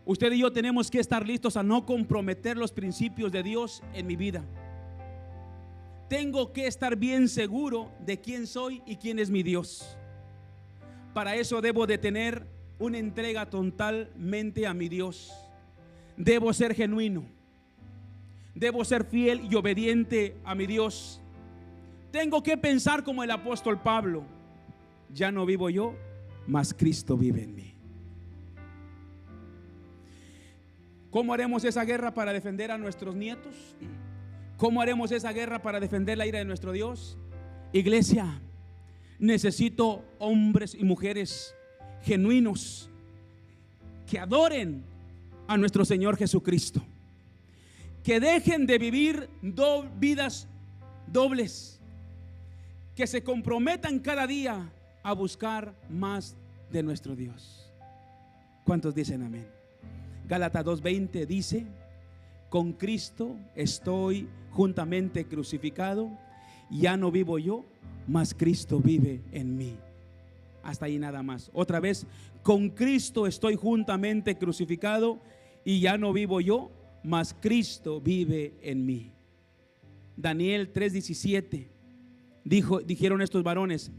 Usted 0.06 0.32
y 0.34 0.40
yo 0.40 0.54
tenemos 0.54 0.90
que 0.90 1.00
estar 1.00 1.28
listos 1.28 1.58
a 1.58 1.64
no 1.64 1.86
comprometer 1.86 2.56
los 2.56 2.72
principios 2.72 3.32
de 3.32 3.44
Dios 3.44 3.84
en 3.94 4.08
mi 4.08 4.16
vida. 4.16 4.44
Tengo 6.08 6.54
que 6.54 6.68
estar 6.68 6.96
bien 6.96 7.28
seguro 7.28 7.92
de 8.06 8.20
quién 8.20 8.46
soy 8.46 8.82
y 8.86 8.98
quién 8.98 9.18
es 9.20 9.30
mi 9.30 9.42
Dios. 9.42 9.98
Para 11.14 11.36
eso 11.36 11.62
debo 11.62 11.88
de 11.88 11.98
tener 11.98 12.46
una 12.78 12.98
entrega 12.98 13.50
totalmente 13.50 14.68
a 14.68 14.74
mi 14.74 14.90
Dios. 14.90 15.34
Debo 16.18 16.54
ser 16.54 16.76
genuino. 16.76 17.26
Debo 18.54 18.86
ser 18.86 19.06
fiel 19.06 19.48
y 19.50 19.56
obediente 19.56 20.38
a 20.44 20.56
mi 20.56 20.68
Dios. 20.68 21.22
Tengo 22.12 22.44
que 22.44 22.58
pensar 22.58 23.04
como 23.04 23.24
el 23.24 23.32
apóstol 23.32 23.82
Pablo. 23.82 24.24
Ya 25.14 25.32
no 25.32 25.46
vivo 25.46 25.70
yo, 25.70 25.96
mas 26.48 26.74
Cristo 26.74 27.18
vive 27.18 27.44
en 27.44 27.56
mí. 27.56 27.74
¿Cómo 31.10 31.34
haremos 31.34 31.64
esa 31.64 31.84
guerra 31.84 32.14
para 32.14 32.34
defender 32.34 32.72
a 32.72 32.78
nuestros 32.78 33.16
nietos? 33.16 33.56
¿Cómo 34.58 34.82
haremos 34.82 35.12
esa 35.12 35.32
guerra 35.32 35.62
para 35.62 35.80
defender 35.80 36.18
la 36.18 36.26
ira 36.26 36.40
de 36.40 36.46
nuestro 36.46 36.72
Dios? 36.72 37.18
Iglesia, 37.74 38.42
necesito 39.20 40.06
hombres 40.20 40.76
y 40.76 40.84
mujeres 40.84 41.56
genuinos 42.04 42.90
que 44.08 44.20
adoren 44.20 44.84
a 45.48 45.58
nuestro 45.58 45.84
Señor 45.86 46.18
Jesucristo 46.18 46.82
que 48.06 48.20
dejen 48.20 48.68
de 48.68 48.78
vivir 48.78 49.28
dos 49.42 49.88
vidas 49.98 50.48
dobles, 51.08 51.82
que 52.96 53.08
se 53.08 53.24
comprometan 53.24 53.98
cada 53.98 54.28
día 54.28 54.72
a 55.02 55.14
buscar 55.14 55.74
más 55.90 56.38
de 56.72 56.84
nuestro 56.84 57.16
Dios. 57.16 57.74
¿Cuántos 58.64 58.94
dicen 58.94 59.24
amén? 59.24 59.48
Gálatas 60.28 60.64
2:20 60.64 61.26
dice, 61.26 61.66
con 62.50 62.74
Cristo 62.74 63.36
estoy 63.56 64.28
juntamente 64.52 65.26
crucificado, 65.26 66.10
ya 66.70 66.98
no 66.98 67.12
vivo 67.12 67.40
yo, 67.40 67.66
mas 68.08 68.34
Cristo 68.34 68.80
vive 68.80 69.22
en 69.32 69.58
mí. 69.58 69.76
Hasta 70.64 70.86
ahí 70.86 70.98
nada 70.98 71.22
más. 71.22 71.52
Otra 71.54 71.80
vez, 71.80 72.08
con 72.44 72.70
Cristo 72.70 73.28
estoy 73.28 73.56
juntamente 73.56 74.38
crucificado 74.38 75.20
y 75.64 75.80
ya 75.80 75.98
no 75.98 76.14
vivo 76.14 76.42
yo, 76.42 76.72
mas 77.04 77.36
Cristo 77.40 78.02
vive 78.02 78.54
en 78.62 78.86
mí. 78.86 79.12
Daniel 80.18 80.72
3:17 80.72 81.68
dijo, 82.44 82.80
dijeron 82.80 83.22
estos 83.22 83.44
varones, 83.44 83.92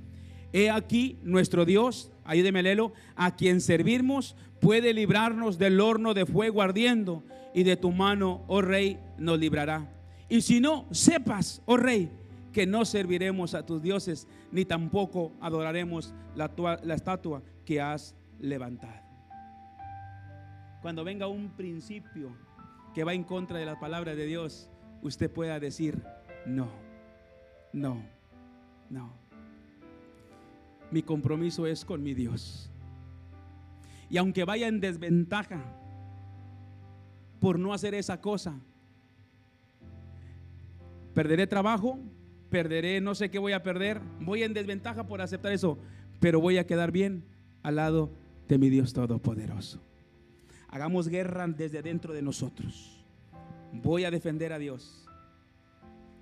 he 0.57 0.71
aquí 0.71 1.19
nuestro 1.23 1.67
Dios, 1.67 2.11
ayúdeme 2.25 2.63
Lelo, 2.63 2.95
a 3.15 3.37
quien 3.37 3.61
servimos 3.61 4.37
puede 4.59 4.95
librarnos 4.95 5.59
del 5.59 5.79
horno 5.83 6.15
de 6.15 6.25
fuego 6.25 6.63
ardiendo 6.63 7.23
y 7.55 7.63
de 7.63 7.77
tu 7.77 7.93
mano, 7.93 8.43
oh 8.47 8.63
rey, 8.63 8.99
nos 9.19 9.39
librará. 9.39 9.87
Y 10.31 10.41
si 10.41 10.61
no, 10.61 10.87
sepas, 10.93 11.61
oh 11.67 11.77
rey, 11.77 12.11
que 12.55 12.67
no 12.67 12.87
serviremos 12.87 13.53
a 13.53 13.67
tus 13.67 13.83
dioses, 13.83 14.27
ni 14.51 14.65
tampoco 14.65 15.33
adoraremos 15.43 16.15
la, 16.35 16.51
la 16.83 16.95
estatua 16.95 17.43
que 17.67 17.83
has 17.83 18.15
levantado. 18.41 19.05
Cuando 20.81 21.05
venga 21.05 21.27
un 21.27 21.51
principio 21.51 22.35
que 22.95 23.05
va 23.05 23.13
en 23.13 23.25
contra 23.25 23.59
de 23.59 23.67
la 23.67 23.79
palabra 23.79 24.15
de 24.15 24.25
Dios, 24.25 24.71
usted 25.03 25.31
pueda 25.31 25.61
decir, 25.61 26.03
no, 26.47 26.71
no, 27.75 28.03
no. 28.89 29.26
Mi 30.91 31.03
compromiso 31.03 31.67
es 31.67 31.85
con 31.85 32.03
mi 32.03 32.15
Dios. 32.15 32.71
Y 34.09 34.19
aunque 34.19 34.45
vaya 34.45 34.69
en 34.69 34.81
desventaja 34.81 35.65
por 37.41 37.59
no 37.59 37.73
hacer 37.73 37.95
esa 37.95 38.21
cosa, 38.21 38.61
perderé 41.15 41.47
trabajo, 41.47 41.99
perderé, 42.51 43.01
no 43.01 43.15
sé 43.15 43.31
qué 43.31 43.39
voy 43.39 43.53
a 43.53 43.63
perder, 43.63 44.01
voy 44.21 44.43
en 44.43 44.55
desventaja 44.55 45.07
por 45.07 45.21
aceptar 45.21 45.53
eso, 45.53 45.79
pero 46.21 46.41
voy 46.41 46.59
a 46.59 46.67
quedar 46.67 46.93
bien 46.93 47.25
al 47.63 47.77
lado 47.77 48.13
de 48.49 48.59
mi 48.59 48.71
Dios 48.71 48.93
Todopoderoso. 48.93 49.81
Hagamos 50.69 51.09
guerra 51.09 51.47
desde 51.49 51.83
dentro 51.83 52.13
de 52.15 52.23
nosotros. 52.23 53.05
Voy 53.73 54.05
a 54.05 54.11
defender 54.11 54.53
a 54.53 54.59
Dios. 54.59 55.07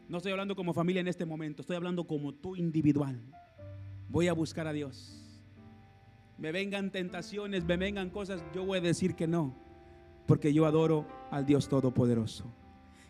No 0.08 0.18
estoy 0.18 0.32
hablando 0.32 0.56
como 0.56 0.74
familia 0.74 1.00
en 1.00 1.08
este 1.08 1.24
momento, 1.24 1.62
estoy 1.62 1.76
hablando 1.76 2.06
como 2.06 2.32
tú 2.32 2.56
individual. 2.56 3.20
Voy 4.08 4.28
a 4.28 4.32
buscar 4.32 4.66
a 4.66 4.72
Dios. 4.72 5.20
Me 6.38 6.52
vengan 6.52 6.90
tentaciones, 6.90 7.64
me 7.64 7.76
vengan 7.76 8.10
cosas, 8.10 8.42
yo 8.54 8.64
voy 8.64 8.78
a 8.78 8.80
decir 8.80 9.14
que 9.14 9.26
no, 9.26 9.54
porque 10.26 10.52
yo 10.52 10.66
adoro 10.66 11.06
al 11.30 11.46
Dios 11.46 11.68
Todopoderoso. 11.68 12.44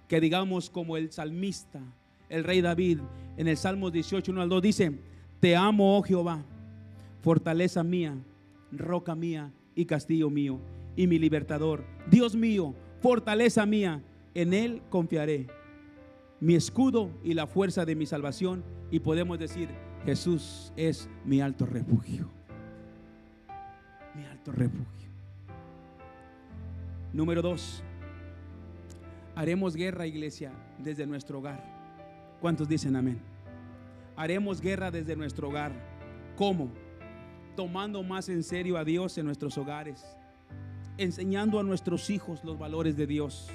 Que 0.09 0.20
digamos 0.20 0.68
como 0.68 0.97
el 0.97 1.11
salmista, 1.11 1.80
el 2.28 2.45
rey 2.45 2.61
David, 2.61 3.01
en 3.36 3.49
el 3.49 3.57
Salmo 3.57 3.90
18, 3.90 4.30
1 4.30 4.42
al 4.42 4.49
2, 4.49 4.62
dice, 4.62 4.99
te 5.40 5.57
amo, 5.57 5.97
oh 5.97 6.03
Jehová, 6.03 6.45
fortaleza 7.20 7.82
mía, 7.82 8.16
roca 8.70 9.14
mía 9.14 9.53
y 9.74 9.86
castillo 9.86 10.30
mío, 10.30 10.61
y 10.97 11.07
mi 11.07 11.18
libertador, 11.18 11.84
Dios 12.11 12.36
mío, 12.36 12.74
fortaleza 13.01 13.64
mía, 13.66 14.03
en 14.34 14.53
Él 14.53 14.82
confiaré, 14.90 15.47
mi 16.40 16.55
escudo 16.55 17.11
y 17.22 17.34
la 17.34 17.47
fuerza 17.47 17.84
de 17.84 17.97
mi 17.97 18.05
salvación, 18.05 18.62
y 18.90 19.01
podemos 19.01 19.38
decir, 19.38 19.68
Jesús 20.05 20.72
es 20.76 21.09
mi 21.24 21.40
alto 21.40 21.64
refugio, 21.64 22.28
mi 24.14 24.24
alto 24.26 24.52
refugio. 24.52 25.09
Número 27.12 27.40
dos, 27.40 27.82
haremos 29.34 29.74
guerra, 29.74 30.07
iglesia, 30.07 30.52
desde 30.78 31.07
nuestro 31.07 31.38
hogar. 31.38 31.64
¿Cuántos 32.40 32.68
dicen 32.68 32.96
amén? 32.96 33.18
Haremos 34.14 34.61
guerra 34.61 34.90
desde 34.90 35.16
nuestro 35.16 35.48
hogar. 35.48 35.72
¿Cómo? 36.36 36.70
Tomando 37.57 38.02
más 38.02 38.28
en 38.28 38.42
serio 38.42 38.76
a 38.76 38.84
Dios 38.84 39.16
en 39.16 39.24
nuestros 39.24 39.57
hogares, 39.57 40.05
enseñando 40.98 41.59
a 41.59 41.62
nuestros 41.62 42.11
hijos 42.11 42.44
los 42.44 42.59
valores 42.59 42.96
de 42.96 43.07
Dios. 43.07 43.48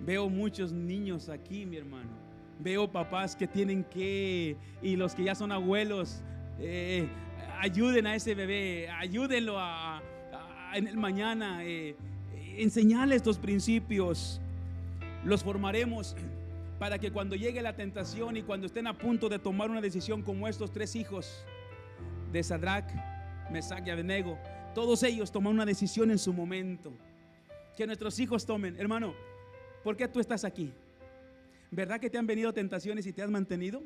Veo 0.00 0.28
muchos 0.28 0.72
niños 0.72 1.28
aquí, 1.28 1.64
mi 1.64 1.76
hermano. 1.76 2.23
Veo 2.58 2.90
papás 2.90 3.34
que 3.36 3.46
tienen 3.46 3.84
que, 3.84 4.56
y 4.82 4.96
los 4.96 5.14
que 5.14 5.24
ya 5.24 5.34
son 5.34 5.52
abuelos, 5.52 6.22
eh, 6.60 7.08
ayuden 7.60 8.06
a 8.06 8.14
ese 8.14 8.34
bebé, 8.34 8.88
ayúdenlo 8.90 9.58
a, 9.58 10.02
en 10.74 10.86
el 10.86 10.96
mañana, 10.96 11.64
eh, 11.64 11.96
enseñarle 12.56 13.16
estos 13.16 13.38
principios. 13.38 14.40
Los 15.24 15.42
formaremos 15.42 16.16
para 16.78 16.98
que 16.98 17.10
cuando 17.10 17.36
llegue 17.36 17.62
la 17.62 17.74
tentación 17.74 18.36
y 18.36 18.42
cuando 18.42 18.66
estén 18.66 18.86
a 18.86 18.96
punto 18.96 19.28
de 19.28 19.38
tomar 19.38 19.70
una 19.70 19.80
decisión 19.80 20.22
como 20.22 20.48
estos 20.48 20.72
tres 20.72 20.94
hijos 20.96 21.44
de 22.32 22.42
Sadrach, 22.42 22.90
Mesach 23.50 23.86
y 23.86 23.90
Abednego, 23.90 24.38
todos 24.74 25.02
ellos 25.02 25.30
toman 25.30 25.54
una 25.54 25.66
decisión 25.66 26.10
en 26.10 26.18
su 26.18 26.32
momento. 26.32 26.92
Que 27.76 27.86
nuestros 27.86 28.18
hijos 28.18 28.44
tomen, 28.46 28.78
hermano, 28.78 29.14
¿por 29.82 29.96
qué 29.96 30.06
tú 30.08 30.20
estás 30.20 30.44
aquí? 30.44 30.72
¿Verdad 31.70 32.00
que 32.00 32.10
te 32.10 32.18
han 32.18 32.26
venido 32.26 32.52
tentaciones 32.52 33.06
y 33.06 33.12
te 33.12 33.22
has 33.22 33.30
mantenido? 33.30 33.82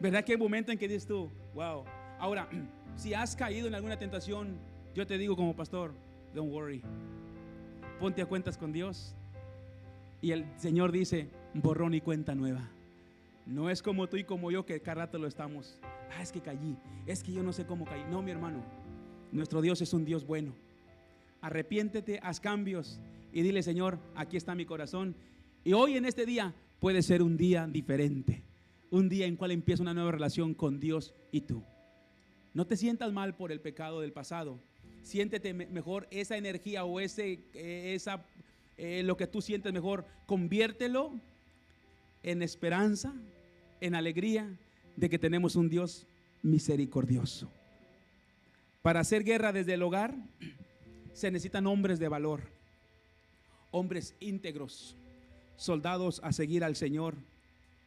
¿Verdad 0.00 0.24
que 0.24 0.32
hay 0.32 0.38
momento 0.38 0.72
en 0.72 0.78
que 0.78 0.88
dices 0.88 1.06
tú, 1.06 1.30
wow? 1.54 1.84
Ahora, 2.18 2.48
si 2.96 3.14
has 3.14 3.36
caído 3.36 3.68
en 3.68 3.74
alguna 3.74 3.98
tentación, 3.98 4.58
yo 4.94 5.06
te 5.06 5.18
digo 5.18 5.36
como 5.36 5.54
pastor, 5.54 5.92
don't 6.34 6.52
worry. 6.52 6.82
Ponte 8.00 8.22
a 8.22 8.26
cuentas 8.26 8.56
con 8.56 8.72
Dios. 8.72 9.14
Y 10.20 10.32
el 10.32 10.44
Señor 10.56 10.92
dice, 10.92 11.28
borrón 11.54 11.94
y 11.94 12.00
cuenta 12.00 12.34
nueva. 12.34 12.68
No 13.46 13.70
es 13.70 13.82
como 13.82 14.08
tú 14.08 14.16
y 14.16 14.24
como 14.24 14.50
yo 14.50 14.66
que 14.66 14.80
cada 14.80 15.06
rato 15.06 15.18
lo 15.18 15.26
estamos. 15.26 15.78
Ah, 16.16 16.22
es 16.22 16.32
que 16.32 16.40
caí. 16.40 16.76
Es 17.06 17.22
que 17.22 17.32
yo 17.32 17.42
no 17.42 17.52
sé 17.52 17.64
cómo 17.64 17.84
caí. 17.84 18.04
No, 18.10 18.20
mi 18.22 18.30
hermano. 18.30 18.62
Nuestro 19.32 19.60
Dios 19.62 19.80
es 19.80 19.92
un 19.92 20.04
Dios 20.04 20.26
bueno. 20.26 20.52
Arrepiéntete, 21.40 22.20
haz 22.22 22.40
cambios 22.40 23.00
y 23.32 23.42
dile, 23.42 23.62
Señor, 23.62 23.98
aquí 24.14 24.36
está 24.36 24.54
mi 24.54 24.64
corazón. 24.64 25.14
Y 25.64 25.72
hoy 25.72 25.96
en 25.96 26.04
este 26.04 26.26
día 26.26 26.54
puede 26.80 27.02
ser 27.02 27.22
un 27.22 27.36
día 27.36 27.66
diferente. 27.66 28.42
Un 28.90 29.08
día 29.08 29.26
en 29.26 29.36
cual 29.36 29.50
empieza 29.50 29.82
una 29.82 29.94
nueva 29.94 30.12
relación 30.12 30.54
con 30.54 30.80
Dios 30.80 31.14
y 31.30 31.42
tú. 31.42 31.62
No 32.54 32.66
te 32.66 32.76
sientas 32.76 33.12
mal 33.12 33.36
por 33.36 33.52
el 33.52 33.60
pecado 33.60 34.00
del 34.00 34.12
pasado. 34.12 34.58
Siéntete 35.02 35.52
mejor 35.52 36.08
esa 36.10 36.36
energía 36.36 36.84
o 36.84 37.00
ese, 37.00 37.40
eh, 37.54 37.92
esa 37.94 38.24
eh, 38.78 39.02
lo 39.02 39.16
que 39.16 39.26
tú 39.26 39.42
sientes 39.42 39.72
mejor, 39.72 40.06
conviértelo 40.26 41.12
en 42.22 42.42
esperanza, 42.42 43.12
en 43.80 43.94
alegría 43.96 44.48
de 44.96 45.10
que 45.10 45.18
tenemos 45.18 45.56
un 45.56 45.68
Dios 45.68 46.06
misericordioso. 46.42 47.50
Para 48.82 49.00
hacer 49.00 49.24
guerra 49.24 49.52
desde 49.52 49.74
el 49.74 49.82
hogar 49.82 50.14
se 51.12 51.30
necesitan 51.32 51.66
hombres 51.66 51.98
de 51.98 52.08
valor, 52.08 52.42
hombres 53.72 54.14
íntegros, 54.20 54.96
soldados 55.58 56.20
a 56.24 56.32
seguir 56.32 56.64
al 56.64 56.74
Señor. 56.74 57.14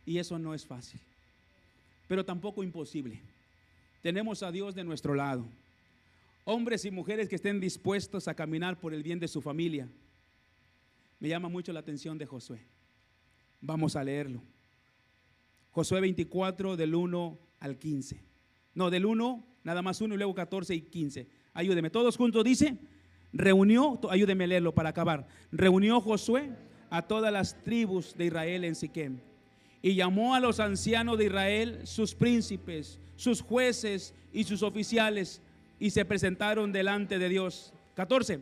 Y 0.06 0.20
eso 0.20 0.38
no 0.38 0.54
es 0.54 0.66
fácil, 0.66 1.00
pero 2.08 2.24
tampoco 2.24 2.64
imposible. 2.64 3.20
Tenemos 4.04 4.44
a 4.44 4.52
Dios 4.52 4.76
de 4.76 4.84
nuestro 4.84 5.16
lado. 5.16 5.46
Hombres 6.44 6.86
y 6.86 6.92
mujeres 6.92 7.30
que 7.30 7.36
estén 7.36 7.60
dispuestos 7.60 8.28
a 8.28 8.34
caminar 8.34 8.80
por 8.80 8.94
el 8.94 9.04
bien 9.04 9.20
de 9.20 9.28
su 9.28 9.42
familia 9.42 9.88
me 11.20 11.30
llama 11.30 11.50
mucho 11.50 11.72
la 11.72 11.80
atención 11.80 12.18
de 12.18 12.26
Josué. 12.26 12.60
Vamos 13.62 13.96
a 13.96 14.04
leerlo. 14.04 14.42
Josué 15.70 16.02
24 16.02 16.76
del 16.76 16.96
1 16.96 17.38
al 17.60 17.78
15. 17.78 18.20
No, 18.74 18.90
del 18.90 19.06
1, 19.06 19.46
nada 19.64 19.84
más 19.84 20.02
1 20.02 20.16
y 20.16 20.18
luego 20.18 20.34
14 20.34 20.74
y 20.74 20.82
15. 20.82 21.28
Ayúdeme, 21.54 21.92
todos 21.92 22.18
juntos 22.18 22.44
dice, 22.44 22.76
reunió, 23.32 24.00
ayúdeme 24.10 24.46
a 24.46 24.48
leerlo 24.48 24.74
para 24.74 24.90
acabar. 24.90 25.28
Reunió 25.52 26.02
Josué 26.02 26.50
a 26.92 27.02
todas 27.02 27.34
las 27.34 27.60
tribus 27.64 28.16
de 28.16 28.26
Israel 28.26 28.66
en 28.66 28.76
Siquem 28.76 29.18
y 29.82 29.96
llamó 29.96 30.36
a 30.36 30.40
los 30.40 30.60
ancianos 30.60 31.18
de 31.18 31.26
Israel, 31.26 31.80
sus 31.86 32.14
príncipes, 32.14 33.00
sus 33.16 33.42
jueces 33.42 34.14
y 34.32 34.44
sus 34.44 34.62
oficiales 34.62 35.42
y 35.80 35.90
se 35.90 36.06
presentaron 36.06 36.72
delante 36.72 37.18
de 37.18 37.30
Dios. 37.30 37.74
14. 37.96 38.40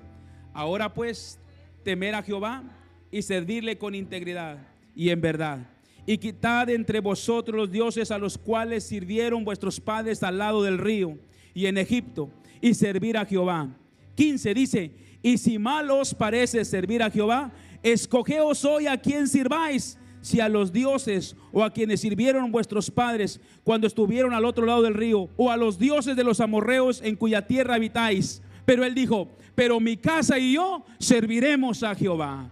Ahora 0.53 0.93
pues 0.93 1.39
temer 1.83 2.15
a 2.15 2.23
Jehová 2.23 2.63
y 3.11 3.21
servirle 3.21 3.77
con 3.77 3.95
integridad 3.95 4.57
y 4.95 5.09
en 5.09 5.21
verdad. 5.21 5.59
Y 6.05 6.17
quitad 6.17 6.69
entre 6.69 6.99
vosotros 6.99 7.55
los 7.55 7.71
dioses 7.71 8.11
a 8.11 8.17
los 8.17 8.37
cuales 8.37 8.83
sirvieron 8.83 9.45
vuestros 9.45 9.79
padres 9.79 10.23
al 10.23 10.39
lado 10.39 10.63
del 10.63 10.77
río 10.77 11.17
y 11.53 11.67
en 11.67 11.77
Egipto, 11.77 12.29
y 12.61 12.73
servir 12.73 13.17
a 13.17 13.25
Jehová. 13.25 13.69
15 14.15 14.53
dice, 14.53 14.91
y 15.21 15.37
si 15.37 15.59
mal 15.59 15.89
os 15.91 16.13
parece 16.13 16.63
servir 16.65 17.03
a 17.03 17.11
Jehová, 17.11 17.51
escogeos 17.83 18.65
hoy 18.65 18.87
a 18.87 18.97
quien 18.97 19.27
sirváis, 19.27 19.97
si 20.21 20.39
a 20.39 20.49
los 20.49 20.73
dioses 20.73 21.35
o 21.51 21.63
a 21.63 21.71
quienes 21.71 22.01
sirvieron 22.01 22.51
vuestros 22.51 22.91
padres 22.91 23.39
cuando 23.63 23.87
estuvieron 23.87 24.33
al 24.33 24.45
otro 24.45 24.65
lado 24.65 24.81
del 24.81 24.93
río, 24.93 25.29
o 25.37 25.51
a 25.51 25.57
los 25.57 25.79
dioses 25.79 26.15
de 26.15 26.23
los 26.23 26.39
amorreos 26.39 27.01
en 27.03 27.15
cuya 27.15 27.47
tierra 27.47 27.75
habitáis. 27.75 28.41
Pero 28.65 28.83
él 28.83 28.93
dijo, 28.93 29.29
pero 29.55 29.79
mi 29.79 29.97
casa 29.97 30.37
y 30.37 30.53
yo 30.53 30.83
serviremos 30.99 31.83
a 31.83 31.95
Jehová. 31.95 32.49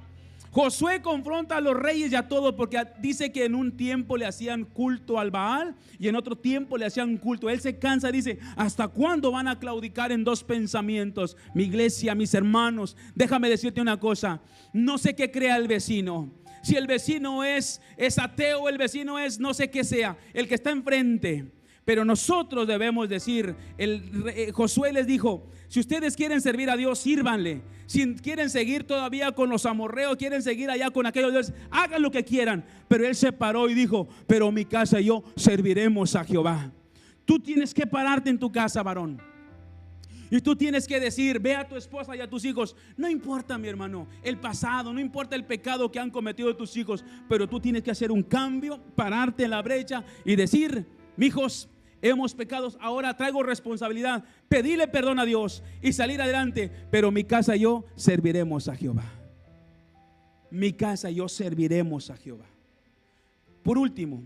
Josué 0.57 1.03
confronta 1.03 1.57
a 1.57 1.61
los 1.61 1.75
reyes 1.75 2.11
y 2.11 2.15
a 2.15 2.27
todos 2.27 2.55
porque 2.55 2.83
dice 2.99 3.31
que 3.31 3.45
en 3.45 3.53
un 3.53 3.77
tiempo 3.77 4.17
le 4.17 4.25
hacían 4.25 4.65
culto 4.65 5.19
al 5.19 5.29
Baal 5.29 5.75
y 5.99 6.07
en 6.07 6.15
otro 6.15 6.35
tiempo 6.35 6.79
le 6.79 6.87
hacían 6.87 7.17
culto. 7.17 7.47
Él 7.47 7.61
se 7.61 7.77
cansa, 7.77 8.11
dice, 8.11 8.39
¿hasta 8.55 8.87
cuándo 8.87 9.29
van 9.29 9.47
a 9.47 9.59
claudicar 9.59 10.11
en 10.11 10.23
dos 10.23 10.43
pensamientos? 10.43 11.37
Mi 11.53 11.65
iglesia, 11.65 12.15
mis 12.15 12.33
hermanos, 12.33 12.97
déjame 13.13 13.49
decirte 13.49 13.81
una 13.81 13.99
cosa, 13.99 14.41
no 14.73 14.97
sé 14.97 15.15
qué 15.15 15.29
crea 15.29 15.57
el 15.57 15.67
vecino. 15.67 16.33
Si 16.63 16.75
el 16.75 16.87
vecino 16.87 17.43
es, 17.43 17.79
es 17.95 18.17
ateo, 18.17 18.67
el 18.67 18.79
vecino 18.79 19.19
es 19.19 19.39
no 19.39 19.53
sé 19.53 19.69
qué 19.69 19.83
sea, 19.83 20.17
el 20.33 20.47
que 20.47 20.55
está 20.55 20.71
enfrente. 20.71 21.51
Pero 21.87 22.03
nosotros 22.03 22.67
debemos 22.67 23.07
decir, 23.07 23.55
el, 23.77 24.25
eh, 24.35 24.51
Josué 24.51 24.91
les 24.91 25.07
dijo, 25.07 25.47
si 25.69 25.79
ustedes 25.79 26.17
quieren 26.17 26.41
servir 26.41 26.69
a 26.69 26.75
Dios, 26.75 26.99
sírvanle. 26.99 27.61
Si 27.85 28.13
quieren 28.15 28.49
seguir 28.49 28.83
todavía 28.83 29.31
con 29.31 29.49
los 29.49 29.65
amorreos, 29.65 30.17
quieren 30.17 30.43
seguir 30.43 30.69
allá 30.69 30.91
con 30.91 31.05
aquellos 31.05 31.53
hagan 31.71 32.01
lo 32.01 32.11
que 32.11 32.25
quieran. 32.25 32.65
Pero 32.89 33.07
él 33.07 33.15
se 33.15 33.31
paró 33.31 33.69
y 33.69 33.73
dijo, 33.73 34.09
pero 34.27 34.51
mi 34.51 34.65
casa 34.65 34.99
y 34.99 35.05
yo 35.05 35.23
serviremos 35.37 36.13
a 36.17 36.25
Jehová. 36.25 36.73
Tú 37.23 37.39
tienes 37.39 37.73
que 37.73 37.87
pararte 37.87 38.29
en 38.29 38.37
tu 38.37 38.51
casa, 38.51 38.83
varón. 38.83 39.21
Y 40.29 40.41
tú 40.41 40.57
tienes 40.57 40.89
que 40.89 40.99
decir, 40.99 41.39
ve 41.39 41.55
a 41.55 41.69
tu 41.69 41.77
esposa 41.77 42.17
y 42.17 42.19
a 42.19 42.29
tus 42.29 42.43
hijos, 42.43 42.75
no 42.97 43.09
importa 43.09 43.57
mi 43.57 43.69
hermano, 43.69 44.09
el 44.23 44.37
pasado, 44.41 44.91
no 44.91 44.99
importa 44.99 45.37
el 45.37 45.45
pecado 45.45 45.89
que 45.89 46.01
han 46.01 46.11
cometido 46.11 46.53
tus 46.53 46.75
hijos, 46.75 47.05
pero 47.29 47.47
tú 47.47 47.61
tienes 47.61 47.81
que 47.81 47.91
hacer 47.91 48.11
un 48.11 48.23
cambio, 48.23 48.77
pararte 48.93 49.45
en 49.45 49.51
la 49.51 49.61
brecha 49.61 50.03
y 50.25 50.35
decir, 50.35 50.85
hijos, 51.17 51.69
hemos 52.01 52.33
pecado, 52.33 52.71
ahora 52.79 53.15
traigo 53.15 53.43
responsabilidad, 53.43 54.23
pedirle 54.49 54.87
perdón 54.87 55.19
a 55.19 55.25
Dios 55.25 55.63
y 55.81 55.93
salir 55.93 56.21
adelante, 56.21 56.71
pero 56.91 57.11
mi 57.11 57.23
casa 57.23 57.55
y 57.55 57.61
yo 57.61 57.85
serviremos 57.95 58.67
a 58.67 58.75
Jehová. 58.75 59.05
Mi 60.49 60.73
casa 60.73 61.11
y 61.11 61.15
yo 61.15 61.27
serviremos 61.27 62.09
a 62.09 62.17
Jehová. 62.17 62.45
Por 63.63 63.77
último, 63.77 64.23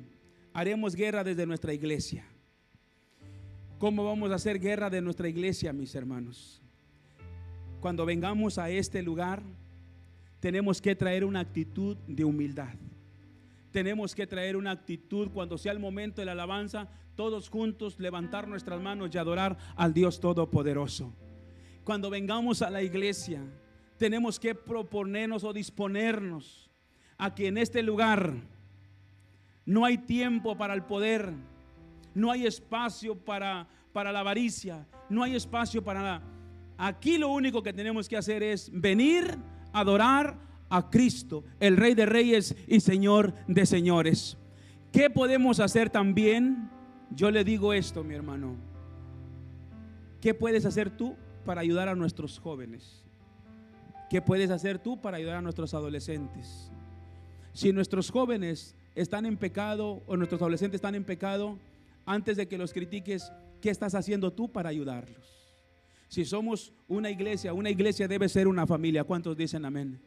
haremos 0.54 0.96
guerra 0.96 1.24
desde 1.24 1.46
nuestra 1.46 1.74
iglesia. 1.74 2.26
¿Cómo 3.80 4.06
vamos 4.06 4.32
a 4.32 4.36
hacer 4.36 4.60
guerra 4.60 4.90
de 4.90 5.02
nuestra 5.02 5.28
iglesia, 5.28 5.74
mis 5.74 5.96
hermanos? 5.96 6.62
cuando 7.82 8.06
vengamos 8.06 8.60
a 8.60 8.70
este 8.70 9.02
lugar, 9.02 9.42
tenemos 10.40 10.82
que 10.82 10.96
traer 10.96 11.26
una 11.26 11.42
actitud 11.42 11.98
de 12.08 12.24
humildad. 12.24 12.74
Tenemos 13.72 14.14
que 14.16 14.28
traer 14.28 14.56
una 14.56 14.72
actitud 14.72 15.30
cuando 15.34 15.58
sea 15.58 15.72
el 15.72 15.80
momento 15.80 16.22
de 16.22 16.26
la 16.26 16.34
alabanza, 16.34 16.88
todos 17.16 17.50
juntos 17.50 18.00
levantar 18.00 18.48
nuestras 18.48 18.82
manos 18.82 19.10
y 19.14 19.18
adorar 19.18 19.58
al 19.76 19.94
Dios 19.94 20.20
Todopoderoso. 20.20 21.14
Cuando 21.84 22.10
vengamos 22.10 22.62
a 22.62 22.70
la 22.70 22.82
iglesia, 22.82 23.42
tenemos 23.98 24.40
que 24.40 24.56
proponernos 24.56 25.44
o 25.44 25.54
disponernos 25.54 26.70
a 27.18 27.34
que 27.36 27.48
en 27.48 27.58
este 27.58 27.84
lugar 27.84 28.34
no 29.66 29.86
hay 29.86 29.98
tiempo 29.98 30.58
para 30.58 30.74
el 30.74 30.84
poder, 30.84 31.34
no 32.14 32.32
hay 32.32 32.46
espacio 32.46 33.16
para, 33.16 33.68
para 33.94 34.12
la 34.12 34.22
avaricia, 34.22 34.88
no 35.10 35.24
hay 35.24 35.36
espacio 35.36 35.84
para 35.84 36.02
nada. 36.02 36.24
Aquí 36.78 37.18
lo 37.18 37.30
único 37.30 37.62
que 37.62 37.74
tenemos 37.74 38.10
que 38.10 38.18
hacer 38.18 38.42
es 38.42 38.72
venir, 38.74 39.38
adorar 39.72 40.36
a 40.70 40.90
Cristo, 40.90 41.44
el 41.60 41.78
Rey 41.78 41.94
de 41.94 42.06
Reyes 42.06 42.56
y 42.68 42.80
Señor 42.80 43.36
de 43.48 43.66
Señores. 43.66 44.38
¿Qué 44.92 45.10
podemos 45.10 45.60
hacer 45.60 45.90
también? 45.90 46.72
Yo 47.16 47.30
le 47.30 47.44
digo 47.44 47.74
esto, 47.74 48.04
mi 48.04 48.16
hermano. 48.16 48.56
¿Qué 50.22 50.34
puedes 50.34 50.66
hacer 50.66 50.90
tú 50.90 51.16
para 51.46 51.62
ayudar 51.62 51.90
a 51.90 51.96
nuestros 51.96 52.40
jóvenes? 52.40 53.04
¿Qué 54.10 54.22
puedes 54.22 54.50
hacer 54.50 54.80
tú 54.80 55.00
para 55.02 55.18
ayudar 55.18 55.38
a 55.38 55.42
nuestros 55.42 55.74
adolescentes? 55.74 56.72
Si 57.54 57.74
nuestros 57.74 58.10
jóvenes 58.10 58.76
están 58.96 59.26
en 59.26 59.38
pecado 59.38 60.02
o 60.06 60.16
nuestros 60.16 60.42
adolescentes 60.42 60.78
están 60.78 60.96
en 60.96 61.04
pecado, 61.04 61.58
antes 62.06 62.38
de 62.38 62.48
que 62.48 62.58
los 62.58 62.74
critiques, 62.74 63.32
¿qué 63.62 63.70
estás 63.70 63.96
haciendo 63.96 64.32
tú 64.32 64.50
para 64.50 64.70
ayudarlos? 64.70 65.42
Si 66.08 66.26
somos 66.26 66.74
una 66.88 67.10
iglesia, 67.10 67.54
una 67.54 67.70
iglesia 67.70 68.08
debe 68.08 68.28
ser 68.28 68.48
una 68.48 68.68
familia. 68.68 69.04
¿Cuántos 69.04 69.38
dicen 69.38 69.64
amén? 69.66 70.00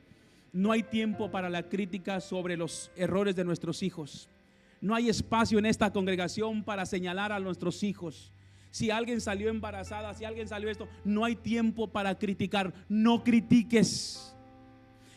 No 0.52 0.70
hay 0.70 0.82
tiempo 0.82 1.30
para 1.30 1.48
la 1.48 1.68
crítica 1.68 2.20
sobre 2.20 2.56
los 2.56 2.90
errores 2.96 3.34
de 3.36 3.44
nuestros 3.44 3.82
hijos. 3.82 4.28
No 4.84 4.94
hay 4.94 5.08
espacio 5.08 5.58
en 5.58 5.64
esta 5.64 5.90
congregación 5.90 6.62
para 6.62 6.84
señalar 6.84 7.32
a 7.32 7.40
nuestros 7.40 7.82
hijos. 7.82 8.34
Si 8.70 8.90
alguien 8.90 9.22
salió 9.22 9.48
embarazada, 9.48 10.12
si 10.12 10.26
alguien 10.26 10.46
salió 10.46 10.68
esto, 10.68 10.86
no 11.06 11.24
hay 11.24 11.36
tiempo 11.36 11.88
para 11.88 12.18
criticar. 12.18 12.74
No 12.86 13.24
critiques. 13.24 14.36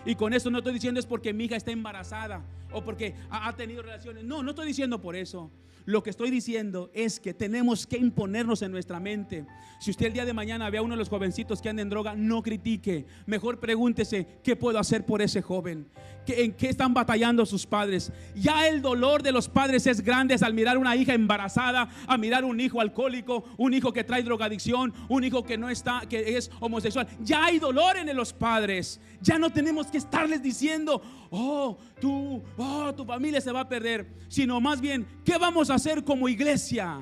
Y 0.06 0.16
con 0.16 0.32
eso 0.32 0.50
no 0.50 0.60
estoy 0.60 0.72
diciendo 0.72 1.02
es 1.02 1.06
porque 1.06 1.34
mi 1.34 1.44
hija 1.44 1.58
está 1.58 1.72
embarazada 1.72 2.46
o 2.72 2.84
porque 2.84 3.16
ha 3.30 3.56
tenido 3.56 3.82
relaciones. 3.82 4.24
No, 4.24 4.44
no 4.44 4.52
estoy 4.52 4.68
diciendo 4.68 5.02
por 5.02 5.16
eso. 5.16 5.52
Lo 5.88 6.04
que 6.04 6.10
estoy 6.10 6.30
diciendo 6.30 6.92
es 6.94 7.18
que 7.18 7.34
tenemos 7.34 7.88
que 7.88 7.98
imponernos 7.98 8.62
en 8.62 8.74
nuestra 8.74 9.00
mente. 9.00 9.46
Si 9.80 9.90
usted 9.92 10.08
el 10.08 10.14
día 10.14 10.26
de 10.26 10.34
mañana 10.34 10.70
ve 10.70 10.80
a 10.80 10.82
uno 10.82 10.96
de 10.96 11.00
los 11.00 11.08
jovencitos 11.08 11.62
que 11.62 11.70
anda 11.70 11.82
en 11.82 11.90
droga, 11.90 12.14
no 12.14 12.44
critique. 12.44 13.06
Mejor 13.26 13.62
pregúntese, 13.62 14.28
¿qué 14.44 14.58
puedo 14.58 14.80
hacer 14.80 15.06
por 15.06 15.22
ese 15.22 15.42
joven? 15.42 15.90
¿En 16.28 16.52
qué 16.52 16.68
están 16.68 16.94
batallando 16.94 17.46
sus 17.46 17.66
padres? 17.66 18.12
Ya 18.36 18.68
el 18.68 18.82
dolor 18.82 19.24
de 19.24 19.32
los 19.32 19.48
padres 19.48 19.88
es 19.88 20.02
grande 20.02 20.36
al 20.42 20.54
mirar 20.54 20.78
una 20.78 20.94
hija 20.94 21.14
embarazada, 21.14 21.88
a 22.06 22.18
mirar 22.18 22.44
un 22.44 22.60
hijo 22.60 22.82
alcohólico, 22.82 23.46
un 23.56 23.74
hijo 23.74 23.94
que 23.94 24.04
trae 24.04 24.24
drogadicción, 24.24 24.94
un 25.08 25.24
hijo 25.24 25.44
que 25.44 25.58
no 25.58 25.70
está, 25.70 26.02
que 26.10 26.36
es 26.36 26.52
homosexual. 26.60 27.08
Ya 27.22 27.46
hay 27.46 27.60
dolor 27.60 27.96
en 27.96 28.14
los 28.14 28.34
padres. 28.34 29.00
Ya 29.22 29.40
no 29.40 29.52
tenemos 29.52 29.88
que 29.88 30.00
estarles 30.00 30.44
diciendo, 30.44 31.02
oh, 31.30 31.78
tú, 32.00 32.44
oh, 32.58 32.94
tu 32.94 33.06
familia 33.06 33.42
se 33.42 33.52
va 33.52 33.62
a 33.62 33.70
perder. 33.70 34.08
Sino 34.28 34.60
más 34.60 34.82
bien, 34.82 35.08
¿qué 35.24 35.38
vamos 35.38 35.70
a 35.70 35.76
hacer 35.76 36.04
como 36.04 36.30
iglesia. 36.30 37.00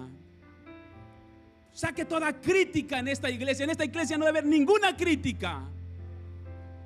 Saque 1.71 2.05
toda 2.05 2.39
crítica 2.39 2.99
en 2.99 3.07
esta 3.09 3.29
iglesia. 3.29 3.65
En 3.65 3.69
esta 3.69 3.85
iglesia 3.85 4.17
no 4.17 4.25
debe 4.25 4.39
haber 4.39 4.49
ninguna 4.49 4.95
crítica. 4.95 5.63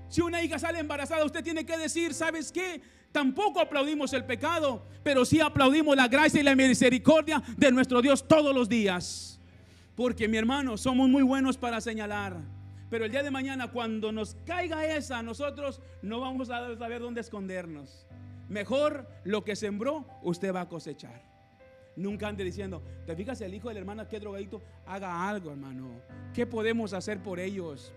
Si 0.08 0.22
una 0.22 0.42
hija 0.42 0.58
sale 0.58 0.80
embarazada, 0.80 1.24
usted 1.24 1.44
tiene 1.44 1.66
que 1.66 1.78
decir, 1.78 2.14
¿sabes 2.14 2.52
qué? 2.52 2.82
Tampoco 3.12 3.60
aplaudimos 3.60 4.14
el 4.14 4.26
pecado, 4.26 4.84
pero 5.04 5.26
sí 5.26 5.40
aplaudimos 5.40 5.96
la 5.96 6.08
gracia 6.08 6.42
y 6.42 6.44
la 6.44 6.56
misericordia 6.56 7.42
de 7.58 7.72
nuestro 7.72 8.02
Dios 8.02 8.28
todos 8.28 8.54
los 8.54 8.68
días. 8.68 9.40
Porque 9.96 10.28
mi 10.28 10.38
hermano, 10.38 10.78
somos 10.78 11.10
muy 11.10 11.24
buenos 11.24 11.58
para 11.58 11.82
señalar. 11.82 12.38
Pero 12.90 13.06
el 13.06 13.12
día 13.12 13.24
de 13.24 13.32
mañana, 13.32 13.72
cuando 13.72 14.12
nos 14.12 14.36
caiga 14.46 14.86
esa, 14.86 15.22
nosotros 15.22 15.82
no 16.02 16.20
vamos 16.20 16.50
a 16.50 16.76
saber 16.76 17.02
dónde 17.02 17.22
escondernos. 17.22 18.08
Mejor 18.48 19.08
lo 19.24 19.44
que 19.44 19.56
sembró, 19.56 20.06
usted 20.24 20.54
va 20.54 20.62
a 20.62 20.70
cosechar. 20.70 21.22
Nunca 21.96 22.28
ande 22.28 22.44
diciendo, 22.44 22.82
te 23.06 23.16
fijas 23.16 23.42
el 23.42 23.54
hijo 23.54 23.68
del 23.68 23.78
hermano 23.78 24.08
que 24.08 24.20
drogadito, 24.20 24.62
haga 24.88 25.30
algo, 25.30 25.52
hermano. 25.52 25.90
¿Qué 26.34 26.48
podemos 26.48 26.94
hacer 26.94 27.22
por 27.22 27.40
ellos? 27.40 27.94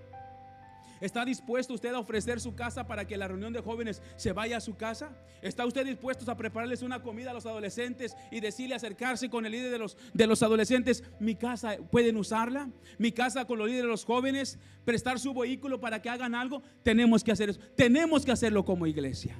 ¿Está 1.03 1.25
dispuesto 1.25 1.75
usted 1.75 1.93
a 1.93 1.99
ofrecer 1.99 2.41
su 2.41 2.55
casa 2.55 2.87
para 2.87 3.09
que 3.09 3.17
la 3.17 3.27
reunión 3.27 3.53
de 3.53 3.61
jóvenes 3.61 4.01
se 4.15 4.33
vaya 4.33 4.59
a 4.59 4.61
su 4.61 4.77
casa? 4.77 5.11
¿Está 5.43 5.67
usted 5.67 5.85
dispuesto 5.85 6.31
a 6.31 6.37
prepararles 6.37 6.81
una 6.83 7.03
comida 7.03 7.33
a 7.33 7.35
los 7.35 7.45
adolescentes 7.45 8.17
y 8.31 8.39
decirle 8.39 8.77
acercarse 8.77 9.29
con 9.29 9.45
el 9.45 9.51
líder 9.51 9.73
de 9.73 9.79
los, 9.79 9.97
de 10.15 10.29
los 10.29 10.45
adolescentes? 10.45 11.03
Mi 11.19 11.35
casa, 11.35 11.77
¿pueden 11.91 12.17
usarla? 12.17 12.71
Mi 12.99 13.11
casa 13.11 13.45
con 13.47 13.59
los 13.59 13.67
líderes 13.67 13.87
de 13.87 13.91
los 13.91 14.05
jóvenes, 14.05 14.61
prestar 14.85 15.19
su 15.19 15.35
vehículo 15.35 15.81
para 15.81 16.01
que 16.01 16.09
hagan 16.09 16.37
algo. 16.37 16.63
Tenemos 16.85 17.25
que 17.25 17.33
hacer 17.33 17.51
eso. 17.51 17.61
Tenemos 17.77 18.25
que 18.25 18.31
hacerlo 18.31 18.65
como 18.65 18.87
iglesia. 18.87 19.37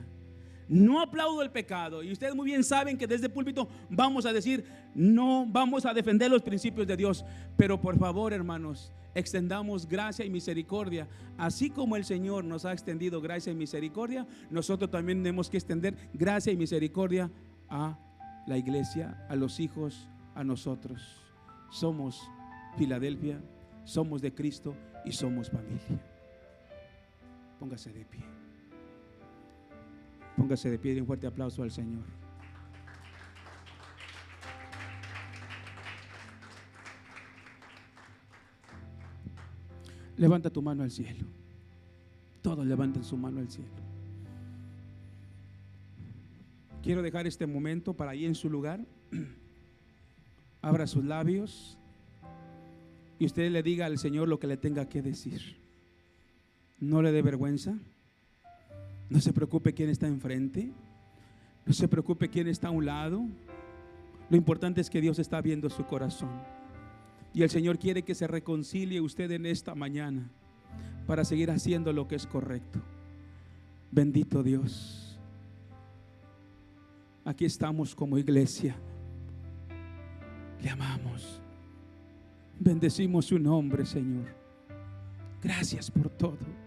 No 0.69 1.01
aplaudo 1.01 1.43
el 1.43 1.51
pecado. 1.51 2.03
Y 2.03 2.13
ustedes 2.13 2.35
muy 2.35 2.47
bien 2.47 2.65
saben 2.65 2.97
que 2.97 3.07
desde 3.07 3.27
el 3.27 3.33
púlpito 3.33 3.69
vamos 3.91 4.27
a 4.27 4.33
decir, 4.33 4.65
no 4.95 5.47
vamos 5.47 5.87
a 5.87 5.95
defender 5.95 6.31
los 6.31 6.43
principios 6.43 6.87
de 6.87 6.97
Dios. 6.97 7.25
Pero 7.57 7.81
por 7.81 7.99
favor, 7.99 8.33
hermanos, 8.33 8.93
extendamos 9.15 9.87
gracia 9.87 10.25
y 10.25 10.31
misericordia. 10.31 11.09
Así 11.37 11.71
como 11.71 11.97
el 11.97 12.05
Señor 12.05 12.45
nos 12.45 12.65
ha 12.65 12.73
extendido 12.73 13.21
gracia 13.21 13.53
y 13.53 13.57
misericordia, 13.57 14.27
nosotros 14.51 14.91
también 14.91 15.19
tenemos 15.19 15.51
que 15.51 15.59
extender 15.59 15.97
gracia 16.15 16.53
y 16.53 16.57
misericordia 16.57 17.31
a 17.69 17.99
la 18.47 18.59
iglesia, 18.59 19.27
a 19.29 19.37
los 19.37 19.61
hijos, 19.61 20.09
a 20.35 20.45
nosotros. 20.45 21.03
Somos 21.71 22.21
Filadelfia, 22.77 23.41
somos 23.85 24.23
de 24.23 24.33
Cristo 24.33 24.75
y 25.05 25.13
somos 25.13 25.51
familia. 25.51 26.01
Póngase 27.59 27.93
de 27.93 28.05
pie. 28.05 28.42
Póngase 30.37 30.71
de 30.71 30.79
pie 30.79 30.95
y 30.95 31.01
un 31.01 31.07
fuerte 31.07 31.27
aplauso 31.27 31.63
al 31.63 31.71
Señor. 31.71 32.05
Levanta 40.17 40.51
tu 40.51 40.63
mano 40.63 40.83
al 40.83 40.91
cielo. 40.91 41.27
Todos 42.43 42.67
levanten 42.67 43.05
su 43.05 43.17
mano 43.17 43.41
al 43.41 43.51
cielo. 43.51 43.71
Quiero 46.83 47.03
dejar 47.03 47.27
este 47.27 47.47
momento 47.47 47.95
para 47.95 48.13
ahí 48.13 48.25
en 48.25 48.35
su 48.35 48.51
lugar. 48.51 48.85
Abra 50.63 50.87
sus 50.87 51.05
labios 51.05 51.79
y 53.19 53.27
usted 53.27 53.51
le 53.51 53.63
diga 53.63 53.87
al 53.87 53.99
Señor 53.99 54.29
lo 54.29 54.39
que 54.39 54.47
le 54.47 54.57
tenga 54.57 54.89
que 54.89 55.03
decir. 55.03 55.57
No 56.81 57.03
le 57.03 57.13
dé 57.13 57.23
vergüenza. 57.23 57.79
No 59.13 59.21
se 59.21 59.35
preocupe 59.35 59.75
quién 59.75 59.91
está 59.91 60.07
enfrente. 60.07 60.73
No 61.67 61.75
se 61.75 61.87
preocupe 61.87 62.31
quién 62.31 62.49
está 62.49 62.69
a 62.69 62.71
un 62.71 62.87
lado. 62.87 63.23
Lo 64.31 64.39
importante 64.39 64.81
es 64.81 64.89
que 64.89 65.03
Dios 65.03 65.19
está 65.19 65.43
viendo 65.43 65.69
su 65.69 65.85
corazón. 65.85 66.31
Y 67.35 67.43
el 67.43 67.51
Señor 67.51 67.79
quiere 67.79 68.05
que 68.05 68.15
se 68.15 68.27
reconcilie 68.27 69.03
usted 69.03 69.31
en 69.33 69.45
esta 69.45 69.75
mañana 69.75 70.31
para 71.07 71.27
seguir 71.27 71.51
haciendo 71.51 71.93
lo 71.93 72.09
que 72.09 72.15
es 72.15 72.27
correcto. 72.27 72.81
Bendito 73.91 74.43
Dios. 74.43 75.21
Aquí 77.27 77.45
estamos 77.45 77.95
como 77.95 78.17
iglesia. 78.17 78.77
Le 80.63 80.71
amamos. 80.71 81.39
Bendecimos 82.59 83.27
su 83.27 83.39
nombre, 83.39 83.85
Señor. 83.85 84.25
Gracias 85.43 85.91
por 85.91 86.09
todo. 86.09 86.62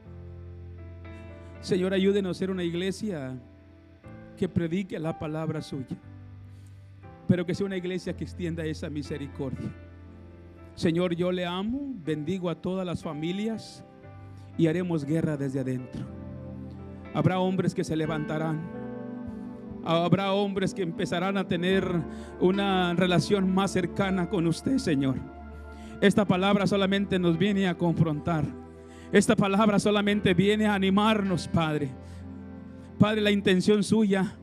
Señor, 1.66 1.96
ayúdenos 1.96 2.38
a 2.38 2.40
ser 2.40 2.52
una 2.52 2.64
iglesia 2.64 3.36
que 4.38 4.48
predique 4.48 5.00
la 5.00 5.18
palabra 5.18 5.64
suya, 5.64 5.98
pero 7.28 7.44
que 7.44 7.56
sea 7.56 7.66
una 7.66 7.76
iglesia 7.76 8.16
que 8.16 8.24
extienda 8.24 8.64
esa 8.64 8.88
misericordia. 8.88 9.72
Señor, 10.76 11.16
yo 11.16 11.32
le 11.32 11.44
amo, 11.44 11.92
bendigo 12.06 12.52
a 12.52 12.62
todas 12.62 12.86
las 12.86 13.02
familias 13.02 13.84
y 14.60 14.68
haremos 14.68 15.06
guerra 15.06 15.38
desde 15.38 15.60
adentro. 15.60 16.06
Habrá 17.16 17.40
hombres 17.40 17.74
que 17.74 17.84
se 17.84 17.96
levantarán. 17.96 18.62
Habrá 19.84 20.34
hombres 20.34 20.72
que 20.72 20.84
empezarán 20.84 21.36
a 21.36 21.48
tener 21.48 21.84
una 22.40 22.94
relación 22.94 23.52
más 23.52 23.72
cercana 23.72 24.30
con 24.30 24.46
usted, 24.46 24.78
Señor. 24.78 25.16
Esta 26.00 26.26
palabra 26.26 26.68
solamente 26.68 27.18
nos 27.18 27.40
viene 27.40 27.68
a 27.68 27.76
confrontar 27.76 28.65
esta 29.18 29.38
palabra 29.38 29.80
solamente 29.80 30.34
viene 30.34 30.66
a 30.66 30.74
animarnos, 30.74 31.48
Padre. 31.48 31.90
Padre, 33.00 33.22
la 33.22 33.32
intención 33.32 33.82
suya, 33.82 34.36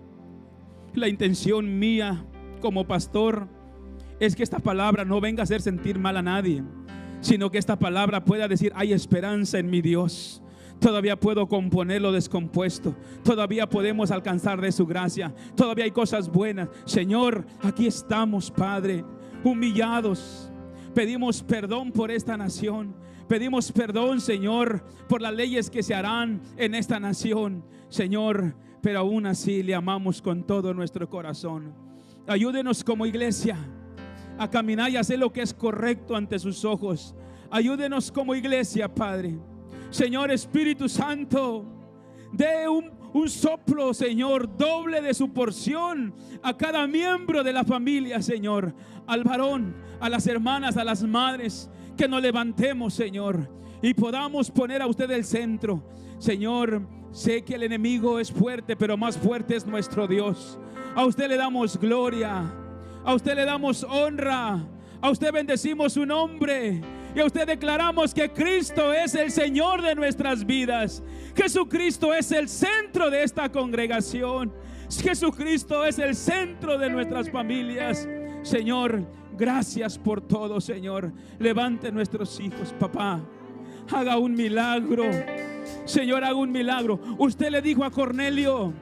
la 0.94 1.08
intención 1.08 1.78
mía 1.78 2.24
como 2.62 2.86
pastor, 2.86 3.48
es 4.18 4.34
que 4.34 4.42
esta 4.42 4.60
palabra 4.60 5.04
no 5.04 5.20
venga 5.20 5.42
a 5.42 5.44
hacer 5.44 5.60
sentir 5.60 5.98
mal 5.98 6.16
a 6.16 6.22
nadie, 6.22 6.62
sino 7.20 7.50
que 7.50 7.58
esta 7.58 7.78
palabra 7.78 8.24
pueda 8.24 8.48
decir, 8.48 8.72
hay 8.74 8.94
esperanza 8.94 9.58
en 9.58 9.68
mi 9.68 9.82
Dios. 9.82 10.42
Todavía 10.80 11.20
puedo 11.20 11.48
componer 11.48 12.00
lo 12.00 12.10
descompuesto. 12.10 12.96
Todavía 13.22 13.68
podemos 13.68 14.10
alcanzar 14.10 14.58
de 14.58 14.72
su 14.72 14.86
gracia. 14.86 15.34
Todavía 15.54 15.84
hay 15.84 15.90
cosas 15.90 16.32
buenas. 16.32 16.70
Señor, 16.86 17.44
aquí 17.60 17.86
estamos, 17.86 18.50
Padre, 18.50 19.04
humillados. 19.44 20.50
Pedimos 20.94 21.42
perdón 21.42 21.92
por 21.92 22.10
esta 22.10 22.38
nación. 22.38 22.94
Pedimos 23.32 23.72
perdón, 23.72 24.20
Señor, 24.20 24.84
por 25.08 25.22
las 25.22 25.32
leyes 25.32 25.70
que 25.70 25.82
se 25.82 25.94
harán 25.94 26.42
en 26.58 26.74
esta 26.74 27.00
nación. 27.00 27.64
Señor, 27.88 28.54
pero 28.82 28.98
aún 28.98 29.24
así 29.24 29.62
le 29.62 29.74
amamos 29.74 30.20
con 30.20 30.46
todo 30.46 30.74
nuestro 30.74 31.08
corazón. 31.08 31.72
Ayúdenos 32.26 32.84
como 32.84 33.06
iglesia 33.06 33.56
a 34.36 34.50
caminar 34.50 34.90
y 34.90 34.98
hacer 34.98 35.18
lo 35.18 35.32
que 35.32 35.40
es 35.40 35.54
correcto 35.54 36.14
ante 36.14 36.38
sus 36.38 36.62
ojos. 36.66 37.14
Ayúdenos 37.50 38.12
como 38.12 38.34
iglesia, 38.34 38.94
Padre. 38.94 39.38
Señor 39.88 40.30
Espíritu 40.30 40.86
Santo, 40.86 41.64
dé 42.34 42.68
un, 42.68 42.90
un, 43.14 43.30
soplo, 43.30 43.94
Señor, 43.94 44.58
doble 44.58 45.00
de 45.00 45.14
su 45.14 45.32
porción 45.32 46.12
a 46.42 46.54
cada 46.54 46.86
miembro 46.86 47.42
de 47.42 47.54
la 47.54 47.64
familia, 47.64 48.20
Señor. 48.20 48.74
Al 49.06 49.24
varón, 49.24 49.74
a 50.00 50.10
las 50.10 50.26
hermanas, 50.26 50.76
a 50.76 50.84
las 50.84 51.02
madres, 51.02 51.70
que 51.96 52.08
nos 52.08 52.22
levantemos, 52.22 52.94
Señor, 52.94 53.48
y 53.80 53.94
podamos 53.94 54.50
poner 54.50 54.82
a 54.82 54.86
usted 54.86 55.10
el 55.10 55.24
centro. 55.24 55.82
Señor, 56.18 56.82
sé 57.10 57.42
que 57.42 57.54
el 57.54 57.64
enemigo 57.64 58.18
es 58.18 58.30
fuerte, 58.30 58.76
pero 58.76 58.96
más 58.96 59.18
fuerte 59.18 59.56
es 59.56 59.66
nuestro 59.66 60.06
Dios. 60.06 60.58
A 60.94 61.04
usted 61.04 61.28
le 61.28 61.36
damos 61.36 61.78
gloria. 61.78 62.52
A 63.04 63.14
usted 63.14 63.34
le 63.34 63.44
damos 63.44 63.82
honra. 63.84 64.64
A 65.00 65.10
usted 65.10 65.32
bendecimos 65.32 65.94
su 65.94 66.06
nombre. 66.06 66.80
Y 67.14 67.20
a 67.20 67.26
usted 67.26 67.46
declaramos 67.46 68.14
que 68.14 68.30
Cristo 68.30 68.92
es 68.92 69.14
el 69.14 69.30
Señor 69.30 69.82
de 69.82 69.94
nuestras 69.94 70.46
vidas. 70.46 71.02
Jesucristo 71.34 72.14
es 72.14 72.30
el 72.30 72.48
centro 72.48 73.10
de 73.10 73.22
esta 73.22 73.50
congregación. 73.50 74.52
Jesucristo 74.88 75.84
es 75.84 75.98
el 75.98 76.14
centro 76.14 76.78
de 76.78 76.90
nuestras 76.90 77.30
familias. 77.30 78.08
Señor, 78.42 79.06
gracias 79.42 79.98
por 79.98 80.20
todo, 80.20 80.60
Señor. 80.60 81.12
Levante 81.40 81.90
nuestros 81.90 82.38
hijos, 82.38 82.72
papá. 82.78 83.20
Haga 83.90 84.16
un 84.16 84.36
milagro. 84.36 85.02
Señor, 85.84 86.22
haga 86.22 86.36
un 86.36 86.52
milagro. 86.52 87.00
Usted 87.18 87.50
le 87.50 87.60
dijo 87.60 87.82
a 87.82 87.90
Cornelio, 87.90 88.72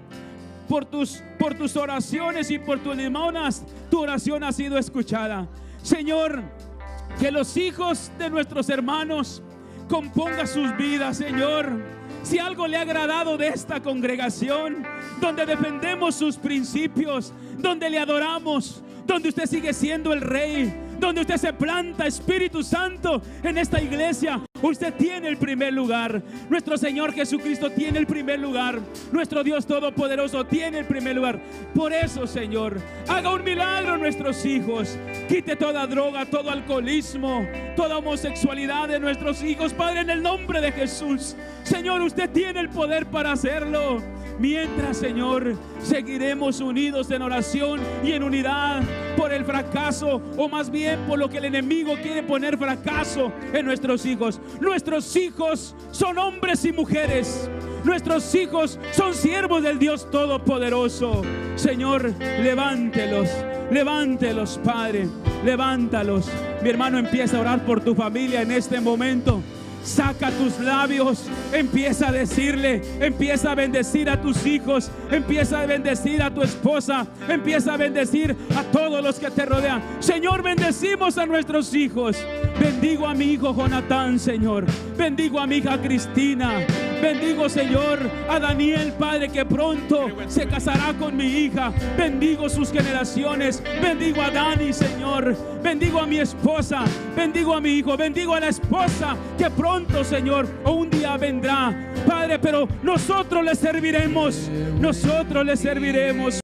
por 0.68 0.84
tus, 0.84 1.22
por 1.38 1.54
tus 1.54 1.76
oraciones 1.76 2.50
y 2.50 2.58
por 2.58 2.78
tus 2.80 2.94
limonas, 2.94 3.64
tu 3.90 4.00
oración 4.00 4.44
ha 4.44 4.52
sido 4.52 4.76
escuchada. 4.76 5.48
Señor, 5.82 6.42
que 7.18 7.30
los 7.30 7.56
hijos 7.56 8.12
de 8.18 8.28
nuestros 8.28 8.68
hermanos 8.68 9.42
compongan 9.88 10.46
sus 10.46 10.76
vidas, 10.76 11.16
Señor. 11.16 11.70
Si 12.22 12.38
algo 12.38 12.66
le 12.66 12.76
ha 12.76 12.82
agradado 12.82 13.38
de 13.38 13.48
esta 13.48 13.80
congregación, 13.80 14.84
donde 15.22 15.46
defendemos 15.46 16.16
sus 16.16 16.36
principios, 16.36 17.32
donde 17.56 17.88
le 17.88 17.98
adoramos, 17.98 18.82
donde 19.10 19.30
usted 19.30 19.46
sigue 19.46 19.72
siendo 19.72 20.12
el 20.12 20.20
rey, 20.20 20.72
donde 21.00 21.22
usted 21.22 21.36
se 21.36 21.52
planta, 21.52 22.06
Espíritu 22.06 22.62
Santo, 22.62 23.20
en 23.42 23.58
esta 23.58 23.82
iglesia, 23.82 24.40
usted 24.62 24.94
tiene 24.94 25.26
el 25.26 25.36
primer 25.36 25.72
lugar. 25.72 26.22
Nuestro 26.48 26.78
Señor 26.78 27.12
Jesucristo 27.12 27.70
tiene 27.70 27.98
el 27.98 28.06
primer 28.06 28.38
lugar. 28.38 28.78
Nuestro 29.10 29.42
Dios 29.42 29.66
Todopoderoso 29.66 30.46
tiene 30.46 30.78
el 30.78 30.84
primer 30.84 31.16
lugar. 31.16 31.40
Por 31.74 31.92
eso, 31.92 32.24
Señor, 32.28 32.80
haga 33.08 33.34
un 33.34 33.42
milagro 33.42 33.96
en 33.96 34.00
nuestros 34.00 34.46
hijos. 34.46 34.96
Quite 35.28 35.56
toda 35.56 35.88
droga, 35.88 36.24
todo 36.26 36.48
alcoholismo, 36.48 37.44
toda 37.74 37.98
homosexualidad 37.98 38.86
de 38.86 39.00
nuestros 39.00 39.42
hijos, 39.42 39.74
Padre, 39.74 40.02
en 40.02 40.10
el 40.10 40.22
nombre 40.22 40.60
de 40.60 40.70
Jesús. 40.70 41.34
Señor, 41.64 42.00
usted 42.02 42.30
tiene 42.30 42.60
el 42.60 42.68
poder 42.68 43.06
para 43.06 43.32
hacerlo. 43.32 44.00
Mientras, 44.40 44.96
Señor, 44.96 45.54
seguiremos 45.82 46.60
unidos 46.60 47.10
en 47.10 47.20
oración 47.20 47.78
y 48.02 48.12
en 48.12 48.22
unidad 48.22 48.80
por 49.14 49.34
el 49.34 49.44
fracaso 49.44 50.22
o 50.38 50.48
más 50.48 50.70
bien 50.70 50.98
por 51.06 51.18
lo 51.18 51.28
que 51.28 51.36
el 51.36 51.44
enemigo 51.44 51.92
quiere 52.02 52.22
poner 52.22 52.56
fracaso 52.56 53.30
en 53.52 53.66
nuestros 53.66 54.06
hijos. 54.06 54.40
Nuestros 54.58 55.14
hijos 55.14 55.76
son 55.90 56.16
hombres 56.16 56.64
y 56.64 56.72
mujeres. 56.72 57.50
Nuestros 57.84 58.34
hijos 58.34 58.78
son 58.92 59.12
siervos 59.12 59.62
del 59.62 59.78
Dios 59.78 60.10
Todopoderoso. 60.10 61.20
Señor, 61.56 62.14
levántelos, 62.18 63.28
levántelos, 63.70 64.58
Padre, 64.64 65.06
levántalos. 65.44 66.30
Mi 66.62 66.70
hermano 66.70 66.98
empieza 66.98 67.36
a 67.36 67.40
orar 67.40 67.66
por 67.66 67.82
tu 67.82 67.94
familia 67.94 68.40
en 68.40 68.52
este 68.52 68.80
momento. 68.80 69.42
Saca 69.82 70.30
tus 70.30 70.58
labios, 70.60 71.24
empieza 71.52 72.08
a 72.08 72.12
decirle, 72.12 72.82
empieza 73.00 73.52
a 73.52 73.54
bendecir 73.54 74.10
a 74.10 74.20
tus 74.20 74.46
hijos, 74.46 74.90
empieza 75.10 75.60
a 75.60 75.66
bendecir 75.66 76.22
a 76.22 76.32
tu 76.32 76.42
esposa, 76.42 77.06
empieza 77.28 77.74
a 77.74 77.76
bendecir 77.76 78.36
a 78.56 78.62
todos 78.64 79.02
los 79.02 79.18
que 79.18 79.30
te 79.30 79.46
rodean. 79.46 79.82
Señor, 80.00 80.42
bendecimos 80.42 81.18
a 81.18 81.26
nuestros 81.26 81.74
hijos. 81.74 82.16
Bendigo 82.60 83.06
a 83.06 83.14
mi 83.14 83.32
hijo 83.32 83.54
Jonatán, 83.54 84.18
Señor. 84.18 84.66
Bendigo 84.96 85.40
a 85.40 85.46
mi 85.46 85.56
hija 85.56 85.80
Cristina. 85.80 86.66
Bendigo, 87.00 87.48
Señor, 87.48 87.98
a 88.28 88.38
Daniel, 88.38 88.92
Padre, 88.98 89.28
que 89.28 89.44
pronto 89.44 90.08
se 90.28 90.46
casará 90.46 90.92
con 90.98 91.16
mi 91.16 91.24
hija. 91.24 91.72
Bendigo 91.96 92.48
sus 92.48 92.70
generaciones. 92.70 93.62
Bendigo 93.82 94.20
a 94.20 94.30
Dani, 94.30 94.72
Señor. 94.72 95.36
Bendigo 95.62 96.00
a 96.00 96.06
mi 96.06 96.18
esposa. 96.18 96.84
Bendigo 97.16 97.54
a 97.54 97.60
mi 97.60 97.70
hijo. 97.70 97.96
Bendigo 97.96 98.34
a 98.34 98.40
la 98.40 98.48
esposa 98.48 99.16
que 99.38 99.50
pronto, 99.50 100.04
Señor, 100.04 100.46
o 100.64 100.72
un 100.72 100.90
día 100.90 101.16
vendrá. 101.16 101.74
Padre, 102.06 102.38
pero 102.38 102.68
nosotros 102.82 103.44
le 103.44 103.54
serviremos. 103.54 104.50
Nosotros 104.78 105.44
le 105.44 105.56
serviremos. 105.56 106.40